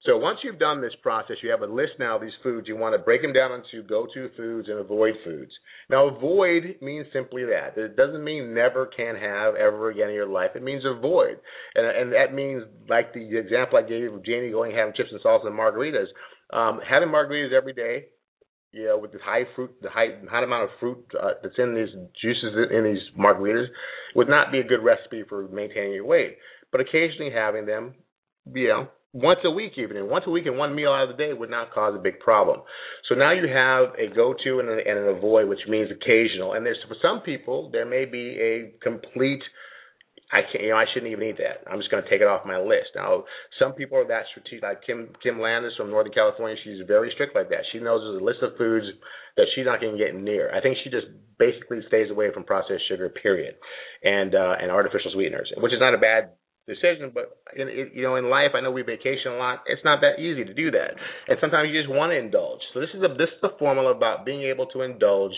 So 0.06 0.18
once 0.18 0.40
you've 0.44 0.60
done 0.60 0.82
this 0.82 0.94
process, 1.02 1.38
you 1.42 1.50
have 1.50 1.62
a 1.62 1.74
list 1.74 1.94
now 1.98 2.18
of 2.18 2.22
these 2.22 2.38
foods. 2.44 2.68
You 2.68 2.78
want 2.78 2.94
to 2.94 3.00
break 3.00 3.24
them 3.24 3.34
down 3.34 3.52
into 3.52 3.88
go-to 3.88 4.30
foods 4.38 4.70
and 4.70 4.78
avoid 4.78 5.16
foods. 5.24 5.52
Now, 5.90 6.08
avoid 6.08 6.76
means 6.82 7.08
simply 7.12 7.44
that. 7.46 7.76
It 7.76 7.96
doesn't 7.96 8.24
mean 8.24 8.54
never 8.54 8.86
can 8.86 9.16
have 9.16 9.56
ever 9.56 9.90
again 9.90 10.10
in 10.10 10.14
your 10.16 10.28
life. 10.28 10.52
It 10.56 10.62
means 10.62 10.84
avoid, 10.86 11.40
and 11.74 11.86
and 11.86 12.12
that 12.14 12.36
means 12.36 12.64
like 12.88 13.14
the 13.14 13.38
example 13.38 13.80
I 13.80 13.88
gave 13.88 14.14
of 14.14 14.24
Janie 14.24 14.52
going 14.52 14.76
having 14.76 14.94
chips 14.96 15.10
and 15.12 15.22
salsa 15.22 15.48
and 15.48 15.58
margaritas. 15.58 16.08
Um, 16.54 16.80
having 16.88 17.10
margaritas 17.10 17.54
every 17.54 17.74
day, 17.74 18.06
you 18.72 18.86
know, 18.86 19.00
with 19.00 19.12
the 19.12 19.20
high 19.24 19.44
fruit, 19.56 19.72
the 19.82 19.90
high 19.90 20.20
high 20.30 20.44
amount 20.44 20.66
of 20.66 20.70
fruit 20.80 21.04
uh, 21.20 21.32
that's 21.42 21.56
in 21.58 21.74
these 21.74 21.90
juices 22.22 22.54
in 22.72 22.84
these 22.84 23.02
margaritas, 23.18 23.68
would 24.16 24.30
not 24.30 24.52
be 24.52 24.60
a 24.60 24.64
good 24.64 24.84
recipe 24.84 25.24
for 25.28 25.48
maintaining 25.48 25.94
your 25.94 26.06
weight. 26.06 26.38
But 26.72 26.82
occasionally 26.82 27.32
having 27.32 27.66
them, 27.66 27.96
you 28.54 28.68
know, 28.68 28.88
once 29.16 29.40
a 29.46 29.50
week 29.50 29.72
even, 29.78 29.96
and 29.96 30.10
once 30.10 30.26
a 30.28 30.30
week 30.30 30.46
and 30.46 30.58
one 30.58 30.76
meal 30.76 30.92
out 30.92 31.10
of 31.10 31.16
the 31.16 31.24
day 31.24 31.32
would 31.32 31.50
not 31.50 31.72
cause 31.72 31.96
a 31.96 32.04
big 32.04 32.20
problem. 32.20 32.60
So 33.08 33.16
now 33.16 33.32
you 33.32 33.48
have 33.48 33.96
a 33.96 34.14
go-to 34.14 34.60
and, 34.60 34.68
a, 34.68 34.76
and 34.76 35.00
an 35.00 35.16
avoid, 35.16 35.48
which 35.48 35.64
means 35.70 35.90
occasional. 35.90 36.52
And 36.52 36.66
there's 36.66 36.84
for 36.88 36.98
some 37.02 37.22
people 37.24 37.70
there 37.72 37.86
may 37.86 38.04
be 38.04 38.36
a 38.36 38.76
complete 38.84 39.42
I 40.34 40.42
can't, 40.42 40.64
you 40.64 40.70
know, 40.74 40.76
I 40.76 40.86
shouldn't 40.92 41.12
even 41.12 41.24
eat 41.24 41.38
that. 41.38 41.64
I'm 41.70 41.78
just 41.78 41.92
going 41.92 42.04
to 42.04 42.10
take 42.10 42.20
it 42.20 42.28
off 42.28 42.50
my 42.50 42.58
list. 42.58 42.98
Now, 42.98 43.24
some 43.62 43.74
people 43.74 43.98
are 44.00 44.08
that 44.10 44.26
strategic. 44.34 44.64
Like 44.64 44.82
Kim 44.84 45.14
Kim 45.22 45.40
Landis 45.40 45.78
from 45.78 45.92
Northern 45.92 46.12
California, 46.12 46.58
she's 46.64 46.82
very 46.88 47.12
strict 47.14 47.36
like 47.36 47.50
that. 47.50 47.62
She 47.72 47.80
knows 47.80 48.02
there's 48.02 48.20
a 48.20 48.26
list 48.26 48.42
of 48.42 48.58
foods 48.58 48.86
that 49.38 49.46
she's 49.54 49.66
not 49.66 49.80
going 49.80 49.96
to 49.96 50.02
get 50.02 50.18
near. 50.18 50.50
I 50.50 50.60
think 50.60 50.78
she 50.84 50.90
just 50.90 51.08
basically 51.38 51.80
stays 51.88 52.10
away 52.10 52.34
from 52.34 52.44
processed 52.44 52.90
sugar, 52.90 53.08
period, 53.08 53.56
and 54.04 54.34
uh, 54.34 54.60
and 54.60 54.72
artificial 54.72 55.12
sweeteners, 55.14 55.54
which 55.56 55.72
is 55.72 55.80
not 55.80 55.94
a 55.94 56.02
bad 56.02 56.36
decision. 56.68 57.12
But 57.14 57.38
in, 57.56 57.70
you 57.94 58.04
know, 58.04 58.16
in 58.16 58.30
life, 58.30 58.52
I 58.54 58.62
know 58.62 58.72
we 58.72 58.82
vacation 58.82 59.34
a 59.34 59.38
lot. 59.38 59.64
It's 59.68 59.84
not 59.86 60.02
that 60.02 60.20
easy 60.20 60.44
to 60.44 60.54
do 60.54 60.72
that, 60.72 60.98
and 61.28 61.38
sometimes 61.40 61.70
you 61.72 61.80
just 61.80 61.92
want 61.92 62.12
to 62.12 62.18
indulge. 62.18 62.62
So 62.74 62.80
this 62.80 62.90
is 62.94 63.02
a 63.02 63.10
this 63.14 63.30
is 63.30 63.42
the 63.42 63.54
formula 63.58 63.96
about 63.96 64.26
being 64.26 64.44
able 64.44 64.66
to 64.68 64.82
indulge, 64.82 65.34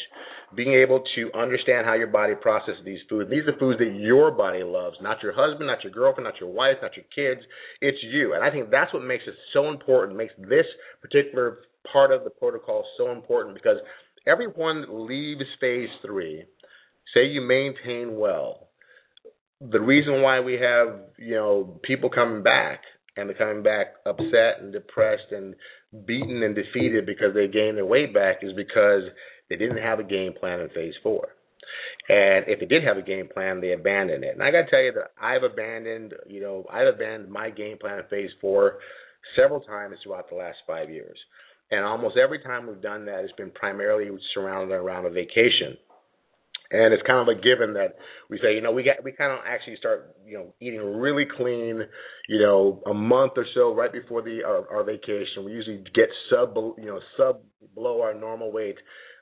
being 0.56 0.74
able 0.74 1.04
to 1.16 1.32
understand 1.38 1.86
how 1.86 1.94
your 1.94 2.08
body 2.08 2.34
processes 2.36 2.82
these 2.86 3.00
foods. 3.10 3.30
These 3.30 3.48
are 3.48 3.58
foods 3.60 3.80
that 3.80 3.94
your 3.96 4.32
body 4.32 4.63
loves, 4.63 4.98
not 5.02 5.22
your 5.22 5.34
husband, 5.34 5.68
not 5.68 5.84
your 5.84 5.94
girlfriend, 5.94 6.26
not 6.26 6.40
your 6.40 6.52
wife, 6.52 6.78
not 6.82 6.96
your 6.96 7.08
kids. 7.13 7.46
It's 7.82 8.00
you, 8.02 8.34
and 8.34 8.44
I 8.44 8.52
think 8.52 8.72
that's 8.72 8.94
what 8.94 9.04
makes 9.04 9.24
it 9.28 9.36
so 9.54 9.70
important. 9.70 10.18
Makes 10.18 10.36
this 10.38 10.66
particular 11.02 11.60
part 11.92 12.12
of 12.12 12.24
the 12.24 12.30
protocol 12.30 12.84
so 12.98 13.12
important 13.12 13.56
because 13.56 13.78
everyone 14.26 15.08
leaves 15.08 15.48
phase 15.60 15.90
three. 16.06 16.46
Say 17.13 17.26
you 17.26 17.42
maintain 17.42 18.20
well 18.20 18.66
the 19.62 19.82
reason 19.82 20.22
why 20.22 20.39
we 20.39 20.54
have 20.54 21.00
you 21.17 21.36
know 21.36 21.80
people 21.84 22.10
coming 22.10 22.43
back 22.43 22.82
and 23.15 23.30
they're 23.30 23.38
coming 23.38 23.63
back 23.63 23.88
upset 24.06 24.62
and 24.62 24.72
depressed 24.72 25.32
and 25.32 25.56
beaten 26.06 26.43
and 26.43 26.56
defeated 26.56 27.06
because 27.06 27.34
they 27.34 27.48
gained 27.48 27.78
their 27.78 27.86
weight 27.86 28.13
back 28.13 28.38
is 28.41 28.54
because 28.56 29.04
they 29.50 29.56
didn't 29.56 29.78
have 29.78 30.00
a 30.00 30.04
game 30.04 30.34
plan 30.39 30.60
in 30.60 30.70
phase 30.70 30.93
four. 31.02 31.30
And 32.10 32.46
if 32.48 32.60
they 32.60 32.65
did 32.65 32.84
have 32.84 32.98
a 32.98 33.02
game 33.02 33.28
plan, 33.34 33.60
they 33.60 33.74
abandoned 33.74 34.24
it. 34.24 34.34
And 34.34 34.43
I 34.43 34.52
got 34.52 34.63
to 34.63 34.70
tell 34.70 34.82
you 34.82 34.93
that 34.93 35.12
I've 35.22 35.43
abandoned, 35.43 36.13
you 36.28 36.41
know, 36.41 36.65
I've 36.72 36.93
abandoned 36.93 37.32
my 37.32 37.50
game 37.50 37.78
plan 37.78 38.00
in 38.00 38.06
phase 38.06 38.30
four 38.39 38.76
several 39.36 39.60
times 39.62 39.96
throughout 40.04 40.30
the 40.30 40.36
last 40.36 40.58
five 40.65 40.89
years. 40.89 41.17
And 41.70 41.84
almost 41.84 42.15
every 42.17 42.39
time 42.39 42.67
we've 42.67 42.82
done 42.82 43.06
that, 43.06 43.24
it's 43.24 43.34
been 43.34 43.52
primarily 43.52 44.10
surrounded 44.34 44.74
around 44.74 45.06
a 45.06 45.10
vacation. 45.10 45.76
And 46.69 46.93
it's 46.93 47.03
kind 47.08 47.27
of 47.27 47.38
a 47.38 47.39
given 47.39 47.73
that 47.75 47.95
we 48.30 48.38
say, 48.39 48.53
you 48.53 48.62
know, 48.62 48.71
we 48.71 48.84
get 48.84 49.03
we 49.03 49.12
kind 49.13 49.32
of 49.32 49.39
actually 49.47 49.77
start, 49.77 50.15
you 50.25 50.38
know, 50.38 50.53
eating 50.60 50.82
really 50.82 51.25
clean, 51.38 51.82
you 52.27 52.39
know, 52.39 52.84
a 52.86 52.93
month 52.93 53.34
or 53.38 53.45
so 53.56 53.73
right 53.73 53.91
before 53.91 54.21
the 54.21 54.43
our, 54.45 54.69
our 54.69 54.84
vacation. 54.84 55.45
We 55.45 55.53
usually 55.53 55.84
get 55.95 56.10
sub, 56.30 56.56
you 56.77 56.86
know, 56.86 56.99
sub 57.15 57.41
below 57.73 58.01
our 58.01 58.13
normal 58.13 58.51
weight 58.51 58.75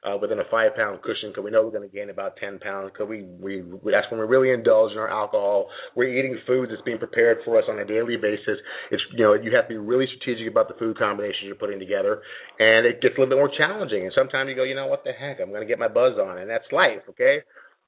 uh, 0.05 0.17
within 0.21 0.39
a 0.39 0.47
five 0.51 0.75
pound 0.75 1.01
cushion 1.01 1.29
because 1.29 1.43
we 1.43 1.51
know 1.51 1.63
we're 1.63 1.73
going 1.73 1.89
to 1.89 1.95
gain 1.95 2.09
about 2.09 2.37
10 2.37 2.59
pounds 2.59 2.91
because 2.93 3.09
we, 3.09 3.23
we, 3.41 3.61
we, 3.61 3.91
that's 3.91 4.05
when 4.11 4.19
we 4.19 4.25
really 4.25 4.51
indulge 4.53 4.91
in 4.91 4.97
our 4.97 5.09
alcohol. 5.09 5.67
We're 5.95 6.13
eating 6.13 6.37
food 6.45 6.69
that's 6.69 6.81
being 6.85 6.99
prepared 6.99 7.39
for 7.43 7.57
us 7.57 7.65
on 7.69 7.79
a 7.79 7.85
daily 7.85 8.17
basis. 8.17 8.61
It's, 8.91 9.01
you 9.13 9.23
know, 9.23 9.33
you 9.33 9.55
have 9.55 9.65
to 9.67 9.73
be 9.73 9.77
really 9.77 10.05
strategic 10.15 10.51
about 10.51 10.67
the 10.67 10.75
food 10.75 10.97
combinations 10.97 11.43
you're 11.43 11.55
putting 11.55 11.79
together 11.79 12.21
and 12.59 12.85
it 12.85 13.01
gets 13.01 13.17
a 13.17 13.19
little 13.19 13.33
bit 13.33 13.41
more 13.41 13.51
challenging. 13.57 14.03
And 14.03 14.13
sometimes 14.15 14.49
you 14.49 14.55
go, 14.55 14.63
you 14.63 14.75
know, 14.75 14.87
what 14.87 15.03
the 15.03 15.11
heck, 15.11 15.41
I'm 15.41 15.49
going 15.49 15.65
to 15.65 15.67
get 15.67 15.79
my 15.79 15.89
buzz 15.89 16.19
on 16.21 16.37
and 16.37 16.49
that's 16.49 16.69
life. 16.71 17.01
Okay. 17.09 17.41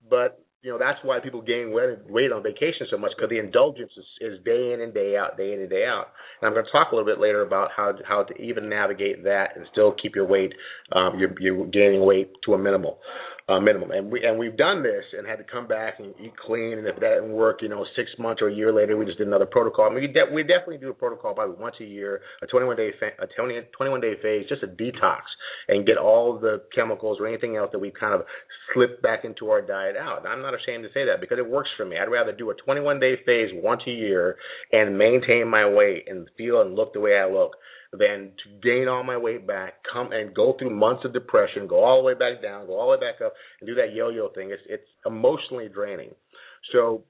But 0.09 0.41
you 0.63 0.71
know 0.71 0.79
that's 0.79 0.99
why 1.03 1.19
people 1.19 1.41
gain 1.41 1.71
weight 1.71 2.31
on 2.31 2.43
vacation 2.43 2.87
so 2.89 2.97
much 2.97 3.11
because 3.15 3.29
the 3.29 3.39
indulgence 3.39 3.91
is, 3.95 4.05
is 4.21 4.43
day 4.43 4.73
in 4.73 4.81
and 4.81 4.93
day 4.93 5.15
out, 5.15 5.37
day 5.37 5.53
in 5.53 5.59
and 5.61 5.69
day 5.69 5.85
out. 5.85 6.07
And 6.41 6.47
I'm 6.47 6.53
going 6.53 6.65
to 6.65 6.71
talk 6.71 6.91
a 6.91 6.95
little 6.95 7.09
bit 7.09 7.21
later 7.21 7.41
about 7.41 7.69
how 7.75 7.93
how 8.07 8.23
to 8.23 8.33
even 8.41 8.69
navigate 8.69 9.23
that 9.23 9.55
and 9.55 9.65
still 9.71 9.93
keep 10.01 10.15
your 10.15 10.25
weight, 10.25 10.53
um, 10.91 11.19
you're, 11.19 11.33
you're 11.39 11.65
gaining 11.67 12.05
weight 12.05 12.31
to 12.45 12.53
a 12.53 12.57
minimal 12.57 12.99
uh, 13.49 13.59
minimum. 13.59 13.91
And 13.91 14.11
we 14.11 14.25
and 14.25 14.37
we've 14.37 14.57
done 14.57 14.83
this 14.83 15.03
and 15.17 15.25
had 15.25 15.37
to 15.37 15.43
come 15.43 15.67
back 15.67 15.99
and 15.99 16.13
eat 16.19 16.33
clean. 16.35 16.77
And 16.77 16.87
if 16.87 16.95
that 16.99 17.15
didn't 17.15 17.31
work, 17.31 17.61
you 17.61 17.69
know, 17.69 17.85
six 17.95 18.09
months 18.19 18.41
or 18.41 18.49
a 18.49 18.53
year 18.53 18.73
later, 18.73 18.97
we 18.97 19.05
just 19.05 19.17
did 19.17 19.27
another 19.27 19.45
protocol. 19.45 19.85
I 19.85 19.89
mean, 19.89 20.01
we, 20.01 20.07
de- 20.07 20.33
we 20.33 20.43
definitely 20.43 20.79
do 20.79 20.89
a 20.89 20.93
protocol 20.93 21.33
probably 21.33 21.55
once 21.59 21.75
a 21.79 21.85
year, 21.85 22.21
a 22.41 22.47
21 22.47 22.75
day 22.75 22.91
fa- 22.99 23.23
a 23.23 23.27
20, 23.27 23.61
21 23.75 24.01
day 24.01 24.13
phase, 24.21 24.45
just 24.49 24.63
a 24.63 24.67
detox 24.67 25.21
and 25.69 25.85
get 25.85 25.97
all 25.97 26.37
the 26.39 26.61
chemicals 26.75 27.17
or 27.19 27.27
anything 27.27 27.55
else 27.55 27.69
that 27.71 27.79
we 27.79 27.91
kind 27.91 28.13
of 28.13 28.21
slip 28.73 29.01
back 29.01 29.23
into 29.23 29.49
our 29.49 29.61
diet 29.61 29.95
out. 29.95 30.25
I'm 30.25 30.41
not 30.41 30.53
ashamed 30.53 30.83
to 30.83 30.89
say 30.93 31.05
that 31.05 31.21
because 31.21 31.37
it 31.39 31.49
works 31.49 31.69
for 31.77 31.85
me. 31.85 31.97
I'd 31.97 32.11
rather 32.11 32.33
do 32.33 32.49
a 32.49 32.55
21 32.55 32.99
day 32.99 33.15
phase 33.25 33.49
once 33.53 33.81
a 33.87 33.91
year 33.91 34.35
and 34.73 34.97
maintain 34.97 35.47
my 35.47 35.67
weight 35.69 36.05
and 36.07 36.27
feel 36.37 36.61
and 36.61 36.75
look 36.75 36.93
the 36.93 36.99
way 36.99 37.17
I 37.17 37.31
look 37.31 37.55
than 37.97 38.31
to 38.43 38.61
gain 38.61 38.87
all 38.87 39.03
my 39.03 39.17
weight 39.17 39.47
back, 39.47 39.75
come 39.91 40.11
and 40.11 40.33
go 40.33 40.55
through 40.57 40.75
months 40.75 41.05
of 41.05 41.13
depression, 41.13 41.67
go 41.67 41.83
all 41.83 42.01
the 42.01 42.03
way 42.03 42.13
back 42.13 42.41
down, 42.41 42.67
go 42.67 42.79
all 42.79 42.91
the 42.91 42.97
way 42.97 43.11
back 43.11 43.21
up, 43.25 43.33
and 43.59 43.67
do 43.67 43.75
that 43.75 43.93
yo-yo 43.93 44.29
thing. 44.29 44.51
It's 44.51 44.61
it's 44.67 44.87
emotionally 45.05 45.69
draining. 45.69 46.11
So 46.71 47.03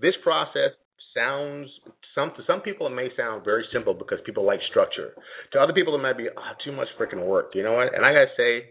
this 0.00 0.14
process 0.22 0.72
sounds 1.14 1.68
some 2.14 2.30
to 2.36 2.42
some 2.46 2.60
people 2.60 2.86
it 2.86 2.94
may 2.94 3.08
sound 3.16 3.44
very 3.44 3.64
simple 3.72 3.94
because 3.94 4.18
people 4.24 4.44
like 4.44 4.60
structure. 4.70 5.12
To 5.52 5.60
other 5.60 5.72
people 5.72 5.94
it 5.94 6.02
might 6.02 6.18
be 6.18 6.28
oh, 6.28 6.52
too 6.64 6.72
much 6.72 6.88
freaking 6.98 7.26
work. 7.26 7.52
You 7.54 7.62
know 7.62 7.74
what? 7.74 7.94
And 7.94 8.04
I 8.04 8.12
gotta 8.12 8.26
say, 8.36 8.70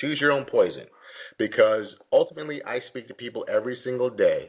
choose 0.00 0.18
your 0.20 0.32
own 0.32 0.46
poison 0.50 0.86
because 1.38 1.86
ultimately 2.12 2.62
I 2.64 2.78
speak 2.88 3.08
to 3.08 3.14
people 3.14 3.44
every 3.52 3.78
single 3.84 4.10
day 4.10 4.48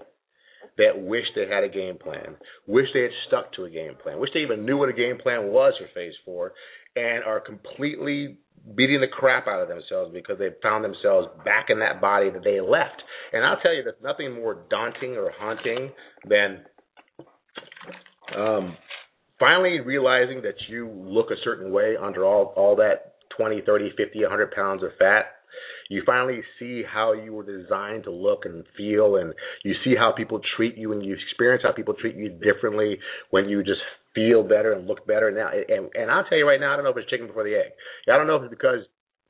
that 0.77 0.91
wish 0.95 1.25
they 1.35 1.47
had 1.47 1.63
a 1.63 1.69
game 1.69 1.97
plan, 1.97 2.35
wish 2.67 2.87
they 2.93 3.01
had 3.01 3.11
stuck 3.27 3.53
to 3.53 3.65
a 3.65 3.69
game 3.69 3.95
plan, 4.01 4.19
wish 4.19 4.31
they 4.33 4.41
even 4.41 4.65
knew 4.65 4.77
what 4.77 4.89
a 4.89 4.93
game 4.93 5.17
plan 5.21 5.47
was 5.47 5.73
for 5.79 5.87
phase 5.93 6.13
four, 6.23 6.53
and 6.95 7.23
are 7.23 7.39
completely 7.39 8.37
beating 8.75 8.99
the 8.99 9.07
crap 9.07 9.47
out 9.47 9.61
of 9.61 9.67
themselves 9.67 10.11
because 10.13 10.39
they 10.39 10.49
found 10.63 10.83
themselves 10.83 11.27
back 11.43 11.67
in 11.69 11.79
that 11.79 12.01
body 12.01 12.29
that 12.31 12.43
they 12.43 12.59
left. 12.59 13.01
And 13.31 13.45
I'll 13.45 13.59
tell 13.61 13.73
you, 13.73 13.83
there's 13.83 13.95
nothing 14.01 14.33
more 14.33 14.65
daunting 14.69 15.15
or 15.15 15.31
haunting 15.37 15.91
than 16.27 16.63
um, 18.35 18.77
finally 19.39 19.79
realizing 19.81 20.41
that 20.41 20.55
you 20.69 20.89
look 20.89 21.29
a 21.29 21.35
certain 21.43 21.71
way 21.71 21.95
under 22.01 22.25
all 22.25 22.53
all 22.55 22.75
that 22.77 23.15
20, 23.37 23.61
30, 23.65 23.91
50, 23.97 24.21
100 24.21 24.51
pounds 24.51 24.83
of 24.83 24.89
fat 24.97 25.34
you 25.89 26.03
finally 26.05 26.41
see 26.59 26.83
how 26.83 27.13
you 27.13 27.33
were 27.33 27.45
designed 27.45 28.05
to 28.05 28.11
look 28.11 28.45
and 28.45 28.63
feel, 28.77 29.17
and 29.17 29.33
you 29.63 29.73
see 29.83 29.95
how 29.95 30.11
people 30.11 30.39
treat 30.55 30.77
you, 30.77 30.91
and 30.93 31.05
you 31.05 31.15
experience 31.15 31.63
how 31.63 31.73
people 31.73 31.93
treat 31.93 32.15
you 32.15 32.29
differently 32.29 32.97
when 33.29 33.47
you 33.49 33.63
just 33.63 33.81
feel 34.13 34.43
better 34.43 34.73
and 34.73 34.87
look 34.87 35.05
better. 35.05 35.31
Now, 35.31 35.49
and 35.51 35.89
and 35.93 36.09
I'll 36.09 36.25
tell 36.25 36.37
you 36.37 36.47
right 36.47 36.59
now, 36.59 36.73
I 36.73 36.75
don't 36.75 36.85
know 36.85 36.91
if 36.91 36.97
it's 36.97 37.09
chicken 37.09 37.27
before 37.27 37.43
the 37.43 37.55
egg. 37.55 37.71
I 38.11 38.17
don't 38.17 38.27
know 38.27 38.37
if 38.37 38.43
it's 38.43 38.51
because 38.51 38.79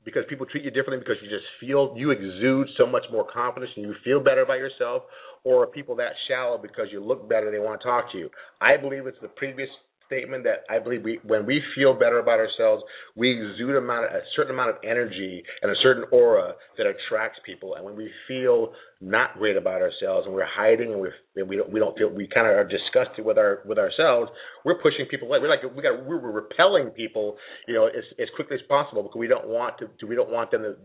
because 0.04 0.22
people 0.28 0.46
treat 0.46 0.64
you 0.64 0.70
differently 0.70 0.98
because 0.98 1.20
you 1.22 1.28
just 1.28 1.44
feel 1.60 1.92
you 1.96 2.12
exude 2.12 2.68
so 2.78 2.86
much 2.86 3.02
more 3.10 3.26
confidence 3.30 3.72
and 3.76 3.84
you 3.84 3.94
feel 4.04 4.22
better 4.22 4.42
about 4.42 4.58
yourself, 4.58 5.02
or 5.44 5.64
are 5.64 5.66
people 5.66 5.96
that 5.96 6.12
shallow 6.28 6.56
because 6.56 6.86
you 6.92 7.04
look 7.04 7.28
better 7.28 7.50
they 7.50 7.58
want 7.58 7.80
to 7.80 7.86
talk 7.86 8.10
to 8.12 8.18
you. 8.18 8.30
I 8.60 8.76
believe 8.76 9.06
it's 9.06 9.18
the 9.20 9.28
previous 9.28 9.68
statement 10.06 10.44
that 10.44 10.64
I 10.70 10.78
believe 10.78 11.02
we, 11.02 11.20
when 11.24 11.46
we 11.46 11.62
feel 11.74 11.94
better 11.94 12.18
about 12.18 12.38
ourselves, 12.38 12.82
we 13.14 13.32
exude 13.32 13.76
amount, 13.76 14.06
a 14.06 14.20
certain 14.34 14.52
amount 14.52 14.70
of 14.70 14.76
energy 14.84 15.42
and 15.62 15.70
a 15.70 15.74
certain 15.82 16.04
aura 16.10 16.54
that 16.78 16.86
attracts 16.86 17.38
people. 17.44 17.74
And 17.74 17.84
when 17.84 17.96
we 17.96 18.10
feel 18.26 18.72
not 19.00 19.36
great 19.38 19.56
about 19.56 19.82
ourselves 19.82 20.26
and 20.26 20.34
we're 20.34 20.46
hiding 20.46 20.92
and, 20.92 21.00
we're, 21.00 21.14
and 21.36 21.48
we 21.48 21.56
don't 21.56 21.70
we 21.70 21.78
don't 21.78 21.96
feel 21.98 22.08
we 22.08 22.28
kind 22.32 22.46
of 22.46 22.56
are 22.56 22.64
disgusted 22.64 23.24
with 23.24 23.38
our 23.38 23.60
with 23.66 23.78
ourselves, 23.78 24.30
we're 24.64 24.80
pushing 24.80 25.06
people 25.10 25.28
away. 25.28 25.38
We're 25.40 25.50
like 25.50 25.62
we 25.62 25.82
got 25.82 26.04
we're 26.06 26.18
repelling 26.18 26.90
people, 26.90 27.36
you 27.68 27.74
know, 27.74 27.86
as 27.86 28.04
as 28.18 28.28
quickly 28.36 28.56
as 28.56 28.66
possible 28.68 29.02
because 29.02 29.18
we 29.18 29.28
don't 29.28 29.46
want 29.46 29.74
to 29.78 30.06
we 30.06 30.14
don't 30.14 30.30
want 30.30 30.50
them 30.50 30.62
to 30.62 30.76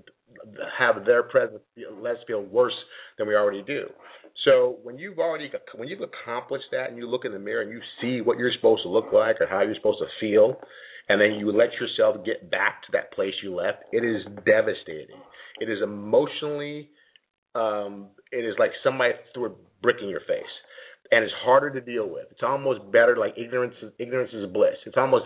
have 0.78 1.06
their 1.06 1.24
presence 1.24 1.62
let 2.02 2.14
us 2.16 2.24
feel 2.28 2.42
worse 2.42 2.74
than 3.18 3.28
we 3.28 3.36
already 3.36 3.64
do. 3.64 3.86
So 4.46 4.80
when 4.84 4.98
you've 4.98 5.20
already 5.20 5.52
when 5.76 5.88
you've 5.88 6.02
accomplished 6.02 6.66
that 6.72 6.90
and 6.90 6.98
you 6.98 7.08
look 7.08 7.26
in 7.26 7.32
the 7.32 7.40
mirror 7.40 7.62
and 7.62 7.72
you 7.72 7.82
see 8.02 8.22
what 8.22 8.38
you're 8.38 8.52
supposed 8.56 8.84
to 8.84 8.90
look 8.90 9.14
like 9.14 9.40
or 9.40 9.48
how 9.48 9.62
you're 9.62 9.76
supposed 9.76 10.00
to 10.00 10.08
feel, 10.20 10.56
and 11.10 11.22
then 11.22 11.40
you 11.40 11.52
let 11.52 11.70
yourself 11.74 12.26
get 12.26 12.50
back 12.50 12.82
to 12.84 12.92
that 12.94 13.14
place 13.14 13.34
you 13.44 13.54
left, 13.56 13.84
it 13.92 14.04
is 14.04 14.24
devastating. 14.46 15.20
It 15.60 15.70
is 15.70 15.80
emotionally, 15.84 16.90
um, 17.56 18.08
it 18.32 18.46
is 18.46 18.56
like 18.58 18.72
somebody 18.84 19.14
threw 19.34 19.46
a 19.48 19.52
brick 19.82 19.98
in 20.02 20.10
your 20.10 20.22
face. 20.22 20.44
and 21.12 21.24
it's 21.24 21.34
harder 21.44 21.70
to 21.70 21.82
deal 21.82 22.08
with. 22.10 22.26
It's 22.32 22.42
almost 22.44 22.90
better 22.92 23.18
like 23.18 23.34
ignorance 23.38 23.76
ignorance 24.00 24.32
is 24.34 24.52
bliss. 24.52 24.78
It's 24.86 24.98
almost 24.98 25.26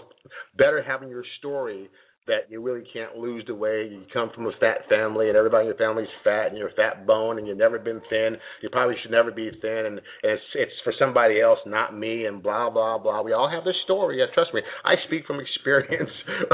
better 0.58 0.84
having 0.84 1.10
your 1.10 1.24
story 1.40 1.90
that 2.28 2.50
you 2.50 2.62
really 2.62 2.84
can't 2.92 3.16
lose 3.18 3.44
the 3.48 3.54
weight. 3.54 3.92
You 3.92 4.04
come 4.12 4.32
from 4.34 4.48
a 4.48 4.52
fat 4.60 4.90
family, 4.90 5.28
and 5.28 5.38
everybody 5.38 5.64
in 5.64 5.68
your 5.68 5.78
family's 5.78 6.10
fat, 6.24 6.48
and 6.48 6.58
you're 6.58 6.70
a 6.70 6.74
fat 6.74 7.06
bone, 7.06 7.38
and 7.38 7.48
you've 7.48 7.58
never 7.58 7.78
been 7.78 8.02
thin. 8.10 8.38
You 8.62 8.70
probably 8.70 8.96
should 9.02 9.12
never 9.12 9.32
be 9.32 9.52
thin, 9.62 9.86
and, 9.86 9.98
and 9.98 10.02
it's 10.24 10.42
it's 10.56 10.72
for 10.84 10.94
somebody 10.98 11.42
else, 11.42 11.60
not 11.66 11.98
me, 11.98 12.26
and 12.26 12.42
blah 12.42 12.70
blah 12.70 12.98
blah. 12.98 13.22
We 13.22 13.34
all 13.34 13.50
have 13.50 13.64
this 13.64 13.78
story. 13.84 14.20
Yeah, 14.20 14.26
trust 14.34 14.54
me, 14.54 14.62
I 14.84 14.96
speak 15.08 15.26
from 15.26 15.40
experience. 15.46 16.12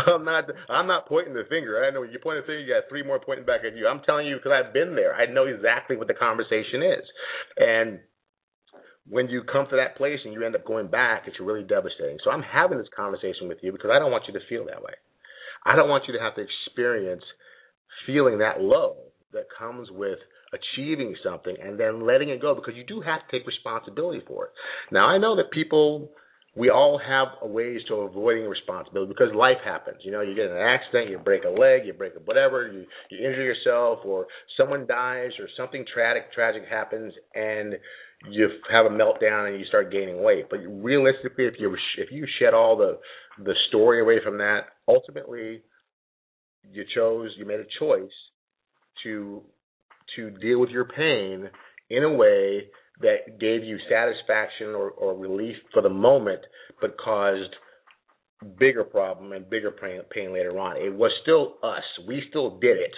I'm 0.07 0.25
not 0.25 0.45
I'm 0.69 0.87
not 0.87 1.07
pointing 1.07 1.33
the 1.33 1.45
finger. 1.49 1.83
I 1.83 1.91
know 1.91 2.01
when 2.01 2.11
you 2.11 2.19
point 2.19 2.39
the 2.41 2.47
finger, 2.47 2.59
you 2.59 2.73
got 2.73 2.89
three 2.89 3.03
more 3.03 3.19
pointing 3.19 3.45
back 3.45 3.61
at 3.65 3.77
you. 3.77 3.87
I'm 3.87 4.01
telling 4.05 4.27
you 4.27 4.35
because 4.35 4.51
I've 4.51 4.73
been 4.73 4.95
there. 4.95 5.15
I 5.15 5.31
know 5.31 5.45
exactly 5.45 5.95
what 5.95 6.07
the 6.07 6.13
conversation 6.15 6.83
is, 6.83 7.05
and 7.57 7.99
when 9.09 9.27
you 9.29 9.43
come 9.43 9.67
to 9.69 9.75
that 9.77 9.97
place 9.97 10.19
and 10.23 10.33
you 10.33 10.45
end 10.45 10.55
up 10.55 10.65
going 10.65 10.87
back, 10.87 11.23
it's 11.27 11.39
really 11.39 11.63
devastating. 11.63 12.17
So 12.23 12.29
I'm 12.29 12.43
having 12.43 12.77
this 12.77 12.87
conversation 12.95 13.47
with 13.47 13.57
you 13.61 13.71
because 13.71 13.89
I 13.93 13.99
don't 13.99 14.11
want 14.11 14.23
you 14.27 14.33
to 14.33 14.45
feel 14.47 14.65
that 14.65 14.83
way. 14.83 14.93
I 15.65 15.75
don't 15.75 15.89
want 15.89 16.05
you 16.07 16.13
to 16.13 16.19
have 16.19 16.35
to 16.35 16.41
experience 16.41 17.23
feeling 18.05 18.39
that 18.39 18.61
low 18.61 18.95
that 19.33 19.45
comes 19.57 19.89
with 19.91 20.19
achieving 20.53 21.15
something 21.23 21.55
and 21.61 21.79
then 21.79 22.05
letting 22.05 22.29
it 22.29 22.41
go 22.41 22.55
because 22.55 22.73
you 22.75 22.83
do 22.83 23.01
have 23.01 23.21
to 23.27 23.37
take 23.37 23.47
responsibility 23.47 24.21
for 24.27 24.45
it. 24.45 24.51
Now, 24.91 25.07
I 25.07 25.17
know 25.17 25.35
that 25.37 25.51
people, 25.51 26.09
we 26.55 26.69
all 26.69 26.99
have 26.99 27.49
ways 27.49 27.81
to 27.87 27.95
avoiding 27.95 28.45
responsibility 28.45 29.13
because 29.13 29.33
life 29.33 29.63
happens. 29.63 29.99
You 30.03 30.11
know, 30.11 30.21
you 30.21 30.35
get 30.35 30.45
in 30.45 30.51
an 30.51 30.57
accident, 30.57 31.09
you 31.09 31.17
break 31.19 31.43
a 31.45 31.49
leg, 31.49 31.85
you 31.85 31.93
break 31.93 32.13
a 32.15 32.19
whatever, 32.19 32.67
you, 32.67 32.85
you 33.09 33.25
injure 33.25 33.43
yourself, 33.43 33.99
or 34.03 34.27
someone 34.57 34.85
dies, 34.85 35.31
or 35.39 35.47
something 35.55 35.85
tragic 35.93 36.33
tragic 36.33 36.63
happens, 36.69 37.13
and 37.33 37.75
you 38.29 38.49
have 38.71 38.85
a 38.85 38.89
meltdown 38.89 39.49
and 39.49 39.59
you 39.59 39.65
start 39.65 39.91
gaining 39.91 40.21
weight. 40.23 40.45
But 40.49 40.59
realistically, 40.59 41.45
if 41.45 41.55
you 41.59 41.75
if 41.97 42.11
you 42.11 42.27
shed 42.39 42.53
all 42.53 42.77
the 42.77 42.99
the 43.43 43.55
story 43.69 44.01
away 44.01 44.19
from 44.23 44.37
that, 44.37 44.61
ultimately 44.87 45.61
you 46.71 46.83
chose 46.95 47.31
you 47.37 47.45
made 47.45 47.59
a 47.59 47.79
choice 47.79 48.11
to 49.03 49.41
to 50.15 50.29
deal 50.29 50.59
with 50.59 50.69
your 50.69 50.85
pain 50.85 51.49
in 51.89 52.03
a 52.03 52.13
way 52.13 52.67
that 53.01 53.39
gave 53.39 53.63
you 53.63 53.77
satisfaction 53.89 54.67
or, 54.67 54.91
or 54.91 55.17
relief 55.17 55.55
for 55.73 55.81
the 55.81 55.89
moment, 55.89 56.41
but 56.79 56.97
caused 56.97 57.55
bigger 58.57 58.83
problem 58.83 59.33
and 59.33 59.49
bigger 59.49 59.71
pain, 59.71 60.01
pain 60.09 60.33
later 60.33 60.57
on. 60.57 60.77
It 60.77 60.93
was 60.93 61.11
still 61.21 61.55
us. 61.63 61.83
We 62.07 62.23
still 62.29 62.59
did 62.59 62.77
it, 62.77 62.91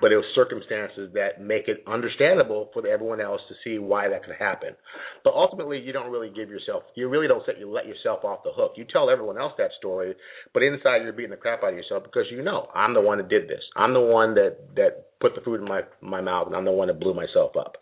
but 0.00 0.12
it 0.12 0.16
was 0.16 0.24
circumstances 0.34 1.10
that 1.14 1.40
make 1.40 1.68
it 1.68 1.84
understandable 1.86 2.70
for 2.72 2.86
everyone 2.86 3.20
else 3.20 3.40
to 3.48 3.54
see 3.64 3.78
why 3.78 4.08
that 4.08 4.24
could 4.24 4.34
happen. 4.38 4.74
But 5.22 5.34
ultimately, 5.34 5.78
you 5.78 5.92
don't 5.92 6.10
really 6.10 6.30
give 6.30 6.48
yourself, 6.48 6.82
you 6.94 7.08
really 7.08 7.28
don't 7.28 7.44
set, 7.46 7.58
you 7.58 7.70
let 7.70 7.86
yourself 7.86 8.24
off 8.24 8.40
the 8.44 8.52
hook. 8.52 8.72
You 8.76 8.84
tell 8.92 9.10
everyone 9.10 9.38
else 9.38 9.52
that 9.58 9.70
story, 9.78 10.14
but 10.52 10.62
inside 10.62 11.02
you're 11.02 11.12
beating 11.12 11.30
the 11.30 11.36
crap 11.36 11.62
out 11.62 11.70
of 11.70 11.76
yourself 11.76 12.02
because 12.02 12.24
you 12.30 12.42
know 12.42 12.68
I'm 12.74 12.94
the 12.94 13.00
one 13.00 13.18
that 13.18 13.28
did 13.28 13.48
this. 13.48 13.62
I'm 13.76 13.94
the 13.94 14.00
one 14.00 14.34
that 14.34 14.74
that 14.76 15.17
put 15.20 15.34
the 15.34 15.40
food 15.40 15.60
in 15.60 15.68
my 15.68 15.82
my 16.00 16.20
mouth, 16.20 16.46
and 16.46 16.56
I'm 16.56 16.64
the 16.64 16.70
one 16.70 16.88
that 16.88 17.00
blew 17.00 17.14
myself 17.14 17.52
up. 17.58 17.76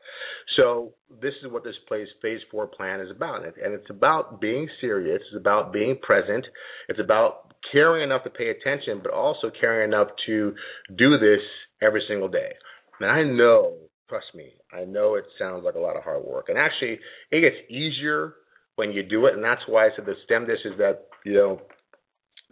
So 0.56 0.94
this 1.20 1.34
is 1.44 1.50
what 1.50 1.64
this 1.64 1.74
place 1.88 2.08
phase 2.22 2.40
four 2.50 2.66
plan 2.66 3.00
is 3.00 3.10
about, 3.10 3.44
and 3.44 3.74
it's 3.74 3.90
about 3.90 4.40
being 4.40 4.68
serious. 4.80 5.20
It's 5.32 5.40
about 5.40 5.72
being 5.72 5.98
present. 6.02 6.46
It's 6.88 7.00
about 7.00 7.54
caring 7.72 8.04
enough 8.04 8.24
to 8.24 8.30
pay 8.30 8.50
attention, 8.50 9.00
but 9.02 9.12
also 9.12 9.50
caring 9.60 9.90
enough 9.92 10.08
to 10.26 10.54
do 10.96 11.18
this 11.18 11.40
every 11.82 12.02
single 12.08 12.28
day. 12.28 12.52
And 13.00 13.10
I 13.10 13.22
know, 13.24 13.74
trust 14.08 14.26
me, 14.34 14.52
I 14.72 14.84
know 14.84 15.16
it 15.16 15.24
sounds 15.38 15.64
like 15.64 15.74
a 15.74 15.80
lot 15.80 15.96
of 15.96 16.04
hard 16.04 16.24
work, 16.24 16.46
and 16.48 16.58
actually, 16.58 16.98
it 17.30 17.40
gets 17.40 17.70
easier 17.70 18.34
when 18.76 18.92
you 18.92 19.02
do 19.02 19.26
it, 19.26 19.34
and 19.34 19.44
that's 19.44 19.62
why 19.66 19.86
I 19.86 19.88
said 19.96 20.06
the 20.06 20.14
stem 20.24 20.46
dish 20.46 20.60
is 20.64 20.78
that 20.78 21.06
you 21.24 21.34
know 21.34 21.60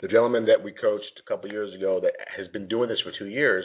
the 0.00 0.08
gentleman 0.08 0.46
that 0.46 0.62
we 0.62 0.72
coached 0.72 1.20
a 1.24 1.28
couple 1.28 1.50
years 1.50 1.74
ago 1.74 2.00
that 2.02 2.12
has 2.36 2.48
been 2.48 2.68
doing 2.68 2.88
this 2.88 3.00
for 3.04 3.12
two 3.18 3.28
years 3.30 3.64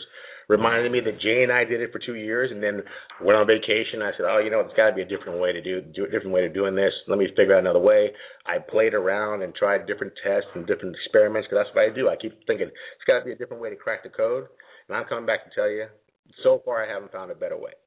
reminded 0.49 0.91
me 0.91 0.99
that 0.99 1.21
Jay 1.21 1.43
and 1.43 1.53
I 1.53 1.63
did 1.63 1.79
it 1.79 1.93
for 1.93 2.01
two 2.01 2.15
years, 2.15 2.49
and 2.51 2.61
then 2.61 2.81
went 3.21 3.37
on 3.37 3.45
vacation. 3.45 4.01
I 4.01 4.11
said, 4.17 4.25
"Oh, 4.25 4.39
you 4.39 4.49
know, 4.49 4.59
it's 4.59 4.73
got 4.73 4.89
to 4.89 4.95
be 4.95 5.03
a 5.03 5.05
different 5.05 5.39
way 5.39 5.53
to 5.53 5.61
do, 5.61 5.79
do 5.79 6.05
a 6.05 6.09
different 6.09 6.33
way 6.33 6.45
of 6.45 6.53
doing 6.53 6.75
this. 6.75 6.91
Let 7.07 7.19
me 7.19 7.27
figure 7.37 7.53
out 7.53 7.59
another 7.59 7.79
way." 7.79 8.11
I 8.45 8.57
played 8.57 8.95
around 8.95 9.43
and 9.43 9.53
tried 9.53 9.85
different 9.85 10.13
tests 10.25 10.49
and 10.55 10.65
different 10.65 10.95
experiments 10.95 11.47
because 11.47 11.63
that's 11.63 11.75
what 11.75 11.85
I 11.85 11.93
do. 11.93 12.09
I 12.09 12.17
keep 12.17 12.33
thinking 12.47 12.67
it's 12.67 13.07
got 13.07 13.19
to 13.19 13.25
be 13.25 13.31
a 13.31 13.37
different 13.37 13.61
way 13.61 13.69
to 13.69 13.75
crack 13.77 14.03
the 14.03 14.09
code, 14.09 14.47
and 14.89 14.97
I'm 14.97 15.05
coming 15.05 15.27
back 15.27 15.45
to 15.45 15.53
tell 15.53 15.69
you, 15.69 15.85
so 16.43 16.61
far 16.65 16.83
I 16.83 16.91
haven't 16.91 17.13
found 17.13 17.31
a 17.31 17.35
better 17.35 17.57
way. 17.57 17.77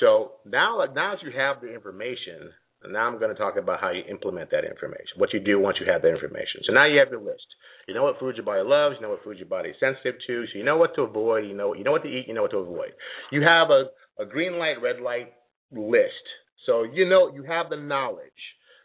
So 0.00 0.40
now, 0.46 0.80
now 0.94 1.14
that 1.14 1.22
you 1.22 1.36
have 1.36 1.60
the 1.60 1.72
information, 1.72 2.48
now 2.88 3.06
I'm 3.06 3.18
going 3.18 3.30
to 3.30 3.38
talk 3.38 3.56
about 3.56 3.80
how 3.80 3.90
you 3.90 4.02
implement 4.08 4.50
that 4.50 4.64
information, 4.64 5.20
what 5.20 5.34
you 5.34 5.40
do 5.40 5.60
once 5.60 5.76
you 5.78 5.92
have 5.92 6.00
the 6.00 6.08
information. 6.08 6.64
So 6.64 6.72
now 6.72 6.86
you 6.86 6.98
have 6.98 7.10
your 7.10 7.20
list. 7.20 7.44
You 7.88 7.94
know 7.94 8.04
what 8.04 8.18
foods 8.18 8.36
your 8.36 8.46
body 8.46 8.62
loves. 8.64 8.96
You 8.96 9.02
know 9.02 9.10
what 9.10 9.24
foods 9.24 9.38
your 9.38 9.48
body 9.48 9.70
is 9.70 9.76
sensitive 9.80 10.20
to. 10.26 10.46
So 10.46 10.58
you 10.58 10.64
know 10.64 10.76
what 10.76 10.94
to 10.96 11.02
avoid. 11.02 11.44
You 11.44 11.54
know 11.54 11.74
you 11.74 11.84
know 11.84 11.92
what 11.92 12.02
to 12.04 12.08
eat. 12.08 12.26
You 12.28 12.34
know 12.34 12.42
what 12.42 12.52
to 12.52 12.58
avoid. 12.58 12.92
You 13.30 13.42
have 13.42 13.70
a 13.70 13.90
a 14.22 14.26
green 14.26 14.58
light, 14.58 14.82
red 14.82 15.00
light 15.00 15.32
list. 15.72 16.24
So 16.66 16.84
you 16.84 17.08
know 17.08 17.32
you 17.32 17.42
have 17.44 17.70
the 17.70 17.76
knowledge. 17.76 18.42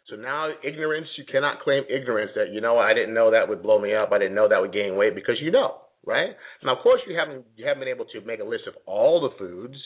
So 0.08 0.16
now 0.16 0.48
ignorance, 0.64 1.06
you 1.18 1.24
cannot 1.30 1.60
claim 1.60 1.84
ignorance 1.88 2.32
that 2.34 2.50
you 2.52 2.60
know 2.60 2.78
I 2.78 2.94
didn't 2.94 3.14
know 3.14 3.30
that 3.30 3.48
would 3.48 3.62
blow 3.62 3.78
me 3.78 3.94
up. 3.94 4.10
I 4.12 4.18
didn't 4.18 4.34
know 4.34 4.48
that 4.48 4.60
would 4.60 4.72
gain 4.72 4.96
weight 4.96 5.14
because 5.14 5.36
you 5.40 5.50
know, 5.50 5.82
right? 6.04 6.30
Now 6.64 6.76
of 6.76 6.82
course 6.82 7.00
you 7.06 7.16
haven't 7.16 7.44
you 7.56 7.66
haven't 7.66 7.80
been 7.80 7.94
able 7.94 8.06
to 8.06 8.20
make 8.22 8.40
a 8.40 8.44
list 8.44 8.64
of 8.66 8.74
all 8.86 9.20
the 9.20 9.36
foods, 9.38 9.76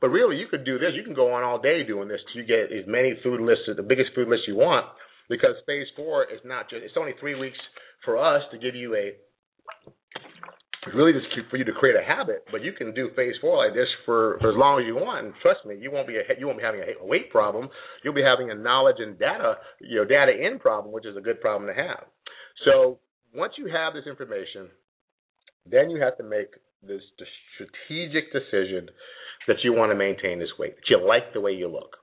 but 0.00 0.10
really 0.10 0.36
you 0.36 0.46
could 0.48 0.64
do 0.64 0.78
this. 0.78 0.92
You 0.94 1.02
can 1.02 1.14
go 1.14 1.32
on 1.32 1.42
all 1.42 1.58
day 1.58 1.82
doing 1.82 2.08
this 2.08 2.20
to 2.34 2.44
get 2.44 2.70
as 2.70 2.86
many 2.86 3.14
food 3.22 3.40
lists, 3.40 3.64
the 3.74 3.82
biggest 3.82 4.10
food 4.14 4.28
list 4.28 4.42
you 4.46 4.56
want, 4.56 4.86
because 5.28 5.56
phase 5.66 5.86
four 5.96 6.24
is 6.24 6.40
not 6.44 6.68
just 6.68 6.84
it's 6.84 6.94
only 6.98 7.14
three 7.18 7.34
weeks 7.34 7.58
for 8.04 8.16
us 8.16 8.42
to 8.52 8.58
give 8.58 8.74
you 8.74 8.94
a 8.94 9.12
really 10.94 11.12
just 11.12 11.26
for 11.50 11.56
you 11.56 11.64
to 11.64 11.72
create 11.72 11.94
a 11.96 12.04
habit, 12.04 12.44
but 12.50 12.62
you 12.62 12.72
can 12.72 12.94
do 12.94 13.10
phase 13.14 13.34
four 13.40 13.64
like 13.64 13.74
this 13.74 13.88
for, 14.06 14.38
for 14.40 14.50
as 14.50 14.56
long 14.56 14.80
as 14.80 14.86
you 14.86 14.94
want. 14.94 15.26
And 15.26 15.34
trust 15.42 15.60
me, 15.66 15.76
you 15.78 15.90
won't 15.90 16.08
be 16.08 16.16
a, 16.16 16.22
you 16.38 16.46
won't 16.46 16.58
be 16.58 16.64
having 16.64 16.80
a 16.80 17.04
weight 17.04 17.30
problem. 17.30 17.68
You'll 18.02 18.14
be 18.14 18.22
having 18.22 18.50
a 18.50 18.54
knowledge 18.54 18.96
and 18.98 19.18
data, 19.18 19.56
you 19.80 19.96
know, 19.96 20.04
data 20.04 20.32
in 20.32 20.58
problem, 20.58 20.92
which 20.92 21.06
is 21.06 21.16
a 21.16 21.20
good 21.20 21.40
problem 21.40 21.68
to 21.68 21.74
have. 21.74 22.04
So 22.64 22.98
once 23.34 23.54
you 23.58 23.68
have 23.68 23.92
this 23.94 24.04
information, 24.06 24.68
then 25.70 25.90
you 25.90 26.00
have 26.02 26.16
to 26.16 26.24
make 26.24 26.48
this 26.82 27.02
strategic 27.54 28.32
decision 28.32 28.88
that 29.46 29.56
you 29.62 29.74
want 29.74 29.92
to 29.92 29.96
maintain 29.96 30.38
this 30.38 30.48
weight, 30.58 30.76
that 30.76 30.88
you 30.88 31.06
like 31.06 31.32
the 31.34 31.40
way 31.40 31.52
you 31.52 31.68
look 31.68 31.99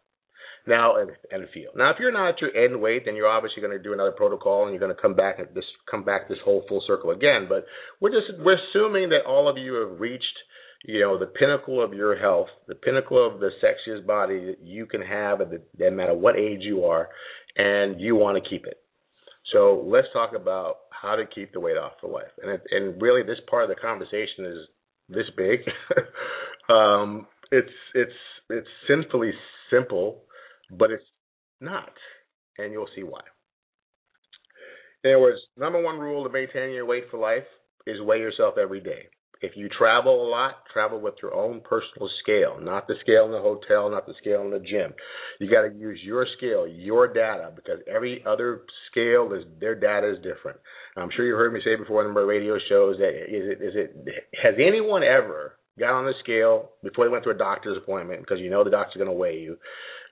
now 0.67 0.97
and, 0.97 1.11
and 1.31 1.47
feel. 1.53 1.69
Now, 1.75 1.91
if 1.91 1.97
you're 1.99 2.11
not 2.11 2.29
at 2.29 2.41
your 2.41 2.55
end 2.55 2.79
weight, 2.79 3.03
then 3.05 3.15
you're 3.15 3.27
obviously 3.27 3.61
going 3.61 3.77
to 3.77 3.83
do 3.83 3.93
another 3.93 4.11
protocol, 4.11 4.63
and 4.63 4.71
you're 4.71 4.79
going 4.79 4.95
to 4.95 5.01
come 5.01 5.15
back 5.15 5.39
and 5.39 5.47
this 5.53 5.65
come 5.89 6.03
back 6.03 6.27
this 6.27 6.37
whole 6.43 6.63
full 6.67 6.83
circle 6.85 7.11
again. 7.11 7.47
But 7.49 7.65
we're 7.99 8.11
just 8.11 8.39
we're 8.39 8.57
assuming 8.69 9.09
that 9.09 9.25
all 9.27 9.49
of 9.49 9.57
you 9.57 9.75
have 9.75 9.99
reached, 9.99 10.25
you 10.85 10.99
know, 10.99 11.17
the 11.17 11.25
pinnacle 11.25 11.83
of 11.83 11.93
your 11.93 12.17
health, 12.17 12.47
the 12.67 12.75
pinnacle 12.75 13.25
of 13.25 13.39
the 13.39 13.49
sexiest 13.63 14.05
body 14.05 14.45
that 14.45 14.59
you 14.61 14.85
can 14.85 15.01
have, 15.01 15.41
at 15.41 15.49
the, 15.51 15.61
no 15.77 15.91
matter 15.91 16.13
what 16.13 16.37
age 16.37 16.61
you 16.61 16.85
are, 16.85 17.09
and 17.55 17.99
you 17.99 18.15
want 18.15 18.41
to 18.41 18.49
keep 18.49 18.65
it. 18.65 18.79
So 19.53 19.83
let's 19.85 20.07
talk 20.11 20.31
about 20.35 20.77
how 20.89 21.15
to 21.15 21.23
keep 21.25 21.53
the 21.53 21.59
weight 21.59 21.77
off 21.77 21.93
for 22.01 22.09
life. 22.09 22.31
And 22.41 22.51
it, 22.51 22.61
and 22.71 23.01
really, 23.01 23.23
this 23.23 23.39
part 23.49 23.63
of 23.63 23.69
the 23.69 23.75
conversation 23.75 24.45
is 24.45 24.57
this 25.09 25.25
big. 25.37 25.59
um, 26.69 27.27
it's 27.51 27.71
it's 27.93 28.11
it's 28.49 28.67
sinfully 28.87 29.31
simple 29.71 30.23
but 30.71 30.91
it's 30.91 31.03
not, 31.61 31.93
and 32.57 32.71
you'll 32.71 32.89
see 32.95 33.03
why. 33.03 33.21
In 35.03 35.11
other 35.11 35.21
words, 35.21 35.39
number 35.57 35.81
one 35.81 35.99
rule 35.99 36.23
to 36.23 36.29
maintaining 36.29 36.75
your 36.75 36.85
weight 36.85 37.05
for 37.09 37.19
life 37.19 37.47
is 37.85 38.01
weigh 38.01 38.19
yourself 38.19 38.55
every 38.61 38.81
day. 38.81 39.07
If 39.39 39.51
you 39.55 39.69
travel 39.69 40.27
a 40.27 40.29
lot, 40.29 40.63
travel 40.73 40.99
with 40.99 41.13
your 41.21 41.35
own 41.35 41.61
personal 41.61 42.09
scale, 42.23 42.59
not 42.59 42.87
the 42.87 42.95
scale 43.01 43.25
in 43.25 43.31
the 43.31 43.39
hotel, 43.39 43.89
not 43.89 44.07
the 44.07 44.15
scale 44.19 44.41
in 44.41 44.49
the 44.49 44.59
gym. 44.59 44.93
You 45.39 45.49
got 45.49 45.61
to 45.61 45.73
use 45.73 45.99
your 46.03 46.25
scale, 46.37 46.67
your 46.67 47.13
data, 47.13 47.51
because 47.55 47.79
every 47.87 48.23
other 48.25 48.61
scale 48.89 49.31
is 49.33 49.43
their 49.59 49.75
data 49.75 50.11
is 50.11 50.17
different. 50.23 50.57
I'm 50.95 51.09
sure 51.15 51.25
you've 51.25 51.37
heard 51.37 51.53
me 51.53 51.61
say 51.63 51.75
before 51.75 52.05
on 52.07 52.13
the 52.13 52.21
radio 52.21 52.57
shows 52.67 52.97
that 52.97 53.09
is 53.09 53.51
it 53.51 53.61
is 53.61 53.73
it 53.75 54.25
has 54.41 54.55
anyone 54.55 55.03
ever 55.03 55.53
got 55.79 55.93
on 55.93 56.05
the 56.05 56.13
scale 56.23 56.71
before 56.83 57.05
they 57.05 57.11
went 57.11 57.23
to 57.23 57.29
a 57.29 57.37
doctor's 57.37 57.77
appointment 57.77 58.21
because 58.21 58.39
you 58.39 58.49
know 58.49 58.63
the 58.63 58.71
doctor's 58.71 58.97
going 58.97 59.05
to 59.05 59.13
weigh 59.13 59.37
you 59.37 59.57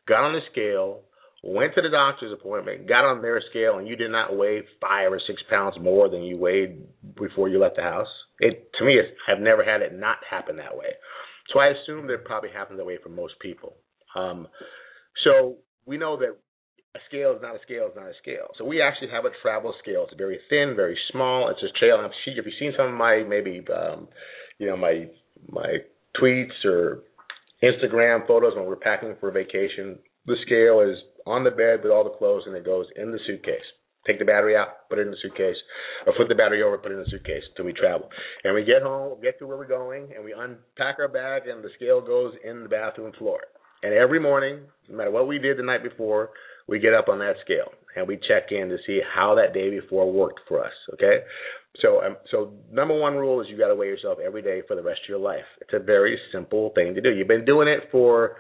got 0.07 0.23
on 0.23 0.33
the 0.33 0.41
scale, 0.51 1.01
went 1.43 1.75
to 1.75 1.81
the 1.81 1.89
doctor's 1.89 2.33
appointment, 2.33 2.87
got 2.87 3.05
on 3.05 3.21
their 3.21 3.41
scale, 3.49 3.77
and 3.77 3.87
you 3.87 3.95
did 3.95 4.11
not 4.11 4.35
weigh 4.35 4.63
five 4.81 5.11
or 5.11 5.21
six 5.27 5.41
pounds 5.49 5.75
more 5.79 6.09
than 6.09 6.23
you 6.23 6.37
weighed 6.37 6.81
before 7.15 7.49
you 7.49 7.59
left 7.59 7.75
the 7.75 7.83
house. 7.83 8.07
It 8.39 8.71
to 8.79 8.85
me, 8.85 8.99
I've 9.29 9.41
never 9.41 9.63
had 9.63 9.81
it 9.81 9.97
not 9.97 10.17
happen 10.29 10.57
that 10.57 10.75
way. 10.75 10.89
So 11.53 11.59
I 11.59 11.67
assume 11.67 12.07
that 12.07 12.13
it 12.13 12.25
probably 12.25 12.49
happens 12.51 12.79
that 12.79 12.85
way 12.85 12.97
for 13.01 13.09
most 13.09 13.35
people. 13.39 13.75
Um, 14.15 14.47
so 15.23 15.57
we 15.85 15.97
know 15.97 16.17
that 16.17 16.35
a 16.95 16.99
scale 17.07 17.33
is 17.33 17.41
not 17.41 17.55
a 17.55 17.59
scale 17.63 17.87
is 17.87 17.95
not 17.95 18.07
a 18.07 18.13
scale. 18.21 18.47
So 18.57 18.65
we 18.65 18.81
actually 18.81 19.09
have 19.11 19.25
a 19.25 19.35
travel 19.41 19.73
scale. 19.81 20.05
It's 20.09 20.17
very 20.17 20.39
thin, 20.49 20.73
very 20.75 20.97
small. 21.11 21.49
It's 21.49 21.61
a 21.61 21.77
trail. 21.77 22.03
If 22.03 22.11
you've 22.25 22.45
seen 22.59 22.73
some 22.77 22.87
of 22.87 22.93
my 22.93 23.23
maybe 23.27 23.63
um, 23.73 24.07
you 24.57 24.67
know 24.67 24.77
my 24.77 25.07
my 25.49 25.77
tweets 26.19 26.65
or 26.65 27.03
Instagram 27.63 28.27
photos 28.27 28.55
when 28.55 28.65
we're 28.65 28.75
packing 28.75 29.15
for 29.19 29.31
vacation. 29.31 29.99
The 30.25 30.35
scale 30.45 30.81
is 30.81 30.97
on 31.25 31.43
the 31.43 31.51
bed 31.51 31.81
with 31.83 31.91
all 31.91 32.03
the 32.03 32.17
clothes, 32.17 32.43
and 32.45 32.55
it 32.55 32.65
goes 32.65 32.87
in 32.95 33.11
the 33.11 33.19
suitcase. 33.25 33.65
Take 34.05 34.19
the 34.19 34.25
battery 34.25 34.55
out, 34.55 34.87
put 34.89 34.99
it 34.99 35.03
in 35.03 35.11
the 35.11 35.17
suitcase, 35.21 35.57
or 36.05 36.13
flip 36.15 36.27
the 36.29 36.35
battery 36.35 36.61
over, 36.61 36.77
put 36.77 36.91
it 36.91 36.95
in 36.95 37.01
the 37.01 37.09
suitcase 37.09 37.41
until 37.49 37.65
we 37.65 37.73
travel. 37.73 38.07
And 38.43 38.53
we 38.53 38.63
get 38.63 38.83
home, 38.83 39.17
get 39.21 39.39
to 39.39 39.47
where 39.47 39.57
we're 39.57 39.67
going, 39.67 40.09
and 40.15 40.23
we 40.23 40.33
unpack 40.33 40.97
our 40.99 41.07
bag, 41.07 41.47
and 41.47 41.63
the 41.63 41.69
scale 41.75 42.01
goes 42.01 42.33
in 42.43 42.63
the 42.63 42.69
bathroom 42.69 43.13
floor. 43.17 43.39
And 43.81 43.93
every 43.93 44.19
morning, 44.19 44.61
no 44.89 44.97
matter 44.97 45.11
what 45.11 45.27
we 45.27 45.39
did 45.39 45.57
the 45.57 45.63
night 45.63 45.83
before, 45.83 46.29
we 46.67 46.79
get 46.79 46.93
up 46.93 47.07
on 47.07 47.19
that 47.19 47.35
scale 47.43 47.71
and 47.95 48.07
we 48.07 48.17
check 48.27 48.51
in 48.51 48.69
to 48.69 48.77
see 48.85 48.99
how 49.15 49.35
that 49.35 49.53
day 49.53 49.69
before 49.69 50.11
worked 50.11 50.41
for 50.47 50.63
us. 50.63 50.73
Okay, 50.93 51.19
so 51.81 52.01
um, 52.01 52.17
so 52.31 52.53
number 52.71 52.97
one 52.97 53.15
rule 53.15 53.41
is 53.41 53.47
you 53.49 53.57
got 53.57 53.67
to 53.67 53.75
weigh 53.75 53.87
yourself 53.87 54.17
every 54.25 54.41
day 54.41 54.61
for 54.67 54.75
the 54.75 54.83
rest 54.83 55.01
of 55.03 55.09
your 55.09 55.19
life. 55.19 55.45
It's 55.61 55.73
a 55.73 55.79
very 55.79 56.17
simple 56.31 56.71
thing 56.75 56.95
to 56.95 57.01
do. 57.01 57.09
You've 57.09 57.27
been 57.27 57.45
doing 57.45 57.67
it 57.67 57.89
for 57.91 58.37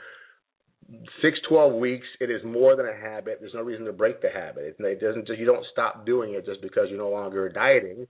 six, 1.21 1.37
twelve 1.49 1.73
weeks. 1.73 2.05
It 2.19 2.29
is 2.29 2.41
more 2.43 2.75
than 2.75 2.85
a 2.85 2.95
habit. 2.95 3.37
There's 3.39 3.53
no 3.53 3.61
reason 3.61 3.85
to 3.85 3.93
break 3.93 4.21
the 4.21 4.29
habit. 4.29 4.75
It, 4.79 5.01
doesn't. 5.01 5.27
You 5.37 5.45
don't 5.45 5.65
stop 5.71 6.05
doing 6.05 6.33
it 6.33 6.45
just 6.45 6.61
because 6.61 6.87
you're 6.89 6.99
no 6.99 7.09
longer 7.09 7.49
dieting. 7.49 8.07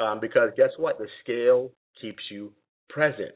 Um, 0.00 0.20
because 0.20 0.50
guess 0.56 0.70
what? 0.78 0.98
The 0.98 1.08
scale 1.22 1.70
keeps 2.00 2.22
you 2.30 2.52
present. 2.88 3.34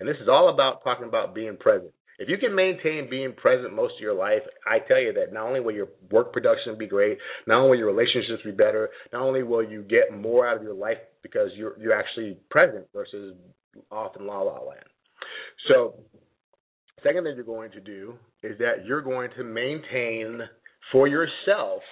And 0.00 0.08
this 0.08 0.16
is 0.20 0.28
all 0.28 0.52
about 0.52 0.82
talking 0.82 1.06
about 1.06 1.34
being 1.34 1.56
present. 1.56 1.92
If 2.18 2.28
you 2.28 2.38
can 2.38 2.54
maintain 2.54 3.10
being 3.10 3.32
present 3.32 3.74
most 3.74 3.94
of 3.94 4.00
your 4.00 4.14
life, 4.14 4.42
I 4.66 4.78
tell 4.86 5.00
you 5.00 5.12
that 5.14 5.32
not 5.32 5.46
only 5.46 5.60
will 5.60 5.74
your 5.74 5.88
work 6.10 6.32
production 6.32 6.78
be 6.78 6.86
great, 6.86 7.18
not 7.46 7.58
only 7.58 7.70
will 7.70 7.78
your 7.78 7.92
relationships 7.92 8.42
be 8.44 8.52
better, 8.52 8.90
not 9.12 9.22
only 9.22 9.42
will 9.42 9.64
you 9.64 9.82
get 9.82 10.16
more 10.16 10.46
out 10.46 10.56
of 10.56 10.62
your 10.62 10.74
life 10.74 10.98
because 11.22 11.50
you're 11.56 11.78
you're 11.78 11.98
actually 11.98 12.38
present 12.50 12.86
versus 12.94 13.36
off 13.90 14.12
in 14.18 14.26
la 14.26 14.40
la 14.42 14.60
land. 14.60 14.84
So, 15.68 15.94
second 17.02 17.24
thing 17.24 17.34
you're 17.34 17.44
going 17.44 17.72
to 17.72 17.80
do 17.80 18.14
is 18.42 18.58
that 18.58 18.84
you're 18.86 19.02
going 19.02 19.30
to 19.36 19.44
maintain 19.44 20.40
for 20.92 21.08
yourself 21.08 21.82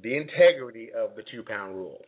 the 0.00 0.16
integrity 0.16 0.90
of 0.96 1.16
the 1.16 1.22
two 1.32 1.42
pound 1.42 1.74
rule. 1.74 1.98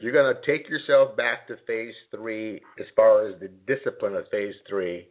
You're 0.00 0.12
going 0.12 0.34
to 0.34 0.40
take 0.46 0.68
yourself 0.68 1.16
back 1.16 1.46
to 1.48 1.56
phase 1.66 1.94
three 2.10 2.56
as 2.78 2.86
far 2.96 3.28
as 3.28 3.40
the 3.40 3.48
discipline 3.66 4.14
of 4.14 4.24
phase 4.30 4.54
three 4.68 5.06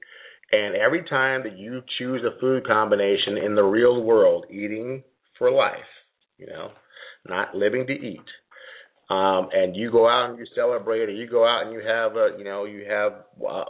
and 0.54 0.76
every 0.76 1.04
time 1.10 1.41
that 1.43 1.58
you 1.58 1.82
choose 1.97 2.22
a 2.24 2.39
food 2.39 2.68
combination 2.68 3.38
in 3.43 3.56
the 3.56 3.64
real 3.64 4.04
world, 4.04 4.45
eating 4.51 5.04
for 5.39 5.49
life, 5.49 5.74
you 6.38 6.45
know, 6.45 6.70
not 7.28 7.56
living 7.56 7.88
to 7.88 7.93
eat, 7.93 8.22
um, 9.10 9.49
and 9.51 9.76
you 9.76 9.91
go 9.91 10.08
out 10.08 10.30
and 10.30 10.38
you 10.38 10.45
celebrate, 10.56 11.10
or 11.10 11.12
you 11.12 11.28
go 11.28 11.43
out 11.43 11.64
and 11.66 11.74
you 11.74 11.82
have 11.86 12.16
a, 12.16 12.38
you 12.38 12.43
know, 12.43 12.66
you 12.66 12.86
have 12.88 13.14
uh, 13.41 13.64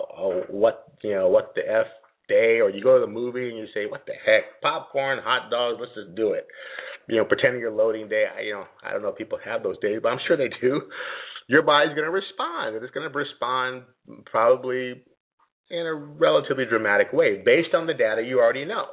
what, 0.50 0.92
you 1.04 1.14
know, 1.14 1.30
what 1.30 1.54
the 1.56 1.62
f 1.62 1.88
day, 2.28 2.60
or 2.60 2.70
you 2.70 2.84
go 2.84 3.00
to 3.00 3.06
the 3.06 3.12
movie 3.12 3.48
and 3.48 3.58
you 3.58 3.66
say, 3.74 3.86
what 3.86 4.06
the 4.06 4.14
heck, 4.26 4.62
popcorn, 4.62 5.20
hot 5.24 5.50
dogs, 5.50 5.78
let's 5.80 5.96
just 5.96 6.16
do 6.16 6.34
it. 6.34 6.48
You 7.08 7.18
know, 7.18 7.26
pretending 7.26 7.62
you're 7.62 7.72
loading 7.72 8.10
day. 8.10 8.26
I, 8.28 8.42
you 8.42 8.54
know, 8.54 8.66
I 8.84 8.92
don't 8.92 9.02
know 9.02 9.10
if 9.10 9.18
people 9.18 9.40
have 9.44 9.64
those 9.64 9.80
days, 9.80 10.00
but 10.04 10.10
I'm 10.10 10.20
sure 10.28 10.38
they 10.38 10.50
do. 10.62 10.82
Your 11.48 11.62
body's 11.62 11.96
going 11.96 12.08
to 12.08 12.12
respond, 12.12 12.76
and 12.76 12.84
it's 12.84 12.94
going 12.94 13.10
to 13.10 13.18
respond 13.18 13.84
probably 14.26 15.04
in 15.70 15.86
a 15.86 15.94
relatively 15.94 16.66
dramatic 16.66 17.14
way 17.14 17.42
based 17.44 17.74
on 17.74 17.88
the 17.88 17.94
data 17.94 18.22
you 18.22 18.40
already 18.40 18.66
know. 18.66 18.86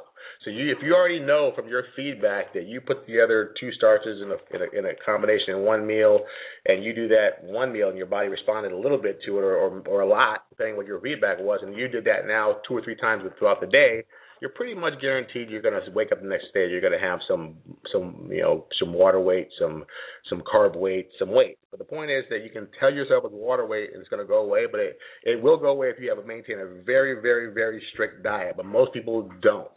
So 0.43 0.49
you, 0.49 0.71
if 0.71 0.79
you 0.81 0.95
already 0.95 1.19
know 1.19 1.51
from 1.55 1.67
your 1.67 1.83
feedback 1.95 2.53
that 2.53 2.65
you 2.65 2.81
put 2.81 3.05
the 3.05 3.21
other 3.21 3.53
two 3.59 3.71
starches 3.73 4.21
in 4.21 4.31
a, 4.31 4.55
in 4.55 4.61
a, 4.61 4.79
in 4.79 4.85
a 4.85 4.95
combination 5.05 5.55
in 5.55 5.61
one 5.61 5.85
meal, 5.85 6.21
and 6.65 6.83
you 6.83 6.95
do 6.95 7.07
that 7.09 7.43
one 7.43 7.71
meal, 7.71 7.89
and 7.89 7.97
your 7.97 8.07
body 8.07 8.27
responded 8.27 8.71
a 8.71 8.77
little 8.77 8.99
bit 8.99 9.19
to 9.25 9.37
it 9.37 9.41
or, 9.41 9.55
or, 9.55 9.83
or 9.87 10.01
a 10.01 10.07
lot, 10.07 10.45
depending 10.49 10.77
what 10.77 10.87
your 10.87 10.99
feedback 10.99 11.37
was, 11.39 11.59
and 11.61 11.75
you 11.75 11.87
did 11.87 12.05
that 12.05 12.25
now 12.25 12.57
two 12.67 12.75
or 12.75 12.81
three 12.81 12.95
times 12.95 13.23
throughout 13.37 13.61
the 13.61 13.67
day, 13.67 14.03
you're 14.41 14.49
pretty 14.49 14.73
much 14.73 14.93
guaranteed 14.99 15.49
you're 15.49 15.61
going 15.61 15.79
to 15.79 15.91
wake 15.91 16.11
up 16.11 16.19
the 16.21 16.27
next 16.27 16.47
day. 16.53 16.67
You're 16.67 16.81
going 16.81 16.99
to 16.99 16.99
have 16.99 17.19
some 17.27 17.57
some 17.93 18.27
you 18.31 18.41
know 18.41 18.65
some 18.79 18.91
water 18.91 19.19
weight, 19.19 19.49
some 19.59 19.85
some 20.29 20.41
carb 20.51 20.75
weight, 20.75 21.09
some 21.19 21.29
weight. 21.29 21.59
But 21.69 21.77
the 21.77 21.85
point 21.85 22.09
is 22.09 22.23
that 22.31 22.43
you 22.43 22.49
can 22.49 22.67
tell 22.79 22.91
yourself 22.91 23.23
it's 23.23 23.33
water 23.33 23.67
weight 23.67 23.91
and 23.93 24.01
it's 24.01 24.09
going 24.09 24.21
to 24.21 24.27
go 24.27 24.43
away, 24.43 24.65
but 24.69 24.79
it 24.79 24.97
it 25.23 25.41
will 25.41 25.57
go 25.57 25.67
away 25.67 25.89
if 25.89 25.97
you 26.01 26.09
have 26.09 26.19
to 26.19 26.27
maintain 26.27 26.57
a 26.57 26.83
very 26.83 27.21
very 27.21 27.53
very 27.53 27.81
strict 27.93 28.23
diet. 28.23 28.55
But 28.57 28.65
most 28.65 28.91
people 28.93 29.29
don't. 29.41 29.67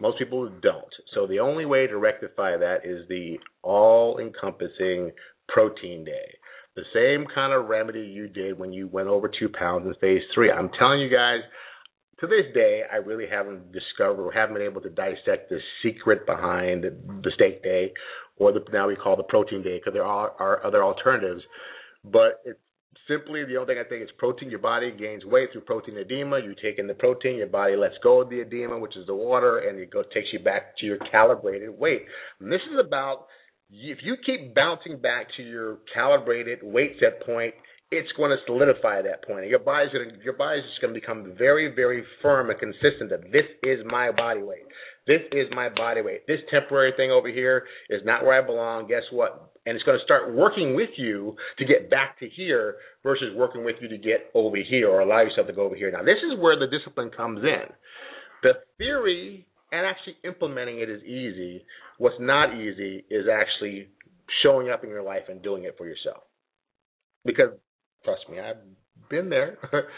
Most 0.00 0.18
people 0.18 0.50
don't. 0.60 0.92
So 1.14 1.26
the 1.26 1.38
only 1.38 1.64
way 1.64 1.86
to 1.86 1.96
rectify 1.96 2.56
that 2.58 2.78
is 2.84 3.08
the 3.08 3.38
all-encompassing 3.62 5.12
protein 5.48 6.04
day. 6.04 6.34
The 6.74 6.82
same 6.92 7.26
kind 7.32 7.52
of 7.52 7.68
remedy 7.68 8.00
you 8.00 8.26
did 8.26 8.58
when 8.58 8.72
you 8.72 8.88
went 8.88 9.06
over 9.06 9.30
two 9.38 9.48
pounds 9.48 9.86
in 9.86 9.94
phase 10.00 10.22
three. 10.34 10.50
I'm 10.50 10.68
telling 10.76 11.00
you 11.00 11.08
guys 11.08 11.38
to 12.24 12.42
this 12.42 12.52
day, 12.54 12.82
I 12.90 12.96
really 12.96 13.26
haven't 13.30 13.72
discovered 13.72 14.22
or 14.22 14.32
haven't 14.32 14.54
been 14.54 14.64
able 14.64 14.80
to 14.82 14.90
dissect 14.90 15.50
the 15.50 15.58
secret 15.82 16.26
behind 16.26 16.84
the 16.84 17.30
steak 17.34 17.62
day 17.62 17.92
or 18.36 18.52
the 18.52 18.60
now 18.72 18.88
we 18.88 18.96
call 18.96 19.16
the 19.16 19.22
protein 19.22 19.62
day 19.62 19.78
because 19.78 19.92
there 19.92 20.04
are, 20.04 20.32
are 20.38 20.66
other 20.66 20.82
alternatives. 20.82 21.42
But 22.04 22.40
it's 22.44 22.58
simply 23.08 23.44
the 23.44 23.56
only 23.56 23.74
thing 23.74 23.82
I 23.84 23.88
think 23.88 24.02
is 24.02 24.10
protein. 24.18 24.50
Your 24.50 24.58
body 24.58 24.92
gains 24.98 25.24
weight 25.24 25.50
through 25.52 25.62
protein 25.62 25.96
edema. 25.96 26.38
You 26.38 26.54
take 26.60 26.78
in 26.78 26.86
the 26.86 26.94
protein, 26.94 27.36
your 27.36 27.46
body 27.46 27.76
lets 27.76 27.94
go 28.02 28.22
of 28.22 28.30
the 28.30 28.40
edema, 28.40 28.78
which 28.78 28.96
is 28.96 29.06
the 29.06 29.14
water, 29.14 29.58
and 29.58 29.78
it 29.78 29.90
goes 29.90 30.04
takes 30.12 30.28
you 30.32 30.40
back 30.40 30.76
to 30.78 30.86
your 30.86 30.98
calibrated 31.10 31.78
weight. 31.78 32.02
And 32.40 32.50
this 32.50 32.62
is 32.72 32.78
about 32.84 33.26
if 33.70 33.98
you 34.02 34.16
keep 34.24 34.54
bouncing 34.54 34.98
back 34.98 35.28
to 35.36 35.42
your 35.42 35.78
calibrated 35.92 36.60
weight 36.62 36.96
set 37.00 37.24
point 37.26 37.54
it's 37.96 38.12
going 38.16 38.30
to 38.30 38.36
solidify 38.46 39.02
that 39.02 39.26
point. 39.26 39.48
Your 39.48 39.58
body's 39.58 39.92
going 39.92 40.10
to, 40.10 40.24
your 40.24 40.34
body's 40.34 40.64
just 40.64 40.80
going 40.80 40.94
to 40.94 41.00
become 41.00 41.34
very, 41.38 41.74
very 41.74 42.04
firm 42.22 42.50
and 42.50 42.58
consistent 42.58 43.10
that 43.10 43.30
this 43.32 43.46
is 43.62 43.80
my 43.86 44.10
body 44.10 44.42
weight. 44.42 44.66
This 45.06 45.20
is 45.32 45.46
my 45.54 45.68
body 45.68 46.00
weight. 46.00 46.26
This 46.26 46.40
temporary 46.50 46.92
thing 46.96 47.10
over 47.10 47.28
here 47.28 47.64
is 47.90 48.00
not 48.04 48.24
where 48.24 48.42
I 48.42 48.46
belong. 48.46 48.88
Guess 48.88 49.02
what? 49.12 49.52
And 49.66 49.76
it's 49.76 49.84
going 49.84 49.98
to 49.98 50.04
start 50.04 50.34
working 50.34 50.74
with 50.74 50.90
you 50.96 51.36
to 51.58 51.64
get 51.64 51.90
back 51.90 52.18
to 52.20 52.28
here 52.28 52.76
versus 53.02 53.34
working 53.36 53.64
with 53.64 53.76
you 53.80 53.88
to 53.88 53.98
get 53.98 54.30
over 54.34 54.56
here 54.56 54.88
or 54.88 55.00
allow 55.00 55.20
yourself 55.20 55.46
to 55.46 55.52
go 55.52 55.62
over 55.62 55.76
here. 55.76 55.90
Now, 55.90 56.02
this 56.02 56.18
is 56.24 56.38
where 56.38 56.58
the 56.58 56.66
discipline 56.66 57.10
comes 57.14 57.40
in. 57.42 57.68
The 58.42 58.52
theory 58.78 59.46
and 59.72 59.86
actually 59.86 60.16
implementing 60.24 60.80
it 60.80 60.88
is 60.88 61.02
easy. 61.02 61.64
What's 61.98 62.16
not 62.20 62.54
easy 62.54 63.04
is 63.10 63.26
actually 63.30 63.88
showing 64.42 64.70
up 64.70 64.84
in 64.84 64.90
your 64.90 65.02
life 65.02 65.24
and 65.28 65.42
doing 65.42 65.64
it 65.64 65.74
for 65.76 65.86
yourself. 65.86 66.22
Because 67.24 67.50
Trust 68.04 68.22
me, 68.30 68.38
I've 68.38 68.60
been 69.08 69.28
there. 69.30 69.58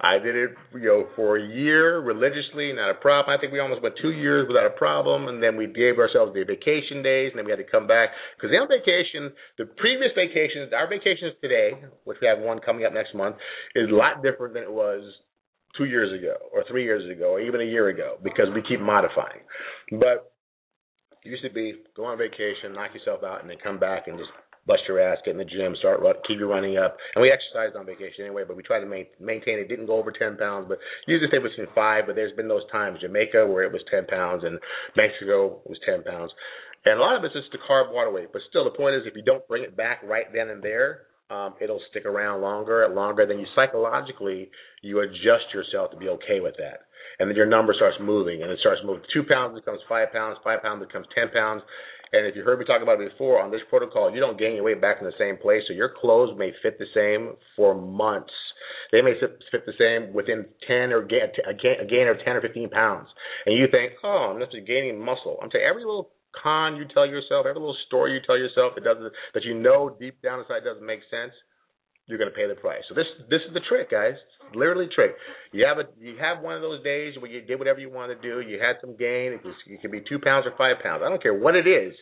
I 0.00 0.18
did 0.18 0.36
it, 0.36 0.50
you 0.74 0.84
know, 0.84 1.08
for 1.16 1.38
a 1.38 1.42
year 1.42 2.00
religiously, 2.00 2.70
not 2.74 2.90
a 2.90 3.00
problem. 3.00 3.32
I 3.32 3.40
think 3.40 3.52
we 3.52 3.60
almost 3.60 3.82
went 3.82 3.94
two 4.00 4.10
years 4.10 4.46
without 4.46 4.66
a 4.66 4.76
problem, 4.76 5.26
and 5.28 5.42
then 5.42 5.56
we 5.56 5.66
gave 5.66 5.98
ourselves 5.98 6.34
the 6.34 6.44
vacation 6.44 7.02
days, 7.02 7.32
and 7.32 7.38
then 7.38 7.46
we 7.46 7.50
had 7.50 7.64
to 7.64 7.70
come 7.70 7.86
back 7.86 8.10
because 8.36 8.52
on 8.52 8.68
vacation, 8.68 9.32
the 9.56 9.64
previous 9.80 10.12
vacations, 10.14 10.74
our 10.76 10.86
vacations 10.86 11.32
today, 11.40 11.80
which 12.04 12.18
we 12.20 12.28
have 12.28 12.38
one 12.38 12.60
coming 12.60 12.84
up 12.84 12.92
next 12.92 13.14
month, 13.14 13.36
is 13.74 13.88
a 13.88 13.94
lot 13.94 14.22
different 14.22 14.52
than 14.52 14.64
it 14.64 14.72
was 14.72 15.00
two 15.78 15.86
years 15.86 16.12
ago, 16.12 16.36
or 16.52 16.62
three 16.68 16.84
years 16.84 17.08
ago, 17.10 17.32
or 17.32 17.40
even 17.40 17.62
a 17.62 17.64
year 17.64 17.88
ago, 17.88 18.18
because 18.22 18.52
we 18.54 18.60
keep 18.68 18.80
modifying. 18.80 19.40
But 19.92 20.30
it 21.24 21.30
used 21.30 21.42
to 21.42 21.50
be 21.50 21.72
go 21.96 22.04
on 22.04 22.18
vacation, 22.18 22.74
knock 22.74 22.92
yourself 22.92 23.24
out, 23.24 23.40
and 23.40 23.48
then 23.48 23.56
come 23.64 23.78
back 23.78 24.08
and 24.08 24.18
just 24.18 24.30
bust 24.66 24.82
your 24.88 25.00
ass, 25.00 25.18
get 25.24 25.32
in 25.32 25.38
the 25.38 25.44
gym, 25.44 25.74
start 25.78 26.00
run, 26.00 26.14
keep 26.26 26.38
you 26.38 26.50
running 26.50 26.76
up. 26.76 26.96
And 27.14 27.22
we 27.22 27.30
exercised 27.30 27.76
on 27.76 27.86
vacation 27.86 28.26
anyway, 28.26 28.42
but 28.46 28.56
we 28.56 28.62
tried 28.62 28.80
to 28.80 28.86
ma- 28.86 29.08
maintain 29.20 29.58
it. 29.58 29.68
Didn't 29.68 29.86
go 29.86 29.98
over 29.98 30.12
10 30.12 30.36
pounds, 30.36 30.66
but 30.68 30.78
usually 31.06 31.28
stay 31.28 31.38
between 31.38 31.68
five. 31.74 32.04
But 32.06 32.16
there's 32.16 32.34
been 32.36 32.48
those 32.48 32.66
times 32.70 33.00
Jamaica 33.00 33.46
where 33.46 33.62
it 33.62 33.72
was 33.72 33.82
10 33.90 34.06
pounds, 34.06 34.42
and 34.44 34.58
Mexico 34.96 35.62
was 35.64 35.78
10 35.86 36.02
pounds. 36.02 36.32
And 36.84 36.98
a 36.98 37.02
lot 37.02 37.16
of 37.16 37.24
it's 37.24 37.34
just 37.34 37.50
the 37.52 37.58
carb 37.68 37.92
water 37.92 38.10
weight. 38.10 38.30
But 38.32 38.42
still, 38.48 38.64
the 38.64 38.76
point 38.76 38.96
is, 38.96 39.02
if 39.06 39.16
you 39.16 39.22
don't 39.22 39.46
bring 39.48 39.62
it 39.62 39.76
back 39.76 40.02
right 40.04 40.26
then 40.32 40.48
and 40.50 40.62
there, 40.62 41.06
um, 41.30 41.54
it'll 41.60 41.82
stick 41.90 42.06
around 42.06 42.42
longer, 42.42 42.86
longer. 42.88 43.26
Then 43.26 43.38
you 43.38 43.46
psychologically 43.54 44.50
you 44.82 45.00
adjust 45.00 45.50
yourself 45.54 45.90
to 45.90 45.96
be 45.96 46.08
okay 46.08 46.38
with 46.38 46.54
that 46.58 46.86
and 47.18 47.28
then 47.28 47.36
your 47.36 47.46
number 47.46 47.72
starts 47.74 47.96
moving, 48.00 48.42
and 48.42 48.50
it 48.50 48.58
starts 48.60 48.80
moving. 48.84 49.02
Two 49.12 49.22
pounds 49.24 49.58
becomes 49.58 49.80
five 49.88 50.12
pounds, 50.12 50.36
five 50.44 50.62
pounds 50.62 50.84
becomes 50.84 51.06
ten 51.14 51.28
pounds, 51.32 51.62
and 52.12 52.26
if 52.26 52.36
you 52.36 52.42
heard 52.44 52.58
me 52.58 52.64
talk 52.64 52.82
about 52.82 53.00
it 53.00 53.10
before 53.10 53.42
on 53.42 53.50
this 53.50 53.60
protocol, 53.68 54.12
you 54.12 54.20
don't 54.20 54.38
gain 54.38 54.54
your 54.54 54.64
weight 54.64 54.80
back 54.80 54.98
in 55.00 55.06
the 55.06 55.18
same 55.18 55.36
place. 55.36 55.62
So 55.66 55.74
your 55.74 55.90
clothes 56.00 56.36
may 56.38 56.52
fit 56.62 56.78
the 56.78 56.86
same 56.94 57.34
for 57.56 57.74
months. 57.74 58.32
They 58.92 59.02
may 59.02 59.14
fit 59.18 59.66
the 59.66 59.74
same 59.78 60.14
within 60.14 60.46
10 60.66 60.92
or 60.92 61.02
gain, 61.02 61.22
a 61.48 61.54
gain 61.54 62.08
of 62.08 62.16
10 62.24 62.36
or 62.36 62.40
15 62.40 62.70
pounds. 62.70 63.08
And 63.44 63.58
you 63.58 63.66
think, 63.70 63.92
oh, 64.04 64.32
I'm 64.34 64.40
just 64.40 64.54
gaining 64.66 65.02
muscle. 65.04 65.38
I'm 65.42 65.50
saying 65.50 65.64
every 65.68 65.84
little 65.84 66.10
con 66.42 66.76
you 66.76 66.84
tell 66.92 67.06
yourself, 67.06 67.46
every 67.46 67.60
little 67.60 67.76
story 67.86 68.12
you 68.12 68.20
tell 68.24 68.38
yourself 68.38 68.74
that 68.74 68.84
doesn't, 68.84 69.12
that 69.34 69.44
you 69.44 69.54
know 69.54 69.96
deep 69.98 70.22
down 70.22 70.40
inside 70.40 70.62
doesn't 70.64 70.86
make 70.86 71.00
sense, 71.10 71.32
you're 72.06 72.18
going 72.18 72.30
to 72.30 72.36
pay 72.36 72.46
the 72.46 72.54
price. 72.54 72.82
So 72.88 72.94
this 72.94 73.06
this 73.28 73.42
is 73.46 73.54
the 73.54 73.62
trick, 73.68 73.90
guys. 73.90 74.14
It's 74.14 74.56
Literally 74.56 74.86
trick. 74.94 75.14
You 75.52 75.66
have 75.66 75.78
a 75.78 75.90
you 75.98 76.16
have 76.18 76.42
one 76.42 76.54
of 76.54 76.62
those 76.62 76.82
days 76.82 77.14
where 77.18 77.30
you 77.30 77.42
did 77.42 77.58
whatever 77.58 77.80
you 77.80 77.90
want 77.90 78.14
to 78.14 78.18
do. 78.22 78.40
You 78.40 78.58
had 78.62 78.76
some 78.80 78.96
gain. 78.96 79.32
It, 79.34 79.44
was, 79.44 79.54
it 79.66 79.82
could 79.82 79.90
be 79.90 80.02
two 80.08 80.18
pounds 80.22 80.46
or 80.46 80.54
five 80.56 80.82
pounds. 80.82 81.02
I 81.04 81.08
don't 81.08 81.22
care 81.22 81.34
what 81.34 81.56
it 81.56 81.66
is. 81.66 81.94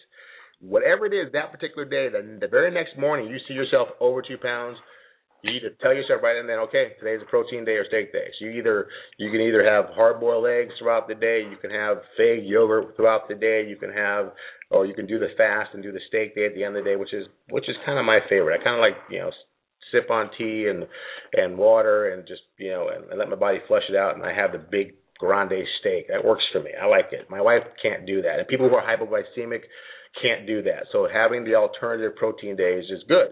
Whatever 0.61 1.07
it 1.07 1.13
is 1.13 1.33
that 1.33 1.53
particular 1.53 1.85
day, 1.85 2.09
then 2.13 2.39
the 2.41 2.49
very 2.49 2.73
next 2.73 2.99
morning 2.99 3.29
you 3.29 3.39
see 3.49 3.55
yourself 3.55 3.89
over 4.01 4.23
two 4.23 4.39
pounds. 4.39 4.77
You 5.43 5.53
either 5.61 5.77
tell 5.83 5.93
yourself 5.93 6.23
right 6.23 6.41
and 6.41 6.49
then, 6.49 6.57
okay, 6.73 6.97
today's 6.99 7.21
a 7.21 7.29
protein 7.29 7.67
day 7.67 7.77
or 7.77 7.85
steak 7.85 8.13
day. 8.13 8.33
So 8.39 8.47
you 8.47 8.53
either 8.53 8.89
you 9.19 9.31
can 9.31 9.43
either 9.43 9.65
have 9.65 9.93
hard 9.93 10.21
boiled 10.21 10.47
eggs 10.47 10.73
throughout 10.79 11.07
the 11.07 11.15
day, 11.15 11.45
you 11.45 11.57
can 11.61 11.71
have 11.71 11.99
fig 12.17 12.45
yogurt 12.45 12.97
throughout 12.97 13.29
the 13.29 13.35
day, 13.35 13.67
you 13.69 13.77
can 13.77 13.93
have 13.93 14.33
or 14.71 14.87
you 14.87 14.95
can 14.95 15.07
do 15.07 15.19
the 15.19 15.29
fast 15.37 15.71
and 15.75 15.83
do 15.83 15.93
the 15.93 16.01
steak 16.09 16.35
day 16.35 16.47
at 16.47 16.55
the 16.55 16.65
end 16.65 16.77
of 16.77 16.85
the 16.85 16.91
day, 16.91 16.97
which 16.97 17.13
is 17.13 17.27
which 17.51 17.69
is 17.69 17.77
kind 17.85 17.99
of 17.99 18.05
my 18.05 18.21
favorite. 18.29 18.61
I 18.61 18.65
kind 18.65 18.77
of 18.77 18.81
like 18.81 18.97
you 19.11 19.19
know 19.21 19.31
sip 19.95 20.11
on 20.11 20.31
tea 20.37 20.67
and 20.69 20.85
and 21.33 21.57
water 21.57 22.13
and 22.13 22.27
just 22.27 22.43
you 22.59 22.71
know 22.71 22.89
and, 22.95 23.09
and 23.11 23.19
let 23.19 23.31
my 23.31 23.37
body 23.37 23.59
flush 23.69 23.85
it 23.89 23.97
out, 23.97 24.17
and 24.17 24.25
I 24.25 24.35
have 24.35 24.53
the 24.53 24.59
big 24.59 24.95
grande 25.19 25.65
steak. 25.81 26.09
That 26.09 26.25
works 26.25 26.43
for 26.53 26.63
me. 26.63 26.73
I 26.81 26.87
like 26.87 27.13
it. 27.13 27.31
My 27.31 27.41
wife 27.41 27.63
can't 27.81 28.05
do 28.05 28.23
that, 28.23 28.39
and 28.39 28.49
people 28.49 28.69
who 28.69 28.75
are 28.75 28.85
hypoglycemic 28.85 29.63
can't 30.21 30.47
do 30.47 30.63
that. 30.63 30.85
So 30.93 31.09
having 31.13 31.45
the 31.45 31.55
alternative 31.55 32.17
protein 32.17 32.57
days 32.57 32.85
is 32.91 33.05
good 33.09 33.31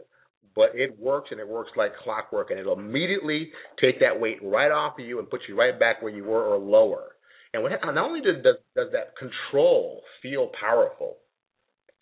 but 0.54 0.70
it 0.74 0.98
works 0.98 1.28
and 1.30 1.40
it 1.40 1.48
works 1.48 1.70
like 1.76 1.92
clockwork 2.04 2.50
and 2.50 2.60
it'll 2.60 2.78
immediately 2.78 3.50
take 3.80 4.00
that 4.00 4.20
weight 4.20 4.38
right 4.42 4.70
off 4.70 4.98
of 4.98 5.04
you 5.04 5.18
and 5.18 5.30
put 5.30 5.40
you 5.48 5.58
right 5.58 5.78
back 5.78 6.02
where 6.02 6.12
you 6.12 6.24
were 6.24 6.44
or 6.44 6.58
lower. 6.58 7.12
And 7.54 7.62
what, 7.62 7.72
not 7.84 7.96
only 7.98 8.20
does, 8.20 8.42
does, 8.42 8.56
does 8.74 8.88
that 8.92 9.14
control 9.18 10.02
feel 10.22 10.50
powerful, 10.58 11.16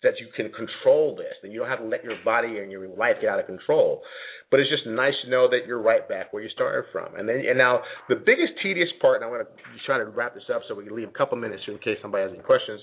that 0.03 0.13
you 0.19 0.27
can 0.35 0.51
control 0.51 1.15
this, 1.15 1.33
that 1.41 1.51
you 1.51 1.59
don't 1.59 1.69
have 1.69 1.79
to 1.79 1.85
let 1.85 2.03
your 2.03 2.15
body 2.25 2.57
and 2.59 2.71
your 2.71 2.87
life 2.95 3.17
get 3.21 3.29
out 3.29 3.39
of 3.39 3.45
control, 3.45 4.01
but 4.49 4.59
it's 4.59 4.69
just 4.69 4.85
nice 4.87 5.13
to 5.23 5.29
know 5.29 5.47
that 5.49 5.67
you're 5.67 5.81
right 5.81 6.07
back 6.09 6.33
where 6.33 6.41
you 6.41 6.49
started 6.49 6.85
from. 6.91 7.15
And 7.15 7.29
then, 7.29 7.43
and 7.47 7.57
now 7.57 7.81
the 8.09 8.15
biggest 8.15 8.53
tedious 8.61 8.89
part, 8.99 9.21
and 9.21 9.25
I'm 9.25 9.31
going 9.31 9.45
to 9.45 9.51
try 9.85 9.97
to 9.97 10.05
wrap 10.05 10.33
this 10.33 10.43
up 10.53 10.61
so 10.67 10.75
we 10.75 10.85
can 10.85 10.95
leave 10.95 11.07
a 11.07 11.17
couple 11.17 11.37
minutes 11.37 11.63
in 11.67 11.77
case 11.77 11.97
somebody 12.01 12.23
has 12.23 12.33
any 12.33 12.43
questions, 12.43 12.81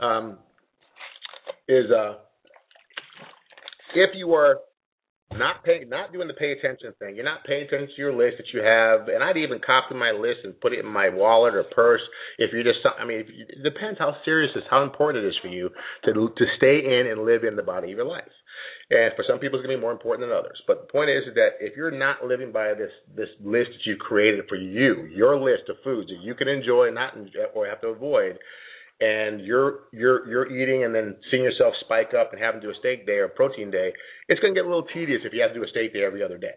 um, 0.00 0.38
is 1.68 1.86
uh, 1.90 2.14
if 3.94 4.10
you 4.14 4.34
are 4.34 4.58
not 5.32 5.64
paying, 5.64 5.88
not 5.88 6.12
doing 6.12 6.28
the 6.28 6.34
pay 6.34 6.52
attention 6.52 6.94
thing. 6.98 7.16
You're 7.16 7.24
not 7.24 7.44
paying 7.44 7.66
attention 7.66 7.88
to 7.88 8.00
your 8.00 8.14
list 8.14 8.38
that 8.38 8.46
you 8.54 8.62
have, 8.62 9.08
and 9.08 9.22
I'd 9.22 9.36
even 9.36 9.60
copy 9.64 9.94
my 9.94 10.12
list 10.12 10.44
and 10.44 10.58
put 10.60 10.72
it 10.72 10.80
in 10.80 10.86
my 10.86 11.08
wallet 11.08 11.54
or 11.54 11.64
purse. 11.64 12.00
If 12.38 12.52
you're 12.52 12.62
just, 12.62 12.78
I 12.86 13.04
mean, 13.04 13.24
you, 13.26 13.44
it 13.48 13.62
depends 13.62 13.98
how 13.98 14.16
serious 14.24 14.52
it 14.54 14.60
is, 14.60 14.64
how 14.70 14.82
important 14.82 15.24
it 15.24 15.28
is 15.28 15.38
for 15.42 15.48
you 15.48 15.70
to 16.04 16.12
to 16.12 16.44
stay 16.56 16.78
in 16.84 17.10
and 17.10 17.24
live 17.24 17.44
in 17.44 17.56
the 17.56 17.62
body 17.62 17.92
of 17.92 17.98
your 17.98 18.06
life. 18.06 18.30
And 18.88 19.12
for 19.16 19.24
some 19.28 19.40
people, 19.40 19.58
it's 19.58 19.66
to 19.66 19.74
be 19.74 19.80
more 19.80 19.90
important 19.90 20.28
than 20.28 20.36
others. 20.36 20.62
But 20.66 20.86
the 20.86 20.92
point 20.92 21.10
is, 21.10 21.26
is 21.26 21.34
that 21.34 21.58
if 21.58 21.76
you're 21.76 21.90
not 21.90 22.24
living 22.24 22.52
by 22.52 22.74
this 22.74 22.94
this 23.16 23.28
list 23.42 23.70
that 23.74 23.84
you 23.84 23.96
created 23.96 24.44
for 24.48 24.56
you, 24.56 25.10
your 25.10 25.38
list 25.38 25.68
of 25.68 25.76
foods 25.82 26.08
that 26.08 26.22
you 26.22 26.34
can 26.34 26.46
enjoy, 26.46 26.86
and 26.86 26.94
not 26.94 27.14
or 27.54 27.66
have 27.66 27.80
to 27.82 27.88
avoid, 27.88 28.38
and 29.00 29.40
you're 29.44 29.90
you're 29.92 30.26
you're 30.28 30.48
eating 30.48 30.84
and 30.84 30.94
then 30.94 31.16
seeing 31.30 31.44
yourself 31.44 31.74
spike 31.84 32.14
up 32.18 32.32
and 32.32 32.40
having 32.40 32.60
to 32.60 32.66
do 32.66 32.72
a 32.72 32.78
steak 32.80 33.06
day 33.06 33.20
or 33.20 33.28
protein 33.28 33.70
day, 33.70 33.92
it's 34.28 34.40
going 34.40 34.54
to 34.54 34.58
get 34.58 34.64
a 34.64 34.68
little 34.68 34.88
tedious 34.94 35.20
if 35.24 35.32
you 35.32 35.42
have 35.42 35.52
to 35.52 35.58
do 35.58 35.64
a 35.64 35.68
steak 35.68 35.92
day 35.92 36.04
every 36.04 36.22
other 36.22 36.38
day. 36.38 36.56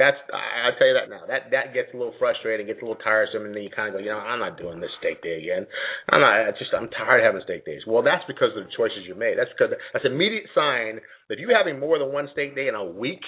That's 0.00 0.16
I'll 0.32 0.76
tell 0.80 0.88
you 0.88 0.96
that 0.96 1.12
now. 1.12 1.28
That 1.28 1.52
that 1.52 1.76
gets 1.76 1.92
a 1.92 1.96
little 1.96 2.16
frustrating, 2.18 2.64
gets 2.64 2.80
a 2.80 2.88
little 2.88 3.00
tiresome, 3.04 3.44
and 3.44 3.52
then 3.54 3.62
you 3.64 3.68
kind 3.68 3.92
of 3.92 4.00
go, 4.00 4.00
you 4.00 4.08
know, 4.08 4.16
I'm 4.16 4.40
not 4.40 4.56
doing 4.56 4.80
this 4.80 4.92
steak 4.96 5.20
day 5.20 5.44
again. 5.44 5.68
I'm 6.08 6.24
not. 6.24 6.48
It's 6.48 6.58
just 6.58 6.72
I'm 6.72 6.88
tired 6.88 7.20
of 7.20 7.28
having 7.28 7.44
steak 7.44 7.68
days. 7.68 7.84
Well, 7.84 8.00
that's 8.00 8.24
because 8.24 8.56
of 8.56 8.64
the 8.64 8.72
choices 8.72 9.04
you 9.04 9.12
made. 9.12 9.36
That's 9.36 9.52
because 9.52 9.76
that's 9.92 10.08
immediate 10.08 10.48
sign 10.56 11.04
that 11.28 11.36
you're 11.36 11.52
having 11.52 11.76
more 11.76 12.00
than 12.00 12.16
one 12.16 12.32
steak 12.32 12.56
day 12.56 12.68
in 12.68 12.74
a 12.74 12.84
week, 12.84 13.20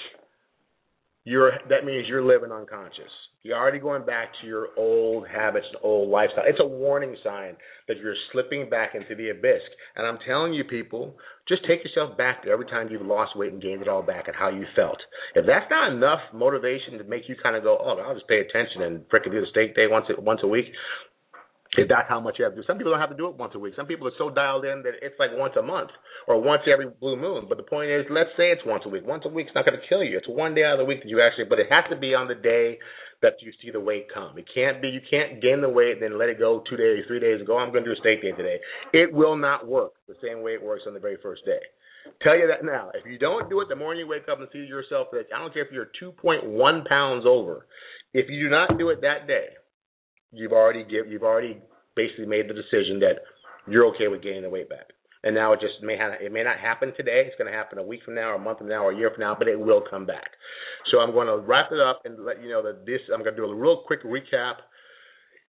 you're 1.25 1.53
that 1.69 1.85
means 1.85 2.09
you're 2.09 2.25
living 2.25 2.49
unconscious. 2.49 3.13
You're 3.43 3.57
already 3.57 3.79
going 3.79 4.05
back 4.05 4.29
to 4.39 4.47
your 4.47 4.69
old 4.77 5.27
habits 5.27 5.65
and 5.67 5.77
old 5.83 6.09
lifestyle. 6.09 6.45
It's 6.47 6.61
a 6.61 6.65
warning 6.65 7.17
sign 7.25 7.57
that 7.89 7.97
you're 7.97 8.15
slipping 8.31 8.69
back 8.69 8.95
into 8.95 9.15
the 9.15 9.31
abyss. 9.31 9.59
And 9.97 10.07
I'm 10.07 10.17
telling 10.25 10.53
you, 10.53 10.63
people, 10.63 11.17
just 11.49 11.67
take 11.67 11.83
yourself 11.83 12.17
back 12.17 12.43
to 12.43 12.49
every 12.49 12.65
time 12.67 12.87
you've 12.89 13.05
lost 13.05 13.35
weight 13.35 13.51
and 13.51 13.61
gained 13.61 13.81
it 13.81 13.89
all 13.89 14.01
back 14.01 14.27
and 14.27 14.35
how 14.35 14.47
you 14.47 14.63
felt. 14.77 14.95
If 15.35 15.45
that's 15.45 15.69
not 15.69 15.91
enough 15.91 16.21
motivation 16.33 16.97
to 16.99 17.03
make 17.03 17.27
you 17.27 17.35
kind 17.43 17.57
of 17.57 17.63
go, 17.63 17.77
oh, 17.77 17.99
I'll 17.99 18.15
just 18.15 18.29
pay 18.29 18.39
attention 18.39 18.81
and 18.81 19.01
frickin' 19.09 19.31
do 19.33 19.41
the 19.41 19.47
steak 19.51 19.75
day 19.75 19.87
once 19.91 20.05
a, 20.07 20.21
once 20.21 20.39
a 20.41 20.47
week, 20.47 20.67
if 21.75 21.89
that's 21.89 22.07
how 22.07 22.19
much 22.19 22.35
you 22.37 22.45
have 22.45 22.53
to 22.53 22.61
do. 22.61 22.67
Some 22.67 22.77
people 22.77 22.91
don't 22.91 23.01
have 23.01 23.09
to 23.09 23.17
do 23.17 23.27
it 23.27 23.35
once 23.35 23.53
a 23.55 23.59
week. 23.59 23.73
Some 23.75 23.87
people 23.87 24.07
are 24.07 24.17
so 24.17 24.29
dialed 24.29 24.65
in 24.65 24.83
that 24.83 24.93
it's 25.01 25.17
like 25.17 25.31
once 25.33 25.53
a 25.57 25.61
month 25.61 25.89
or 26.27 26.41
once 26.41 26.61
every 26.71 26.87
blue 26.89 27.17
moon. 27.17 27.45
But 27.49 27.57
the 27.57 27.63
point 27.63 27.89
is, 27.89 28.05
let's 28.09 28.29
say 28.37 28.53
it's 28.53 28.61
once 28.65 28.83
a 28.85 28.89
week. 28.89 29.05
Once 29.05 29.23
a 29.25 29.29
week's 29.29 29.51
not 29.55 29.65
going 29.65 29.79
to 29.79 29.87
kill 29.87 30.03
you. 30.03 30.17
It's 30.17 30.29
one 30.29 30.53
day 30.53 30.63
out 30.63 30.73
of 30.73 30.79
the 30.79 30.85
week 30.85 31.01
that 31.01 31.09
you 31.09 31.21
actually, 31.21 31.45
but 31.49 31.59
it 31.59 31.67
has 31.69 31.85
to 31.89 31.97
be 31.97 32.13
on 32.13 32.27
the 32.27 32.35
day 32.35 32.77
that 33.21 33.41
you 33.41 33.51
see 33.63 33.71
the 33.71 33.79
weight 33.79 34.07
come. 34.13 34.37
It 34.37 34.45
can't 34.53 34.81
be, 34.81 34.89
you 34.89 35.01
can't 35.09 35.41
gain 35.41 35.61
the 35.61 35.69
weight 35.69 35.93
and 35.93 36.01
then 36.01 36.19
let 36.19 36.29
it 36.29 36.37
go 36.37 36.61
two 36.69 36.77
days, 36.77 37.05
three 37.07 37.19
days 37.19 37.39
and 37.39 37.47
go, 37.47 37.55
oh, 37.55 37.63
I'm 37.63 37.71
going 37.71 37.85
to 37.85 37.89
do 37.89 37.97
a 37.97 38.01
steak 38.01 38.21
day 38.21 38.31
today. 38.31 38.59
It 38.91 39.11
will 39.11 39.37
not 39.37 39.65
work 39.65 39.93
the 40.07 40.15
same 40.21 40.43
way 40.43 40.51
it 40.53 40.63
works 40.63 40.83
on 40.85 40.93
the 40.93 40.99
very 40.99 41.17
first 41.23 41.45
day. 41.45 41.63
Tell 42.21 42.37
you 42.37 42.47
that 42.47 42.65
now. 42.65 42.91
If 42.93 43.09
you 43.09 43.17
don't 43.17 43.49
do 43.49 43.61
it 43.61 43.69
the 43.69 43.75
morning 43.75 44.03
you 44.03 44.07
wake 44.07 44.27
up 44.29 44.39
and 44.39 44.49
see 44.51 44.59
yourself 44.59 45.07
that 45.13 45.31
I 45.33 45.39
don't 45.39 45.53
care 45.53 45.63
if 45.63 45.71
you're 45.71 45.89
2.1 46.01 46.85
pounds 46.85 47.23
over. 47.25 47.65
If 48.13 48.29
you 48.29 48.43
do 48.43 48.49
not 48.49 48.77
do 48.77 48.89
it 48.89 49.01
that 49.01 49.25
day, 49.25 49.55
you've 50.33 50.51
already 50.51 50.83
give 50.83 51.07
you've 51.07 51.23
already 51.23 51.61
basically 51.95 52.25
made 52.25 52.49
the 52.49 52.53
decision 52.53 52.99
that 52.99 53.21
you're 53.67 53.85
okay 53.95 54.07
with 54.07 54.23
gaining 54.23 54.41
the 54.43 54.49
weight 54.49 54.69
back. 54.69 54.87
And 55.23 55.33
now 55.33 55.53
it 55.53 55.61
just 55.61 55.81
may 55.81 55.95
have, 55.95 56.19
it 56.19 56.33
may 56.33 56.43
not 56.43 56.59
happen 56.59 56.91
today. 56.97 57.23
It's 57.25 57.37
going 57.37 57.49
to 57.49 57.57
happen 57.57 57.77
a 57.77 57.83
week 57.83 58.01
from 58.03 58.15
now, 58.15 58.31
or 58.31 58.35
a 58.35 58.39
month 58.39 58.57
from 58.57 58.67
now, 58.67 58.83
or 58.83 58.91
a 58.91 58.97
year 58.97 59.09
from 59.09 59.21
now, 59.21 59.35
but 59.37 59.47
it 59.47 59.57
will 59.57 59.81
come 59.89 60.05
back. 60.05 60.27
So 60.91 60.99
I'm 60.99 61.13
going 61.13 61.27
to 61.27 61.37
wrap 61.37 61.71
it 61.71 61.79
up 61.79 62.01
and 62.03 62.25
let 62.25 62.43
you 62.43 62.49
know 62.49 62.61
that 62.63 62.85
this. 62.85 62.99
I'm 63.13 63.23
going 63.23 63.35
to 63.35 63.41
do 63.41 63.45
a 63.45 63.55
real 63.55 63.83
quick 63.87 64.03
recap. 64.03 64.55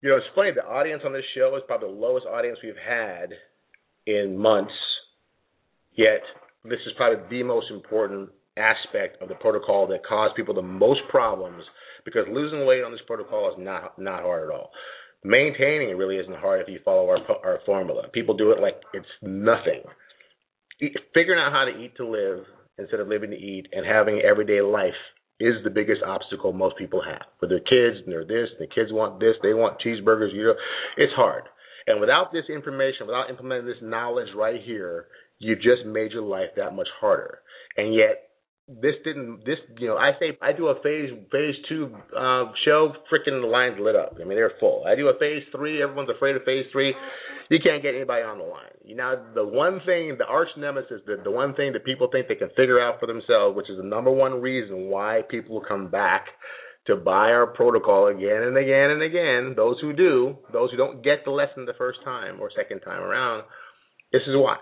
You 0.01 0.09
know, 0.09 0.17
it's 0.17 0.27
funny. 0.35 0.51
The 0.53 0.65
audience 0.65 1.01
on 1.05 1.13
this 1.13 1.25
show 1.35 1.55
is 1.55 1.63
probably 1.65 1.89
the 1.89 1.95
lowest 1.95 2.27
audience 2.27 2.59
we've 2.61 2.75
had 2.77 3.33
in 4.05 4.37
months. 4.37 4.73
Yet 5.95 6.21
this 6.63 6.79
is 6.85 6.93
probably 6.95 7.25
the 7.29 7.43
most 7.43 7.71
important 7.71 8.29
aspect 8.57 9.21
of 9.21 9.29
the 9.29 9.35
protocol 9.35 9.87
that 9.87 10.05
caused 10.05 10.35
people 10.35 10.53
the 10.53 10.61
most 10.61 11.01
problems 11.09 11.63
because 12.05 12.25
losing 12.31 12.65
weight 12.65 12.83
on 12.83 12.91
this 12.91 13.01
protocol 13.07 13.49
is 13.51 13.55
not 13.57 13.97
not 13.99 14.21
hard 14.21 14.49
at 14.49 14.55
all 14.55 14.71
maintaining 15.23 15.89
it 15.89 15.97
really 15.97 16.17
isn't 16.17 16.35
hard 16.35 16.61
if 16.61 16.67
you 16.67 16.79
follow 16.83 17.09
our 17.09 17.19
our 17.43 17.59
formula. 17.65 18.07
People 18.13 18.35
do 18.35 18.51
it 18.51 18.59
like 18.59 18.81
it's 18.93 19.05
nothing. 19.21 19.81
Figuring 21.13 21.39
out 21.39 21.51
how 21.51 21.65
to 21.65 21.83
eat 21.83 21.95
to 21.97 22.07
live 22.07 22.45
instead 22.77 22.99
of 22.99 23.07
living 23.07 23.31
to 23.31 23.37
eat 23.37 23.67
and 23.71 23.85
having 23.85 24.21
everyday 24.21 24.61
life 24.61 24.97
is 25.39 25.55
the 25.63 25.69
biggest 25.69 26.01
obstacle 26.03 26.51
most 26.53 26.77
people 26.77 27.01
have. 27.01 27.21
For 27.39 27.47
their 27.47 27.59
kids 27.59 28.03
and 28.03 28.11
they're 28.11 28.25
this, 28.25 28.49
the 28.59 28.67
kids 28.67 28.91
want 28.91 29.19
this, 29.19 29.35
they 29.41 29.53
want 29.53 29.81
cheeseburgers, 29.81 30.33
you 30.33 30.43
know, 30.43 30.55
it's 30.97 31.13
hard. 31.13 31.43
And 31.87 31.99
without 31.99 32.31
this 32.31 32.45
information, 32.49 33.07
without 33.07 33.29
implementing 33.29 33.67
this 33.67 33.81
knowledge 33.81 34.29
right 34.35 34.61
here, 34.63 35.07
you've 35.39 35.61
just 35.61 35.85
made 35.85 36.11
your 36.11 36.23
life 36.23 36.49
that 36.55 36.75
much 36.75 36.87
harder. 36.99 37.39
And 37.77 37.93
yet 37.93 38.29
this 38.67 38.95
didn't 39.03 39.45
this 39.45 39.57
you 39.77 39.87
know 39.87 39.97
I 39.97 40.11
say 40.19 40.37
I 40.41 40.53
do 40.53 40.67
a 40.67 40.75
phase 40.81 41.11
phase 41.31 41.55
two 41.67 41.93
uh, 42.15 42.45
show 42.63 42.93
freaking 43.11 43.41
the 43.41 43.47
lines 43.47 43.75
lit 43.79 43.95
up. 43.95 44.15
I 44.15 44.23
mean 44.23 44.37
they're 44.37 44.53
full. 44.59 44.85
I 44.87 44.95
do 44.95 45.09
a 45.09 45.19
phase 45.19 45.43
three 45.55 45.83
everyone's 45.83 46.09
afraid 46.09 46.35
of 46.35 46.43
phase 46.43 46.65
three. 46.71 46.93
You 47.49 47.59
can't 47.61 47.83
get 47.83 47.93
anybody 47.93 48.23
on 48.23 48.37
the 48.37 48.45
line. 48.45 48.71
You 48.85 48.95
know 48.95 49.21
the 49.35 49.45
one 49.45 49.81
thing 49.85 50.15
the 50.17 50.25
arch 50.25 50.47
nemesis 50.57 51.01
the, 51.05 51.17
the 51.23 51.31
one 51.31 51.55
thing 51.55 51.73
that 51.73 51.83
people 51.83 52.07
think 52.09 52.27
they 52.29 52.35
can 52.35 52.49
figure 52.55 52.79
out 52.79 53.01
for 53.01 53.07
themselves 53.07 53.55
which 53.55 53.69
is 53.69 53.77
the 53.77 53.83
number 53.83 54.11
one 54.11 54.41
reason 54.41 54.89
why 54.89 55.21
people 55.29 55.61
come 55.67 55.89
back 55.89 56.27
to 56.87 56.95
buy 56.95 57.31
our 57.31 57.47
protocol 57.47 58.07
again 58.07 58.43
and 58.43 58.57
again 58.57 58.91
and 58.91 59.01
again 59.01 59.53
those 59.55 59.75
who 59.81 59.93
do 59.93 60.37
those 60.51 60.71
who 60.71 60.77
don't 60.77 61.03
get 61.03 61.23
the 61.25 61.31
lesson 61.31 61.65
the 61.65 61.73
first 61.77 61.99
time 62.03 62.39
or 62.41 62.49
second 62.55 62.79
time 62.81 63.01
around 63.01 63.43
this 64.11 64.21
is 64.23 64.35
why 64.35 64.57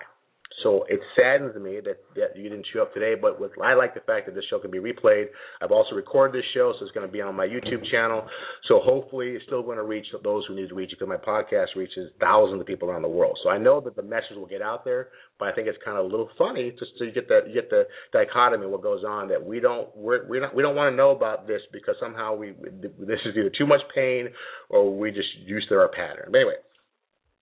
so 0.63 0.85
it 0.89 0.99
saddens 1.15 1.55
me 1.55 1.79
that, 1.83 1.97
that 2.15 2.37
you 2.37 2.49
didn't 2.49 2.65
show 2.73 2.81
up 2.81 2.93
today, 2.93 3.13
but 3.19 3.39
with, 3.39 3.51
I 3.63 3.73
like 3.73 3.93
the 3.93 4.01
fact 4.01 4.25
that 4.27 4.35
this 4.35 4.45
show 4.49 4.59
can 4.59 4.71
be 4.71 4.79
replayed. 4.79 5.25
I've 5.61 5.71
also 5.71 5.95
recorded 5.95 6.37
this 6.37 6.45
show, 6.53 6.73
so 6.77 6.85
it's 6.85 6.93
going 6.93 7.05
to 7.05 7.11
be 7.11 7.21
on 7.21 7.35
my 7.35 7.47
YouTube 7.47 7.83
channel. 7.91 8.27
So 8.67 8.79
hopefully 8.83 9.29
it's 9.29 9.45
still 9.45 9.63
going 9.63 9.77
to 9.77 9.83
reach 9.83 10.07
those 10.23 10.43
who 10.47 10.55
need 10.55 10.69
to 10.69 10.75
reach 10.75 10.91
it 10.91 10.99
because 10.99 11.09
my 11.09 11.17
podcast 11.17 11.75
reaches 11.75 12.11
thousands 12.19 12.61
of 12.61 12.67
people 12.67 12.89
around 12.89 13.01
the 13.01 13.09
world. 13.09 13.37
So 13.43 13.49
I 13.49 13.57
know 13.57 13.81
that 13.81 13.95
the 13.95 14.03
message 14.03 14.35
will 14.35 14.47
get 14.47 14.61
out 14.61 14.85
there, 14.85 15.09
but 15.39 15.47
I 15.47 15.53
think 15.53 15.67
it's 15.67 15.77
kind 15.83 15.97
of 15.97 16.05
a 16.05 16.07
little 16.07 16.29
funny 16.37 16.71
just 16.77 16.91
to 16.99 17.11
get 17.11 17.27
the 17.27 17.41
get 17.51 17.69
the 17.69 17.83
dichotomy 18.13 18.67
what 18.67 18.83
goes 18.83 19.03
on 19.03 19.27
that 19.29 19.43
we 19.43 19.59
don't 19.59 19.89
we're, 19.95 20.27
we're 20.27 20.41
not, 20.41 20.55
we 20.55 20.61
don't 20.61 20.75
want 20.75 20.91
to 20.93 20.95
know 20.95 21.09
about 21.09 21.47
this 21.47 21.61
because 21.73 21.95
somehow 21.99 22.35
we 22.35 22.51
this 22.51 23.19
is 23.25 23.35
either 23.35 23.51
too 23.57 23.65
much 23.65 23.81
pain 23.95 24.29
or 24.69 24.95
we 24.95 25.09
just 25.09 25.29
used 25.45 25.67
to 25.69 25.75
our 25.75 25.89
pattern. 25.89 26.29
But 26.31 26.37
anyway, 26.37 26.53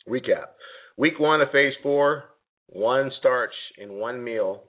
recap. 0.08 0.46
Week 0.96 1.20
one 1.20 1.42
of 1.42 1.50
phase 1.52 1.74
four, 1.84 2.24
one 2.72 3.12
starch 3.20 3.54
in 3.78 3.94
one 3.94 4.24
meal 4.24 4.64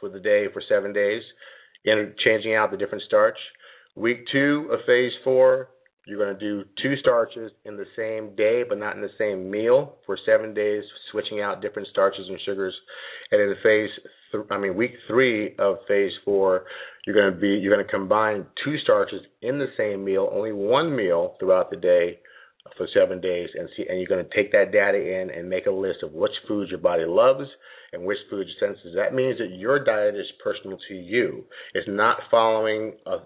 for 0.00 0.08
the 0.08 0.20
day 0.20 0.46
for 0.52 0.62
seven 0.68 0.92
days, 0.92 1.22
and 1.84 2.14
changing 2.24 2.54
out 2.54 2.70
the 2.70 2.76
different 2.76 3.04
starch. 3.06 3.38
Week 3.96 4.18
two 4.30 4.68
of 4.70 4.80
phase 4.86 5.12
four, 5.24 5.70
you're 6.06 6.18
going 6.18 6.38
to 6.38 6.40
do 6.40 6.64
two 6.82 6.96
starches 7.00 7.52
in 7.64 7.76
the 7.76 7.84
same 7.96 8.34
day, 8.34 8.62
but 8.66 8.78
not 8.78 8.96
in 8.96 9.02
the 9.02 9.10
same 9.18 9.50
meal 9.50 9.96
for 10.06 10.16
seven 10.24 10.54
days, 10.54 10.82
switching 11.10 11.40
out 11.40 11.60
different 11.60 11.88
starches 11.88 12.26
and 12.28 12.38
sugars. 12.46 12.74
And 13.30 13.40
in 13.42 13.54
phase, 13.62 13.90
th- 14.32 14.44
I 14.50 14.58
mean, 14.58 14.74
week 14.74 14.92
three 15.06 15.54
of 15.58 15.76
phase 15.86 16.12
four, 16.24 16.64
you're 17.06 17.14
going 17.14 17.34
to 17.34 17.40
be 17.40 17.48
you're 17.48 17.74
going 17.74 17.84
to 17.84 17.90
combine 17.90 18.46
two 18.64 18.78
starches 18.78 19.20
in 19.42 19.58
the 19.58 19.66
same 19.76 20.04
meal, 20.04 20.30
only 20.32 20.52
one 20.52 20.96
meal 20.96 21.36
throughout 21.38 21.70
the 21.70 21.76
day, 21.76 22.20
for 22.76 22.86
seven 22.94 23.20
days 23.20 23.48
and 23.58 23.68
see 23.76 23.84
and 23.88 23.98
you're 23.98 24.08
going 24.08 24.24
to 24.24 24.36
take 24.36 24.52
that 24.52 24.72
data 24.72 24.98
in 24.98 25.30
and 25.30 25.48
make 25.48 25.66
a 25.66 25.70
list 25.70 25.98
of 26.02 26.12
which 26.12 26.32
foods 26.46 26.70
your 26.70 26.80
body 26.80 27.04
loves 27.06 27.48
and 27.92 28.04
which 28.04 28.18
foods 28.30 28.50
it 28.50 28.56
senses. 28.60 28.94
That 28.96 29.14
means 29.14 29.38
that 29.38 29.56
your 29.56 29.82
diet 29.82 30.14
is 30.14 30.26
personal 30.42 30.78
to 30.88 30.94
you. 30.94 31.44
It's 31.74 31.88
not 31.88 32.18
following 32.30 32.94
a 33.06 33.18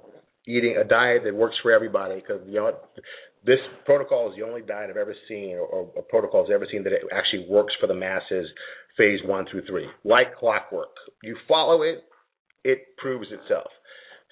eating 0.47 0.77
a 0.77 0.85
diet 0.85 1.23
that 1.25 1.35
works 1.35 1.55
for 1.63 1.73
everybody 1.73 2.17
because 2.17 2.41
you 2.47 2.55
know 2.55 2.77
this 3.45 3.59
protocol 3.85 4.31
is 4.31 4.37
the 4.37 4.45
only 4.45 4.63
diet 4.63 4.91
I've 4.91 4.97
ever 4.97 5.15
seen 5.29 5.57
or, 5.57 5.67
or, 5.67 6.03
protocol 6.09 6.47
ever 6.53 6.67
seen 6.71 6.85
that 6.85 6.93
it 6.93 7.03
actually 7.13 7.47
works 7.49 7.73
for 7.81 7.87
the 7.87 7.95
masses 7.95 8.47
phase 8.97 9.21
one 9.25 9.47
through 9.51 9.67
three. 9.67 9.87
Like 10.05 10.37
clockwork. 10.37 10.95
You 11.23 11.37
follow 11.49 11.83
it 11.83 12.05
it 12.65 12.97
proves 12.99 13.27
itself 13.31 13.71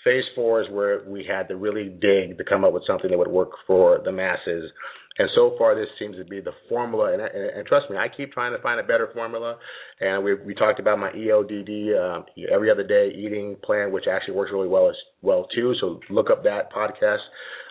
phase 0.05 0.25
four 0.35 0.63
is 0.63 0.69
where 0.71 1.03
we 1.07 1.25
had 1.25 1.49
to 1.49 1.57
really 1.57 1.89
dig 1.89 2.39
to 2.39 2.45
come 2.45 2.65
up 2.65 2.73
with 2.73 2.83
something 2.87 3.11
that 3.11 3.19
would 3.19 3.29
work 3.29 3.51
for 3.67 4.01
the 4.05 4.13
masses 4.13 4.71
and 5.21 5.29
so 5.35 5.55
far, 5.59 5.75
this 5.75 5.89
seems 5.99 6.17
to 6.17 6.25
be 6.25 6.41
the 6.41 6.53
formula. 6.67 7.13
And, 7.13 7.21
and, 7.21 7.51
and 7.59 7.67
trust 7.67 7.91
me, 7.91 7.99
I 7.99 8.07
keep 8.09 8.33
trying 8.33 8.57
to 8.57 8.63
find 8.63 8.81
a 8.81 8.83
better 8.83 9.11
formula. 9.13 9.59
And 10.01 10.25
we 10.25 10.35
we 10.35 10.55
talked 10.55 10.81
about 10.81 10.99
my 10.99 11.11
EODD 11.11 11.93
um, 12.01 12.25
every 12.51 12.71
other 12.71 12.87
day 12.87 13.11
eating 13.15 13.57
plan, 13.63 13.93
which 13.93 14.05
actually 14.11 14.35
works 14.35 14.51
really 14.51 14.69
well 14.69 14.89
as 14.89 14.97
well 15.21 15.47
too. 15.55 15.75
So 15.79 16.01
look 16.09 16.31
up 16.31 16.43
that 16.45 16.73
podcast 16.73 17.21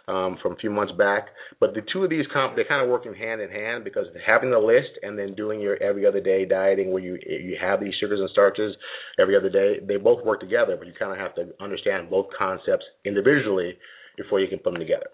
um, 0.10 0.38
from 0.42 0.54
a 0.54 0.56
few 0.56 0.72
months 0.72 0.94
back. 0.98 1.28
But 1.60 1.74
the 1.74 1.82
two 1.94 2.04
of 2.04 2.10
these 2.10 2.26
comp 2.34 2.56
they 2.56 2.64
kind 2.68 2.84
of 2.84 2.90
work 2.90 3.06
in 3.06 3.14
hand 3.14 3.42
in 3.42 3.50
hand 3.50 3.84
because 3.84 4.08
having 4.26 4.50
the 4.50 4.60
list 4.60 4.90
and 5.04 5.18
then 5.18 5.36
doing 5.36 5.62
your 5.62 5.82
every 5.82 6.06
other 6.06 6.20
day 6.20 6.46
dieting 6.46 6.92
where 6.92 7.02
you 7.02 7.18
you 7.26 7.58
have 7.62 7.80
these 7.80 7.94
sugars 8.02 8.20
and 8.20 8.30
starches 8.32 8.76
every 9.20 9.38
other 9.38 9.50
day, 9.50 9.80
they 9.88 9.98
both 9.98 10.26
work 10.26 10.40
together. 10.40 10.76
But 10.76 10.88
you 10.88 10.94
kind 10.98 11.12
of 11.12 11.20
have 11.20 11.36
to 11.36 11.54
understand 11.64 12.10
both 12.10 12.28
concepts 12.38 12.86
individually 13.06 13.78
before 14.18 14.40
you 14.40 14.48
can 14.48 14.60
put 14.60 14.74
them 14.74 14.82
together. 14.82 15.08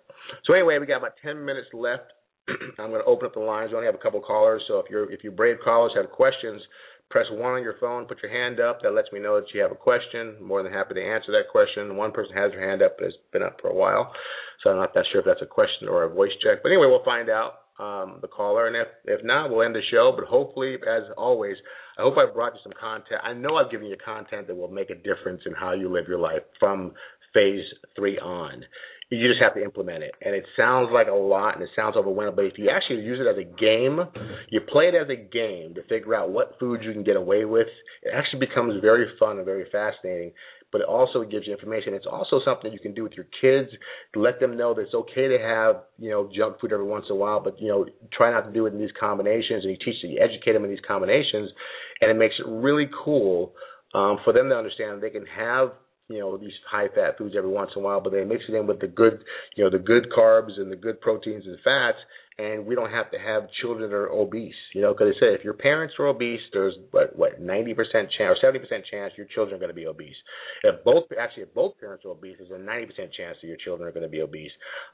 So 0.46 0.54
anyway, 0.54 0.80
we 0.80 0.88
got 0.88 0.98
about 0.98 1.14
10 1.22 1.46
minutes 1.46 1.68
left 1.74 2.12
I'm 2.80 2.90
going 2.90 3.02
to 3.02 3.06
open 3.06 3.26
up 3.26 3.34
the 3.34 3.40
lines. 3.40 3.72
We 3.72 3.78
only 3.78 3.88
have 3.88 3.96
a 3.96 4.00
couple 4.00 4.22
callers, 4.22 4.62
so 4.68 4.80
if 4.80 4.86
you're 4.90 5.12
if 5.12 5.24
you 5.24 5.32
brave 5.32 5.58
callers 5.64 5.94
have 5.96 6.12
questions, 6.12 6.62
press 7.10 7.26
one 7.32 7.54
on 7.54 7.64
your 7.64 7.76
phone, 7.80 8.06
put 8.06 8.22
your 8.24 8.32
hand 8.32 8.60
up. 8.60 8.82
That 8.82 8.94
lets 8.94 9.12
me 9.12 9.20
know 9.20 9.40
that 9.40 9.54
you 9.54 9.62
have 9.62 9.72
a 9.72 9.76
question. 9.76 10.36
I'm 10.40 10.48
more 10.48 10.64
than 10.64 10.74
happy 10.74 10.96
to 10.96 11.04
answer 11.04 11.32
that 11.32 11.52
question. 11.52 11.96
One 11.96 12.12
person 12.12 12.36
has 12.36 12.52
their 12.52 12.68
hand 12.68 12.82
up, 12.82 12.98
but 12.98 13.08
it's 13.08 13.18
been 13.32 13.44
up 13.44 13.58
for 13.62 13.70
a 13.70 13.76
while, 13.76 14.12
so 14.64 14.70
I'm 14.70 14.78
not 14.78 14.94
that 14.94 15.06
sure 15.12 15.22
if 15.22 15.26
that's 15.26 15.42
a 15.42 15.46
question 15.46 15.88
or 15.88 16.04
a 16.04 16.10
voice 16.10 16.34
check. 16.44 16.60
But 16.64 16.70
anyway, 16.70 16.88
we'll 16.88 17.04
find 17.04 17.30
out 17.30 17.66
um, 17.80 18.20
the 18.22 18.28
caller, 18.28 18.68
and 18.68 18.76
if 18.76 18.88
if 19.06 19.24
not, 19.24 19.50
we'll 19.50 19.64
end 19.64 19.76
the 19.76 19.82
show. 19.92 20.14
But 20.16 20.26
hopefully, 20.26 20.76
as 20.76 21.04
always, 21.18 21.58
I 21.98 22.02
hope 22.02 22.16
I 22.18 22.32
brought 22.32 22.54
you 22.54 22.60
some 22.64 22.74
content. 22.80 23.22
I 23.24 23.34
know 23.34 23.58
I've 23.58 23.72
given 23.72 23.88
you 23.88 23.98
content 24.04 24.48
that 24.48 24.56
will 24.56 24.72
make 24.72 24.90
a 24.90 24.96
difference 24.96 25.42
in 25.46 25.54
how 25.54 25.74
you 25.74 25.90
live 25.92 26.08
your 26.08 26.20
life 26.20 26.42
from 26.60 26.94
phase 27.34 27.66
three 27.96 28.18
on 28.18 28.64
you 29.10 29.28
just 29.28 29.42
have 29.42 29.54
to 29.54 29.64
implement 29.64 30.04
it. 30.04 30.14
And 30.22 30.34
it 30.34 30.46
sounds 30.58 30.90
like 30.92 31.08
a 31.08 31.14
lot 31.14 31.56
and 31.56 31.64
it 31.64 31.70
sounds 31.76 31.96
overwhelming, 31.96 32.36
but 32.36 32.46
if 32.46 32.58
you 32.58 32.70
actually 32.70 33.02
use 33.02 33.20
it 33.22 33.30
as 33.30 33.38
a 33.38 33.46
game, 33.46 34.00
you 34.50 34.62
play 34.62 34.86
it 34.86 34.96
as 34.96 35.10
a 35.10 35.16
game 35.16 35.76
to 35.76 35.84
figure 35.84 36.16
out 36.16 36.32
what 36.32 36.58
foods 36.60 36.84
you 36.84 36.92
can 36.92 37.04
get 37.04 37.16
away 37.16 37.46
with, 37.46 37.68
it 38.02 38.12
actually 38.16 38.40
becomes 38.40 38.82
very 38.82 39.06
fun 39.20 39.38
and 39.38 39.46
very 39.46 39.66
fascinating. 39.72 40.32
But 40.72 40.82
it 40.82 40.88
also 40.88 41.24
gives 41.24 41.46
you 41.48 41.54
information. 41.54 41.94
It's 41.94 42.08
also 42.12 42.42
something 42.44 42.74
you 42.74 42.80
can 42.80 42.94
do 42.94 43.04
with 43.04 43.14
your 43.14 43.28
kids 43.40 43.70
to 44.14 44.20
let 44.20 44.40
them 44.40 44.58
know 44.58 44.74
that 44.74 44.82
it's 44.82 44.94
okay 44.94 45.28
to 45.28 45.38
have, 45.40 45.84
you 46.00 46.10
know, 46.10 46.30
junk 46.36 46.60
food 46.60 46.74
every 46.74 46.86
once 46.86 47.06
in 47.08 47.16
a 47.16 47.20
while, 47.20 47.40
but 47.40 47.62
you 47.62 47.70
know, 47.70 47.86
try 48.12 48.32
not 48.32 48.42
to 48.42 48.52
do 48.52 48.66
it 48.66 48.74
in 48.74 48.80
these 48.80 48.90
combinations. 49.00 49.64
And 49.64 49.72
you 49.72 49.78
teach 49.78 50.04
you 50.04 50.20
educate 50.20 50.54
them 50.54 50.66
in 50.66 50.72
these 50.72 50.84
combinations, 50.86 51.52
and 52.02 52.12
it 52.12 52.16
makes 52.16 52.36
it 52.40 52.46
really 52.50 52.90
cool 53.06 53.54
um, 53.94 54.18
for 54.26 54.34
them 54.34 54.50
to 54.50 54.56
understand 54.56 55.02
they 55.02 55.12
can 55.12 55.26
have 55.28 55.70
you 56.10 56.20
know 56.20 56.38
these 56.38 56.54
high 56.70 56.88
fat 56.94 57.18
foods 57.18 57.36
every 57.38 57.50
once 57.50 57.72
in 57.76 57.82
a 57.82 57.86
while, 57.86 58.02
but 58.02 58.12
they 58.12 58.24
mix 58.24 58.44
it 58.48 58.56
in 58.56 58.68
with 58.68 58.80
the 58.80 58.88
good 58.88 59.24
you 59.56 59.64
know 59.64 59.70
the 59.70 59.80
good 59.84 60.08
carbs 60.16 60.58
and 60.58 60.72
the 60.72 60.76
good 60.76 61.02
proteins 61.02 61.46
and 61.46 61.58
fats, 61.64 61.98
and 62.38 62.66
we 62.66 62.76
don't 62.76 62.92
have 62.92 63.10
to 63.12 63.18
have 63.18 63.44
children 63.62 63.90
that 63.90 63.96
are 63.96 64.10
obese. 64.10 64.56
You 64.74 64.82
know, 64.82 64.94
because 64.94 65.14
they 65.14 65.20
say 65.20 65.34
if 65.34 65.44
your 65.44 65.54
parents 65.54 65.96
are 66.00 66.08
obese, 66.08 66.42
there's 66.52 66.76
what 66.92 67.16
what 67.16 67.40
ninety 67.40 67.74
percent 67.74 68.10
chance 68.18 68.36
or 68.36 68.38
seventy 68.42 68.60
percent 68.60 68.84
chance 68.90 69.14
your 69.16 69.28
children 69.28 69.56
are 69.56 69.60
going 69.60 69.70
to 69.70 69.76
be 69.76 69.88
obese. 69.88 70.16
If 70.64 70.84
both 70.84 71.06
actually 71.20 71.44
if 71.44 71.54
both 71.54 71.80
parents 71.80 72.04
are 72.06 72.12
obese, 72.12 72.36
there's 72.40 72.52
a 72.52 72.64
ninety 72.64 72.88
percent 72.88 73.12
chance 73.14 73.38
that 73.42 73.48
your 73.48 73.58
children 73.58 73.88
are 73.88 73.92
going 73.92 74.04
to 74.04 74.10
be 74.10 74.22
obese. 74.22 74.52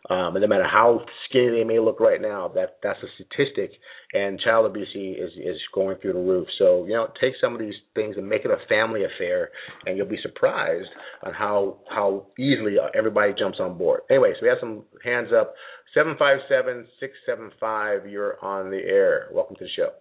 Um, 0.10 0.36
and 0.36 0.42
no 0.42 0.48
matter 0.48 0.68
how 0.68 1.02
skinny 1.30 1.50
they 1.50 1.64
may 1.64 1.80
look 1.80 2.00
right 2.00 2.22
now, 2.22 2.50
that 2.56 2.78
that's 2.84 3.00
a 3.02 3.08
statistic. 3.16 3.72
And 4.14 4.40
child 4.40 4.66
obesity 4.66 5.14
is 5.14 5.32
is 5.38 5.58
going 5.74 5.98
through 6.02 6.14
the 6.14 6.20
roof. 6.20 6.48
So 6.60 6.86
you 6.86 6.94
know, 6.94 7.08
take 7.20 7.34
some 7.42 7.54
of 7.54 7.60
these 7.60 7.76
things 7.96 8.18
and 8.18 8.28
make 8.28 8.46
it 8.46 8.52
a 8.52 8.58
family 8.70 9.02
affair, 9.04 9.50
and 9.86 9.98
you'll 9.98 10.08
be 10.08 10.20
surprised 10.22 10.90
on 11.24 11.34
how 11.34 11.78
how 11.90 12.28
easily 12.38 12.76
everybody 12.96 13.34
jumps 13.38 13.60
on 13.60 13.78
board. 13.78 14.02
Anyway, 14.10 14.34
so 14.36 14.44
we 14.44 14.50
have 14.50 14.58
some 14.60 14.84
hands 15.04 15.30
up. 15.36 15.56
757 15.94 16.88
675, 17.00 18.08
you're 18.08 18.40
on 18.44 18.72
the 18.72 18.80
air. 18.80 19.28
Welcome 19.34 19.58
to 19.58 19.66
the 19.66 19.70
show. 19.76 19.92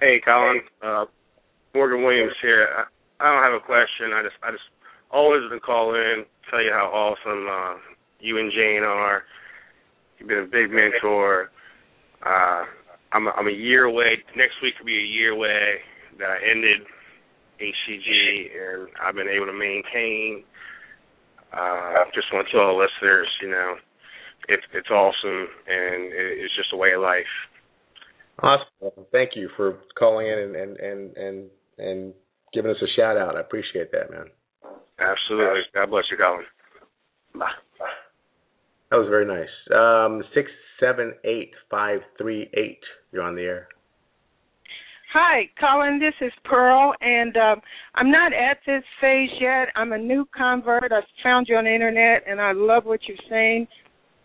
Hey, 0.00 0.20
Colin. 0.26 0.62
Uh, 0.82 1.04
Morgan 1.74 2.02
Williams 2.02 2.34
here. 2.42 2.66
I, 2.74 2.82
I 3.22 3.32
don't 3.32 3.52
have 3.52 3.62
a 3.62 3.64
question. 3.64 4.10
I 4.12 4.22
just, 4.24 4.34
I 4.42 4.50
just 4.50 4.66
always 5.12 5.42
to 5.50 5.60
call 5.60 5.94
in, 5.94 6.24
tell 6.50 6.60
you 6.60 6.72
how 6.72 6.90
awesome 6.90 7.46
uh, 7.46 7.78
you 8.18 8.38
and 8.38 8.50
Jane 8.50 8.82
are. 8.82 9.22
You've 10.18 10.28
been 10.28 10.38
a 10.38 10.50
big 10.50 10.74
mentor. 10.74 11.50
Uh, 12.26 12.64
I'm, 13.12 13.28
a, 13.28 13.30
I'm 13.30 13.46
a 13.46 13.54
year 13.54 13.84
away. 13.84 14.18
Next 14.34 14.54
week 14.60 14.74
will 14.80 14.86
be 14.86 14.98
a 14.98 15.06
year 15.06 15.30
away 15.30 15.78
that 16.18 16.30
I 16.30 16.38
ended 16.50 16.80
HCG, 17.62 18.50
and 18.58 18.88
I've 19.00 19.14
been 19.14 19.28
able 19.28 19.46
to 19.46 19.52
maintain. 19.52 20.42
Uh, 21.52 22.02
I 22.02 22.04
just 22.12 22.26
want 22.32 22.48
to 22.48 22.52
tell 22.52 22.74
all 22.74 22.78
listeners, 22.78 23.28
you 23.40 23.50
know, 23.50 23.76
it's 24.48 24.62
it's 24.72 24.90
awesome 24.90 25.48
and 25.66 26.12
it's 26.12 26.54
just 26.56 26.72
a 26.72 26.76
way 26.76 26.92
of 26.92 27.02
life. 27.02 27.32
Awesome. 28.42 29.04
Thank 29.12 29.30
you 29.36 29.48
for 29.56 29.78
calling 29.98 30.26
in 30.26 30.38
and 30.38 30.56
and 30.56 30.76
and 30.76 31.16
and, 31.16 31.50
and 31.78 32.14
giving 32.52 32.70
us 32.70 32.82
a 32.82 33.00
shout 33.00 33.16
out. 33.16 33.36
I 33.36 33.40
appreciate 33.40 33.92
that, 33.92 34.10
man. 34.10 34.26
Absolutely. 34.98 35.60
God 35.74 35.90
bless 35.90 36.04
you, 36.10 36.16
Colin. 36.16 36.44
Bye. 37.34 37.50
That 38.90 38.96
was 38.96 39.08
very 39.08 39.26
nice. 39.26 39.48
Um, 39.74 40.22
six 40.34 40.50
seven 40.78 41.14
eight 41.24 41.52
five 41.70 42.00
three 42.18 42.48
eight. 42.56 42.80
You're 43.12 43.24
on 43.24 43.34
the 43.34 43.42
air. 43.42 43.68
Hi, 45.12 45.48
Colin. 45.60 46.00
This 46.00 46.14
is 46.26 46.32
Pearl, 46.44 46.92
and 47.00 47.36
um, 47.36 47.60
I'm 47.94 48.10
not 48.10 48.32
at 48.32 48.58
this 48.66 48.82
phase 49.00 49.30
yet. 49.40 49.68
I'm 49.76 49.92
a 49.92 49.98
new 49.98 50.26
convert. 50.36 50.90
I 50.90 51.00
found 51.22 51.46
you 51.48 51.54
on 51.56 51.64
the 51.64 51.72
internet, 51.72 52.24
and 52.28 52.40
I 52.40 52.50
love 52.50 52.84
what 52.84 52.98
you're 53.06 53.16
saying. 53.30 53.68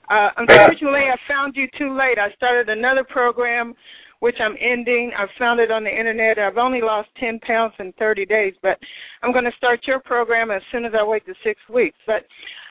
Uh, 0.09 0.29
unfortunately, 0.37 1.05
I 1.11 1.17
found 1.27 1.55
you 1.55 1.67
too 1.77 1.95
late. 1.95 2.17
I 2.17 2.33
started 2.35 2.69
another 2.69 3.03
program, 3.03 3.75
which 4.19 4.37
I'm 4.39 4.55
ending. 4.59 5.11
I 5.17 5.25
found 5.37 5.59
it 5.59 5.71
on 5.71 5.83
the 5.83 5.89
internet. 5.89 6.39
I've 6.39 6.57
only 6.57 6.81
lost 6.81 7.09
10 7.19 7.39
pounds 7.39 7.73
in 7.79 7.93
30 7.99 8.25
days, 8.25 8.53
but 8.61 8.79
I'm 9.21 9.31
going 9.31 9.45
to 9.45 9.57
start 9.57 9.81
your 9.85 9.99
program 9.99 10.49
as 10.49 10.61
soon 10.71 10.85
as 10.85 10.93
I 10.99 11.03
wait 11.05 11.25
the 11.25 11.35
six 11.43 11.59
weeks. 11.71 11.97
But 12.07 12.25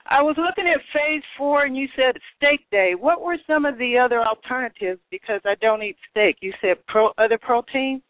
I 0.07 0.21
was 0.23 0.37
looking 0.37 0.71
at 0.71 0.81
phase 0.93 1.23
four, 1.37 1.65
and 1.65 1.77
you 1.77 1.87
said 1.95 2.17
steak 2.37 2.61
day. 2.71 2.95
What 2.99 3.21
were 3.21 3.37
some 3.47 3.65
of 3.65 3.79
the 3.79 3.97
other 3.99 4.21
alternatives? 4.21 5.01
Because 5.11 5.41
I 5.45 5.55
don't 5.61 5.83
eat 5.83 5.97
steak. 6.11 6.39
You 6.41 6.53
said 6.61 6.85
pro, 6.89 7.11
other 7.19 7.39
protein 7.39 8.03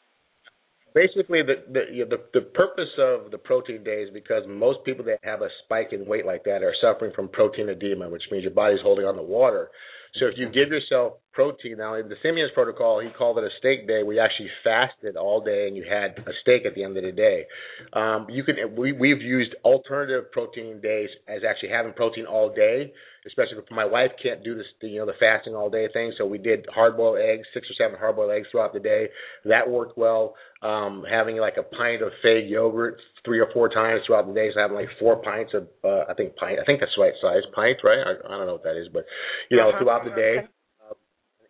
basically 0.99 1.43
the 1.43 1.63
the, 1.73 1.83
the 2.11 2.19
the 2.35 2.47
purpose 2.47 2.91
of 2.99 3.31
the 3.31 3.39
protein 3.39 3.85
day 3.85 4.03
is 4.03 4.11
because 4.13 4.43
most 4.49 4.79
people 4.85 5.05
that 5.05 5.21
have 5.23 5.43
a 5.43 5.49
spike 5.65 5.93
in 5.93 6.05
weight 6.07 6.27
like 6.27 6.43
that 6.45 6.63
are 6.63 6.75
suffering 6.83 7.13
from 7.15 7.29
protein 7.29 7.69
edema, 7.69 8.09
which 8.09 8.25
means 8.33 8.43
your 8.43 8.53
body's 8.53 8.81
holding 8.83 9.05
on 9.05 9.15
to 9.15 9.23
water. 9.23 9.71
So 10.19 10.27
if 10.27 10.35
you 10.37 10.47
give 10.47 10.71
yourself 10.71 11.15
protein, 11.33 11.79
now 11.79 11.95
in 11.95 12.09
the 12.09 12.17
Simeons' 12.23 12.51
protocol, 12.55 13.01
he 13.01 13.11
called 13.11 13.39
it 13.39 13.45
a 13.45 13.51
steak 13.59 13.87
day. 13.87 14.03
We 14.03 14.19
actually 14.19 14.51
fasted 14.65 15.17
all 15.17 15.41
day, 15.41 15.69
and 15.69 15.77
you 15.77 15.85
had 15.89 16.19
a 16.27 16.33
steak 16.43 16.67
at 16.67 16.75
the 16.75 16.83
end 16.83 16.97
of 16.97 17.05
the 17.05 17.13
day. 17.13 17.47
Um, 17.93 18.27
you 18.29 18.43
can 18.45 18.57
we 18.77 18.93
we've 18.93 19.21
used 19.23 19.55
alternative 19.65 20.33
protein 20.33 20.81
days 20.81 21.11
as 21.29 21.43
actually 21.49 21.71
having 21.71 21.93
protein 21.93 22.27
all 22.27 22.53
day, 22.53 22.93
especially 23.27 23.59
if 23.59 23.71
my 23.71 23.85
wife 23.85 24.11
can't 24.23 24.43
do 24.43 24.55
this, 24.57 24.67
you 24.81 24.99
know, 24.99 25.07
the 25.07 25.13
fasting 25.21 25.55
all 25.55 25.71
day 25.71 25.87
thing. 25.93 26.13
So 26.19 26.27
we 26.27 26.39
did 26.39 26.67
hard 26.75 26.97
boiled 26.97 27.19
eggs, 27.19 27.47
six 27.55 27.69
or 27.71 27.75
seven 27.75 27.99
hard 27.99 28.17
boiled 28.17 28.33
eggs 28.33 28.49
throughout 28.51 28.73
the 28.73 28.81
day. 28.81 29.09
That 29.45 29.69
worked 29.71 29.97
well. 29.97 30.35
Um, 30.61 31.05
having 31.09 31.37
like 31.37 31.55
a 31.57 31.63
pint 31.63 32.03
of 32.03 32.11
fig 32.21 32.49
yogurt 32.49 32.99
three 33.29 33.41
or 33.41 33.53
four 33.53 33.69
times 33.69 34.01
throughout 34.07 34.27
the 34.27 34.33
day, 34.33 34.49
so 34.55 34.61
having 34.61 34.77
like 34.77 34.89
four 34.99 35.21
pints 35.21 35.53
of, 35.53 35.69
uh, 35.85 36.09
I 36.09 36.15
think 36.17 36.35
pint, 36.37 36.57
I 36.57 36.65
think 36.65 36.81
that's 36.81 36.97
the 36.97 37.03
right 37.05 37.13
size, 37.21 37.45
pint, 37.55 37.77
right? 37.85 38.01
I, 38.01 38.13
I 38.25 38.39
don't 38.39 38.47
know 38.49 38.57
what 38.57 38.65
that 38.65 38.81
is, 38.81 38.89
but 38.89 39.05
you 39.51 39.59
know, 39.59 39.69
uh-huh. 39.69 39.79
throughout 39.79 40.05
the 40.05 40.17
day. 40.17 40.49
Uh, 40.81 40.95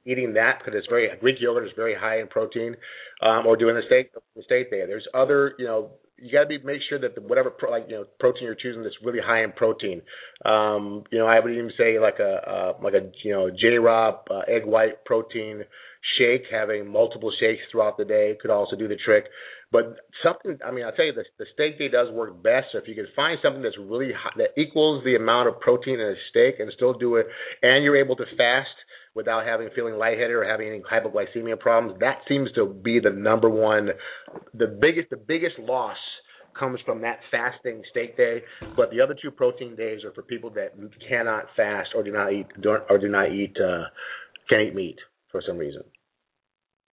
eating 0.04 0.34
that 0.34 0.58
because 0.58 0.74
it's 0.76 0.88
very 0.90 1.08
Greek 1.20 1.36
yogurt 1.38 1.64
is 1.64 1.72
very 1.76 1.94
high 1.94 2.18
in 2.18 2.26
protein, 2.26 2.74
um, 3.22 3.46
or 3.46 3.56
doing 3.56 3.76
the 3.76 3.82
steak 3.86 4.10
the 4.34 4.42
steak 4.42 4.70
there. 4.70 4.86
There's 4.88 5.06
other 5.14 5.54
you 5.58 5.66
know 5.66 5.92
you 6.20 6.32
got 6.32 6.42
to 6.42 6.48
be 6.48 6.58
make 6.64 6.80
sure 6.88 6.98
that 6.98 7.14
the, 7.14 7.20
whatever 7.20 7.50
pro, 7.50 7.70
like 7.70 7.84
you 7.88 7.96
know 7.96 8.04
protein 8.18 8.44
you're 8.44 8.56
choosing 8.56 8.82
that's 8.82 8.96
really 9.04 9.20
high 9.24 9.44
in 9.44 9.52
protein. 9.52 10.02
Um, 10.44 11.04
you 11.12 11.18
know, 11.18 11.26
I 11.26 11.38
would 11.38 11.52
even 11.52 11.70
say 11.78 11.98
like 11.98 12.18
a 12.18 12.50
uh, 12.50 12.72
like 12.82 12.94
a 12.94 13.10
you 13.22 13.32
know 13.32 13.50
Jay 13.50 13.78
Robb 13.78 14.26
uh, 14.30 14.40
egg 14.48 14.64
white 14.64 15.04
protein 15.04 15.64
shake, 16.18 16.42
having 16.50 16.90
multiple 16.90 17.32
shakes 17.38 17.62
throughout 17.70 17.98
the 17.98 18.04
day 18.04 18.36
could 18.40 18.50
also 18.50 18.76
do 18.76 18.88
the 18.88 18.96
trick. 19.04 19.24
But 19.70 19.96
something, 20.22 20.58
I 20.64 20.70
mean, 20.70 20.84
I'll 20.84 20.92
tell 20.92 21.04
you, 21.04 21.12
the, 21.12 21.24
the 21.38 21.44
steak 21.52 21.78
day 21.78 21.88
does 21.88 22.10
work 22.10 22.42
best. 22.42 22.68
So 22.72 22.78
if 22.78 22.88
you 22.88 22.94
can 22.94 23.06
find 23.14 23.38
something 23.42 23.62
that's 23.62 23.76
really 23.78 24.12
high, 24.12 24.32
that 24.38 24.60
equals 24.60 25.04
the 25.04 25.16
amount 25.16 25.48
of 25.48 25.60
protein 25.60 26.00
in 26.00 26.08
a 26.08 26.14
steak 26.30 26.58
and 26.58 26.72
still 26.74 26.94
do 26.94 27.16
it, 27.16 27.26
and 27.62 27.84
you're 27.84 27.96
able 27.96 28.16
to 28.16 28.24
fast 28.36 28.68
without 29.14 29.44
having 29.44 29.68
feeling 29.74 29.94
lightheaded 29.94 30.30
or 30.30 30.44
having 30.44 30.68
any 30.68 30.80
hypoglycemia 30.80 31.58
problems, 31.58 31.98
that 32.00 32.18
seems 32.28 32.50
to 32.52 32.66
be 32.66 33.00
the 33.00 33.10
number 33.10 33.50
one, 33.50 33.88
the 34.54 34.78
biggest, 34.80 35.10
the 35.10 35.16
biggest 35.16 35.58
loss 35.58 35.96
comes 36.58 36.80
from 36.86 37.02
that 37.02 37.18
fasting 37.30 37.82
steak 37.90 38.16
day, 38.16 38.42
but 38.76 38.90
the 38.90 39.00
other 39.00 39.14
two 39.20 39.30
protein 39.30 39.76
days 39.76 40.04
are 40.04 40.12
for 40.12 40.22
people 40.22 40.50
that 40.50 40.74
cannot 41.08 41.44
fast 41.56 41.90
or 41.94 42.02
do 42.02 42.12
not 42.12 42.32
eat 42.32 42.46
or 42.64 42.98
do 42.98 43.08
not 43.08 43.32
eat 43.32 43.56
uh, 43.62 43.84
can't 44.48 44.68
eat 44.68 44.74
meat 44.74 44.96
for 45.30 45.42
some 45.46 45.58
reason. 45.58 45.82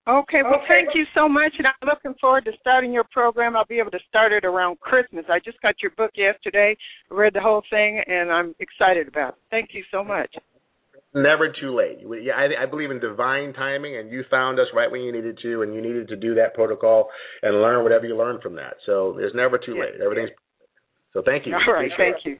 Okay, 0.07 0.43
well, 0.43 0.61
okay. 0.61 0.85
thank 0.85 0.89
you 0.93 1.03
so 1.15 1.27
much, 1.27 1.53
and 1.57 1.65
I'm 1.65 1.89
looking 1.89 2.13
forward 2.21 2.45
to 2.45 2.51
starting 2.61 2.93
your 2.93 3.05
program. 3.11 3.55
I'll 3.55 3.65
be 3.65 3.79
able 3.79 3.89
to 3.89 3.99
start 4.07 4.31
it 4.31 4.45
around 4.45 4.79
Christmas. 4.79 5.25
I 5.29 5.39
just 5.39 5.59
got 5.61 5.81
your 5.81 5.91
book 5.97 6.11
yesterday, 6.15 6.77
read 7.09 7.33
the 7.33 7.41
whole 7.41 7.63
thing, 7.71 8.03
and 8.05 8.31
I'm 8.31 8.53
excited 8.59 9.07
about 9.07 9.29
it. 9.29 9.39
Thank 9.49 9.69
you 9.73 9.83
so 9.89 10.03
much. 10.03 10.29
Never 11.15 11.47
too 11.49 11.75
late. 11.75 12.05
Yeah, 12.21 12.33
I, 12.33 12.63
I 12.63 12.65
believe 12.67 12.91
in 12.91 12.99
divine 12.99 13.53
timing, 13.53 13.97
and 13.97 14.11
you 14.11 14.23
found 14.29 14.59
us 14.59 14.67
right 14.75 14.91
when 14.91 15.01
you 15.01 15.11
needed 15.11 15.39
to, 15.41 15.63
and 15.63 15.73
you 15.73 15.81
needed 15.81 16.07
to 16.09 16.15
do 16.15 16.35
that 16.35 16.53
protocol 16.53 17.09
and 17.41 17.61
learn 17.61 17.81
whatever 17.83 18.05
you 18.05 18.15
learned 18.15 18.43
from 18.43 18.55
that. 18.57 18.75
So 18.85 19.17
it's 19.17 19.33
never 19.33 19.57
too 19.57 19.79
late. 19.79 19.99
Everything's 20.03 20.31
so. 21.13 21.23
Thank 21.25 21.47
you. 21.47 21.53
All 21.55 21.73
right, 21.73 21.89
thank 21.97 22.17
you. 22.25 22.37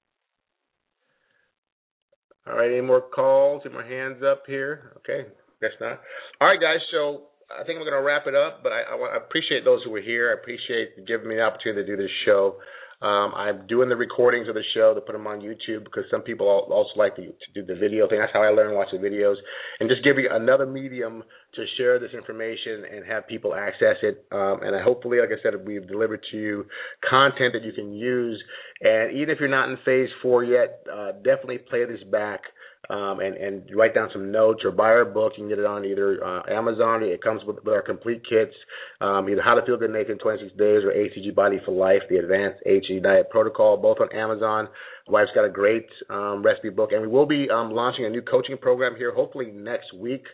All 2.45 2.57
right, 2.57 2.70
any 2.70 2.82
more 2.82 3.01
calls? 3.01 3.61
Any 3.66 3.74
more 3.74 3.84
hands 3.84 4.22
up 4.22 4.43
here? 4.45 4.91
Okay, 4.97 5.30
guess 5.61 5.72
not. 5.80 6.01
All 6.41 6.49
right, 6.49 6.59
guys. 6.59 6.82
So 6.91 7.30
I 7.52 7.64
think 7.64 7.80
we're 7.80 7.89
going 7.89 8.02
to 8.02 8.06
wrap 8.06 8.28
it 8.28 8.36
up, 8.36 8.64
but 8.64 8.72
I, 8.72 8.82
I, 8.82 9.18
appreciate 9.18 9.64
those 9.64 9.84
who 9.84 9.91
were 9.91 10.02
here. 10.02 10.32
I 10.32 10.41
appreciate 10.41 11.06
giving 11.06 11.28
me 11.28 11.36
the 11.36 11.41
opportunity 11.41 11.86
to 11.86 11.88
do 11.88 12.02
this 12.02 12.12
show. 12.26 12.58
Um, 13.02 13.34
I'm 13.36 13.68
doing 13.68 13.89
the 13.89 13.96
recordings 13.96 14.48
of 14.48 14.56
the 14.56 14.64
show 14.74 14.93
to 14.93 15.02
put 15.02 15.12
them 15.14 15.28
on 15.28 15.41
YouTube 15.41 15.84
because 15.84 16.06
some 16.10 16.22
people 16.22 16.48
also 16.48 16.89
like 16.96 17.16
to, 17.18 17.24
to 17.24 17.50
do 17.54 17.66
the 17.66 17.76
video 17.78 18.08
thing. 18.08 18.20
That's 18.20 18.32
how 18.34 18.41
I 18.41 18.50
learn 18.50 18.74
watch 18.74 18.88
the 18.91 18.98
videos, 18.98 19.36
and 19.80 19.89
just 19.89 20.04
give 20.04 20.18
you 20.18 20.30
another 20.32 20.66
medium 20.66 21.22
to 21.56 21.66
share 21.78 22.00
this 22.00 22.12
information 22.14 22.86
and 22.91 23.06
have 23.06 23.28
people 23.28 23.54
access 23.54 23.98
it. 24.02 24.26
Um, 24.32 24.64
and 24.64 24.76
I 24.76 24.82
hopefully, 24.82 25.20
like 25.20 25.30
I 25.30 25.41
said, 25.43 25.54
we've 25.66 25.88
delivered 25.88 26.22
to 26.32 26.38
you 26.38 26.66
content 27.08 27.54
that 27.54 27.64
you 27.64 27.74
can 27.74 27.93
use. 27.93 28.41
And 28.82 29.16
even 29.18 29.30
if 29.30 29.39
you're 29.39 29.50
not 29.50 29.70
in 29.70 29.78
phase 29.84 30.10
four 30.22 30.43
yet, 30.43 30.86
uh, 30.91 31.12
definitely 31.24 31.60
play 31.60 31.86
this 31.86 32.04
back 32.12 32.41
um, 32.90 33.20
and 33.20 33.36
and 33.36 33.64
write 33.76 33.96
down 33.96 34.10
some 34.14 34.32
notes 34.32 34.62
or 34.64 34.72
buy 34.72 34.90
our 34.90 35.06
book. 35.06 35.34
You 35.38 35.44
can 35.44 35.50
get 35.50 35.60
it 35.60 35.66
on 35.66 35.86
either 35.86 36.24
uh, 36.24 36.42
Amazon. 36.50 37.04
It 37.04 37.22
comes 37.22 37.42
with, 37.46 37.58
with 37.58 37.74
our 37.74 37.82
complete 37.82 38.22
kits, 38.28 38.54
um, 39.02 39.28
either 39.30 39.42
How 39.42 39.56
to 39.56 39.66
Feel 39.66 39.78
Good 39.78 39.92
Naked 39.92 40.12
in 40.12 40.18
26 40.20 40.52
Days 40.58 40.84
or 40.84 40.92
HCG 40.92 41.34
Body 41.34 41.60
for 41.66 41.72
Life, 41.72 42.02
the 42.10 42.18
Advanced 42.18 42.64
HCG 42.66 43.02
Diet 43.02 43.30
Protocol, 43.30 43.78
both 43.78 43.98
on 44.00 44.12
Amazon. 44.16 44.68
Wife's 45.08 45.32
got 45.36 45.46
a 45.46 45.50
great 45.50 45.88
um, 46.10 46.44
recipe 46.44 46.70
book, 46.70 46.92
and 46.92 47.02
we 47.02 47.08
will 47.08 47.26
be 47.26 47.48
um, 47.50 47.72
launching 47.72 48.06
a 48.06 48.10
new 48.10 48.22
coaching 48.22 48.58
program 48.58 48.96
here, 48.98 49.14
hopefully 49.14 49.52
next 49.52 49.94
week. 49.94 50.26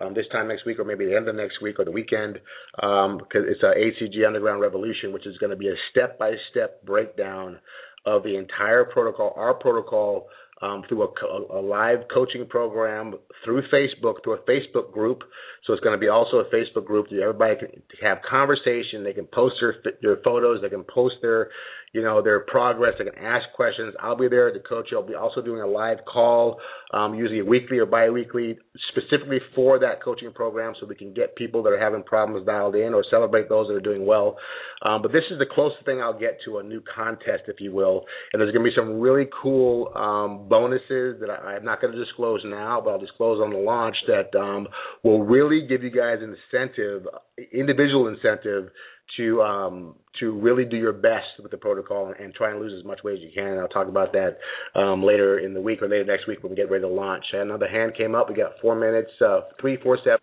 Um, 0.00 0.14
this 0.14 0.24
time 0.32 0.48
next 0.48 0.64
week, 0.64 0.78
or 0.78 0.84
maybe 0.84 1.04
the 1.04 1.14
end 1.14 1.28
of 1.28 1.34
next 1.34 1.60
week, 1.60 1.78
or 1.78 1.84
the 1.84 1.90
weekend, 1.90 2.38
because 2.76 3.10
um, 3.10 3.20
it's 3.32 3.62
a 3.62 3.74
HCG 3.76 4.26
Underground 4.26 4.62
Revolution, 4.62 5.12
which 5.12 5.26
is 5.26 5.36
going 5.36 5.50
to 5.50 5.56
be 5.56 5.68
a 5.68 5.74
step-by-step 5.90 6.82
breakdown 6.86 7.58
of 8.06 8.22
the 8.22 8.36
entire 8.36 8.84
protocol, 8.84 9.34
our 9.36 9.52
protocol 9.52 10.28
um, 10.62 10.84
through 10.88 11.02
a, 11.02 11.58
a, 11.58 11.60
live 11.60 11.98
coaching 12.12 12.46
program 12.46 13.14
through 13.44 13.62
Facebook, 13.62 14.22
through 14.22 14.34
a 14.34 14.38
Facebook 14.38 14.92
group. 14.92 15.22
So 15.66 15.72
it's 15.72 15.82
going 15.82 15.94
to 15.94 16.00
be 16.00 16.08
also 16.08 16.36
a 16.38 16.44
Facebook 16.44 16.86
group 16.86 17.08
that 17.10 17.20
everybody 17.20 17.56
can 17.56 17.82
have 18.00 18.18
conversation. 18.28 19.02
They 19.02 19.12
can 19.12 19.26
post 19.26 19.56
their 19.60 19.74
their 20.00 20.16
photos. 20.22 20.62
They 20.62 20.68
can 20.68 20.84
post 20.84 21.16
their 21.20 21.50
you 21.92 22.02
know, 22.02 22.22
their 22.22 22.40
progress. 22.40 22.94
They 22.98 23.04
can 23.04 23.22
ask 23.22 23.44
questions. 23.54 23.94
I'll 24.00 24.16
be 24.16 24.28
there 24.28 24.52
to 24.52 24.60
coach 24.60 24.88
you. 24.90 24.98
I'll 24.98 25.06
be 25.06 25.14
also 25.14 25.42
doing 25.42 25.60
a 25.60 25.66
live 25.66 25.98
call, 26.10 26.58
um, 26.94 27.14
usually 27.14 27.42
weekly 27.42 27.78
or 27.78 27.86
biweekly, 27.86 28.58
specifically 28.88 29.40
for 29.54 29.78
that 29.78 30.02
coaching 30.02 30.32
program 30.32 30.74
so 30.80 30.86
we 30.86 30.94
can 30.94 31.12
get 31.12 31.36
people 31.36 31.62
that 31.62 31.70
are 31.70 31.78
having 31.78 32.02
problems 32.02 32.46
dialed 32.46 32.76
in 32.76 32.94
or 32.94 33.04
celebrate 33.10 33.48
those 33.50 33.68
that 33.68 33.74
are 33.74 33.80
doing 33.80 34.06
well. 34.06 34.36
Um, 34.82 35.02
but 35.02 35.12
this 35.12 35.24
is 35.30 35.38
the 35.38 35.46
closest 35.52 35.84
thing 35.84 36.00
I'll 36.00 36.18
get 36.18 36.38
to 36.46 36.58
a 36.58 36.62
new 36.62 36.82
contest, 36.94 37.44
if 37.46 37.60
you 37.60 37.72
will. 37.72 38.04
And 38.32 38.40
there's 38.40 38.52
going 38.52 38.64
to 38.64 38.70
be 38.70 38.74
some 38.74 38.98
really 38.98 39.26
cool 39.42 39.92
um, 39.94 40.48
bonuses 40.48 41.20
that 41.20 41.28
I, 41.30 41.56
am 41.56 41.64
not 41.64 41.82
going 41.82 41.92
to 41.92 42.02
disclose 42.02 42.40
now, 42.44 42.80
but 42.82 42.90
I'll 42.92 43.00
disclose 43.00 43.40
on 43.42 43.50
the 43.50 43.58
launch 43.58 43.96
that 44.06 44.36
um, 44.38 44.66
will 45.04 45.22
really 45.22 45.66
give 45.68 45.82
you 45.82 45.90
guys 45.90 46.18
an 46.22 46.34
incentive, 46.52 47.06
individual 47.52 48.08
incentive 48.08 48.70
to 49.16 49.42
um, 49.42 49.94
to 50.20 50.32
really 50.32 50.64
do 50.64 50.76
your 50.76 50.92
best 50.92 51.26
with 51.42 51.50
the 51.50 51.56
protocol 51.56 52.12
and 52.18 52.34
try 52.34 52.50
and 52.50 52.60
lose 52.60 52.72
as 52.78 52.84
much 52.84 53.00
weight 53.02 53.14
as 53.14 53.20
you 53.20 53.30
can. 53.34 53.46
And 53.46 53.60
I'll 53.60 53.68
talk 53.68 53.88
about 53.88 54.12
that 54.12 54.38
um, 54.78 55.02
later 55.02 55.38
in 55.38 55.54
the 55.54 55.60
week 55.60 55.82
or 55.82 55.88
later 55.88 56.04
next 56.04 56.26
week 56.26 56.42
when 56.42 56.50
we 56.50 56.56
get 56.56 56.70
ready 56.70 56.82
to 56.82 56.88
launch. 56.88 57.24
Another 57.32 57.68
hand 57.68 57.94
came 57.96 58.14
up. 58.14 58.28
We 58.28 58.34
got 58.34 58.52
four 58.60 58.74
minutes. 58.74 59.10
Uh, 59.24 59.40
three, 59.60 59.78
four, 59.82 59.98
seven. 60.04 60.18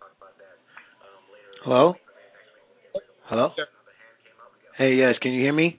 Hello. 1.64 1.94
Hello. 3.28 3.50
Hey, 4.78 4.94
yes. 4.94 5.14
Can 5.20 5.32
you 5.32 5.42
hear 5.42 5.52
me? 5.52 5.78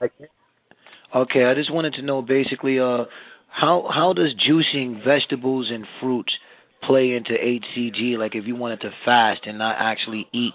I 0.00 0.08
can. 0.08 0.26
Okay, 1.14 1.44
I 1.44 1.54
just 1.54 1.72
wanted 1.72 1.94
to 1.94 2.02
know 2.02 2.22
basically, 2.22 2.80
uh, 2.80 3.04
how 3.48 3.88
how 3.88 4.12
does 4.14 4.34
juicing 4.34 5.04
vegetables 5.04 5.70
and 5.72 5.86
fruits 6.00 6.32
play 6.86 7.12
into 7.12 7.30
HCG? 7.32 8.18
Like 8.18 8.34
if 8.34 8.46
you 8.46 8.56
wanted 8.56 8.80
to 8.80 8.90
fast 9.04 9.42
and 9.46 9.58
not 9.58 9.76
actually 9.78 10.26
eat 10.32 10.52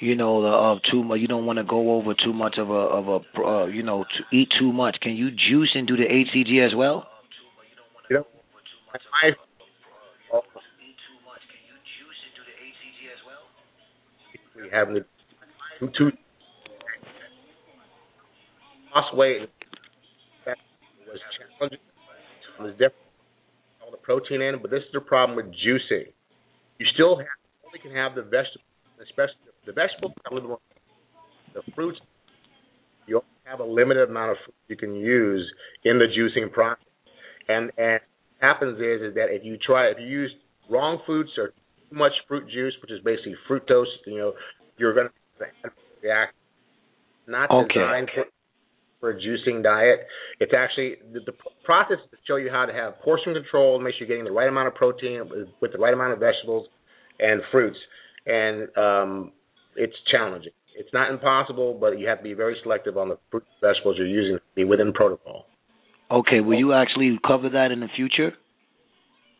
you 0.00 0.14
know 0.14 0.42
the 0.42 0.48
of 0.48 0.78
too 0.90 1.02
much. 1.02 1.18
You 1.20 1.26
don't 1.26 1.46
want 1.46 1.58
to 1.58 1.64
go 1.64 1.92
over 1.92 2.14
too 2.14 2.32
much 2.32 2.56
of 2.58 2.70
a 2.70 2.72
of 2.72 3.08
a 3.08 3.40
uh, 3.40 3.66
you 3.66 3.82
know 3.82 4.04
to 4.04 4.36
eat 4.36 4.48
too 4.58 4.72
much. 4.72 4.96
Can 5.02 5.12
you 5.12 5.30
juice 5.30 5.72
and 5.74 5.86
do 5.86 5.96
the 5.96 6.04
HCG 6.04 6.64
as 6.64 6.74
well? 6.76 7.06
You 8.10 8.16
know, 8.16 8.26
I, 9.22 9.30
we 14.56 14.70
have 14.72 14.88
the 14.88 15.04
two, 15.80 16.10
lost 18.94 19.16
weight 19.16 19.48
was 21.06 21.20
challenging. 21.58 21.78
Was 22.60 22.72
different 22.72 22.94
all 23.84 23.92
the 23.92 23.96
protein 23.98 24.42
in, 24.42 24.60
but 24.60 24.70
this 24.70 24.80
is 24.80 24.90
the 24.92 25.00
problem 25.00 25.36
with 25.36 25.46
juicing. 25.46 26.10
You 26.78 26.86
still 26.94 27.16
have 27.18 27.26
only 27.64 27.78
can 27.78 27.94
have 27.94 28.14
the 28.16 28.22
vegetables 28.22 28.66
especially 29.02 29.47
the 29.68 29.74
vegetables 29.74 30.12
have 30.24 30.32
a 30.32 30.34
little 30.34 30.48
more. 30.48 30.58
The 31.52 31.60
fruits, 31.74 32.00
you 33.06 33.16
only 33.16 33.44
have 33.44 33.60
a 33.60 33.64
limited 33.64 34.08
amount 34.08 34.32
of 34.32 34.36
fruit 34.44 34.54
you 34.68 34.76
can 34.76 34.96
use 34.96 35.44
in 35.84 35.98
the 35.98 36.06
juicing 36.08 36.50
process. 36.50 36.84
And 37.48 37.70
and 37.76 38.00
happens 38.40 38.80
is 38.80 39.02
is 39.02 39.14
that 39.14 39.28
if 39.28 39.44
you 39.44 39.58
try 39.58 39.88
if 39.88 39.98
you 40.00 40.06
use 40.06 40.32
wrong 40.70 41.00
fruits 41.04 41.30
or 41.36 41.48
too 41.48 41.96
much 41.96 42.12
fruit 42.26 42.48
juice, 42.48 42.74
which 42.80 42.90
is 42.90 43.00
basically 43.04 43.36
fructose, 43.48 43.92
you 44.06 44.18
know, 44.18 44.32
you're 44.78 44.94
going 44.94 45.08
to 45.08 45.70
react. 46.02 46.34
Not 47.26 47.50
okay. 47.50 47.74
designed 47.74 48.08
for 48.14 48.24
for 49.00 49.10
a 49.10 49.14
juicing 49.14 49.62
diet. 49.62 50.00
It's 50.40 50.52
actually 50.56 50.96
the, 51.12 51.20
the 51.26 51.32
process 51.64 51.98
to 52.10 52.16
show 52.26 52.36
you 52.36 52.50
how 52.50 52.64
to 52.64 52.72
have 52.72 52.98
portion 53.00 53.34
control, 53.34 53.78
make 53.80 53.94
sure 53.94 54.06
you're 54.06 54.16
getting 54.16 54.24
the 54.24 54.36
right 54.36 54.48
amount 54.48 54.68
of 54.68 54.74
protein 54.74 55.28
with, 55.28 55.48
with 55.60 55.72
the 55.72 55.78
right 55.78 55.94
amount 55.94 56.14
of 56.14 56.18
vegetables 56.18 56.66
and 57.20 57.42
fruits. 57.52 57.76
And 58.26 58.68
um, 58.76 59.32
it's 59.78 59.96
challenging. 60.10 60.52
It's 60.76 60.92
not 60.92 61.10
impossible, 61.10 61.76
but 61.80 61.98
you 61.98 62.06
have 62.08 62.18
to 62.18 62.24
be 62.24 62.34
very 62.34 62.56
selective 62.62 62.96
on 62.96 63.08
the 63.08 63.18
fruit 63.30 63.44
and 63.44 63.68
vegetables 63.68 63.96
you're 63.98 64.06
using 64.06 64.36
to 64.36 64.42
be 64.54 64.64
within 64.64 64.92
protocol. 64.92 65.46
Okay, 66.10 66.40
will 66.40 66.58
you 66.58 66.72
actually 66.72 67.18
cover 67.26 67.50
that 67.50 67.70
in 67.70 67.80
the 67.80 67.88
future? 67.96 68.32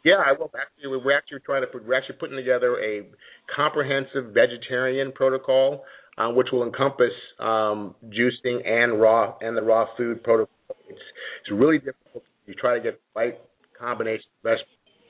Yeah, 0.04 0.22
I 0.24 0.32
will. 0.32 0.50
Actually, 0.54 0.98
we're 1.04 1.16
actually 1.16 1.40
trying 1.44 1.62
to 1.62 1.66
put, 1.66 1.86
we're 1.86 1.94
actually 1.94 2.16
putting 2.16 2.36
together 2.36 2.76
a 2.80 3.06
comprehensive 3.54 4.32
vegetarian 4.34 5.12
protocol, 5.12 5.84
uh, 6.18 6.28
which 6.30 6.48
will 6.52 6.64
encompass 6.64 7.12
um, 7.38 7.94
juicing 8.06 8.66
and 8.66 9.00
raw 9.00 9.34
and 9.40 9.56
the 9.56 9.62
raw 9.62 9.86
food 9.96 10.22
protocol. 10.22 10.54
It's 10.88 10.98
it's 11.40 11.52
really 11.52 11.78
difficult. 11.78 12.24
You 12.46 12.54
try 12.54 12.74
to 12.74 12.80
get 12.80 13.00
the 13.14 13.20
right 13.20 13.38
combination 13.78 14.26
of, 14.44 14.58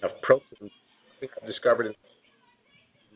of 0.02 0.10
protein. 0.22 0.70
I 0.70 1.20
think 1.20 1.32
I've 1.40 1.48
discovered 1.48 1.86
in 1.86 1.94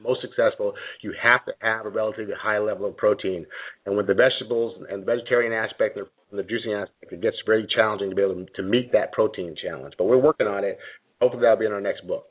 most 0.02 0.20
successful, 0.20 0.74
you 1.02 1.12
have 1.22 1.44
to 1.46 1.52
have 1.60 1.86
a 1.86 1.90
relatively 1.90 2.34
high 2.40 2.58
level 2.58 2.86
of 2.86 2.96
protein. 2.96 3.46
And 3.86 3.96
with 3.96 4.06
the 4.06 4.14
vegetables 4.14 4.82
and 4.90 5.02
the 5.02 5.06
vegetarian 5.06 5.52
aspect 5.52 5.96
and 5.96 6.06
the 6.32 6.42
juicing 6.42 6.80
aspect, 6.80 7.12
it 7.12 7.20
gets 7.22 7.36
very 7.46 7.66
challenging 7.74 8.10
to 8.10 8.16
be 8.16 8.22
able 8.22 8.46
to, 8.56 8.62
meet 8.62 8.92
that 8.92 9.12
protein 9.12 9.54
challenge. 9.62 9.94
But 9.98 10.04
we're 10.04 10.18
working 10.18 10.46
on 10.46 10.64
it. 10.64 10.78
Hopefully, 11.20 11.42
that'll 11.42 11.58
be 11.58 11.66
in 11.66 11.72
our 11.72 11.80
next 11.80 12.06
book. 12.06 12.26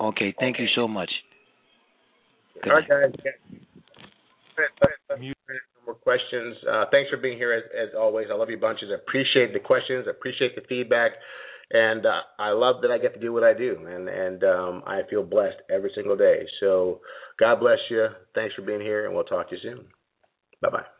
Okay, 0.00 0.34
thank 0.38 0.56
okay. 0.56 0.64
you 0.64 0.68
so 0.74 0.88
much. 0.88 1.10
Good 2.62 2.70
All 2.70 2.76
right, 2.76 2.88
guys. 2.88 3.12
More 5.86 5.94
questions. 5.94 6.56
Uh, 6.70 6.84
thanks 6.90 7.10
for 7.10 7.16
being 7.16 7.38
here 7.38 7.52
as, 7.52 7.64
as 7.74 7.94
always. 7.98 8.28
I 8.30 8.34
love 8.34 8.50
you 8.50 8.58
bunches. 8.58 8.90
I 8.92 8.96
appreciate 8.96 9.52
the 9.52 9.58
questions. 9.58 10.04
I 10.06 10.10
appreciate 10.10 10.54
the 10.54 10.62
feedback 10.68 11.12
and 11.70 12.04
uh, 12.06 12.20
I 12.38 12.50
love 12.50 12.82
that 12.82 12.90
I 12.90 12.98
get 12.98 13.14
to 13.14 13.20
do 13.20 13.32
what 13.32 13.44
I 13.44 13.54
do, 13.54 13.76
and 13.86 14.08
and 14.08 14.44
um, 14.44 14.82
I 14.86 15.00
feel 15.08 15.22
blessed 15.22 15.58
every 15.70 15.92
single 15.94 16.16
day. 16.16 16.46
So 16.60 17.00
God 17.38 17.60
bless 17.60 17.78
you. 17.90 18.08
Thanks 18.34 18.54
for 18.54 18.62
being 18.62 18.80
here, 18.80 19.06
and 19.06 19.14
we'll 19.14 19.24
talk 19.24 19.50
to 19.50 19.56
you 19.56 19.62
soon. 19.62 19.86
Bye 20.62 20.70
bye. 20.70 20.99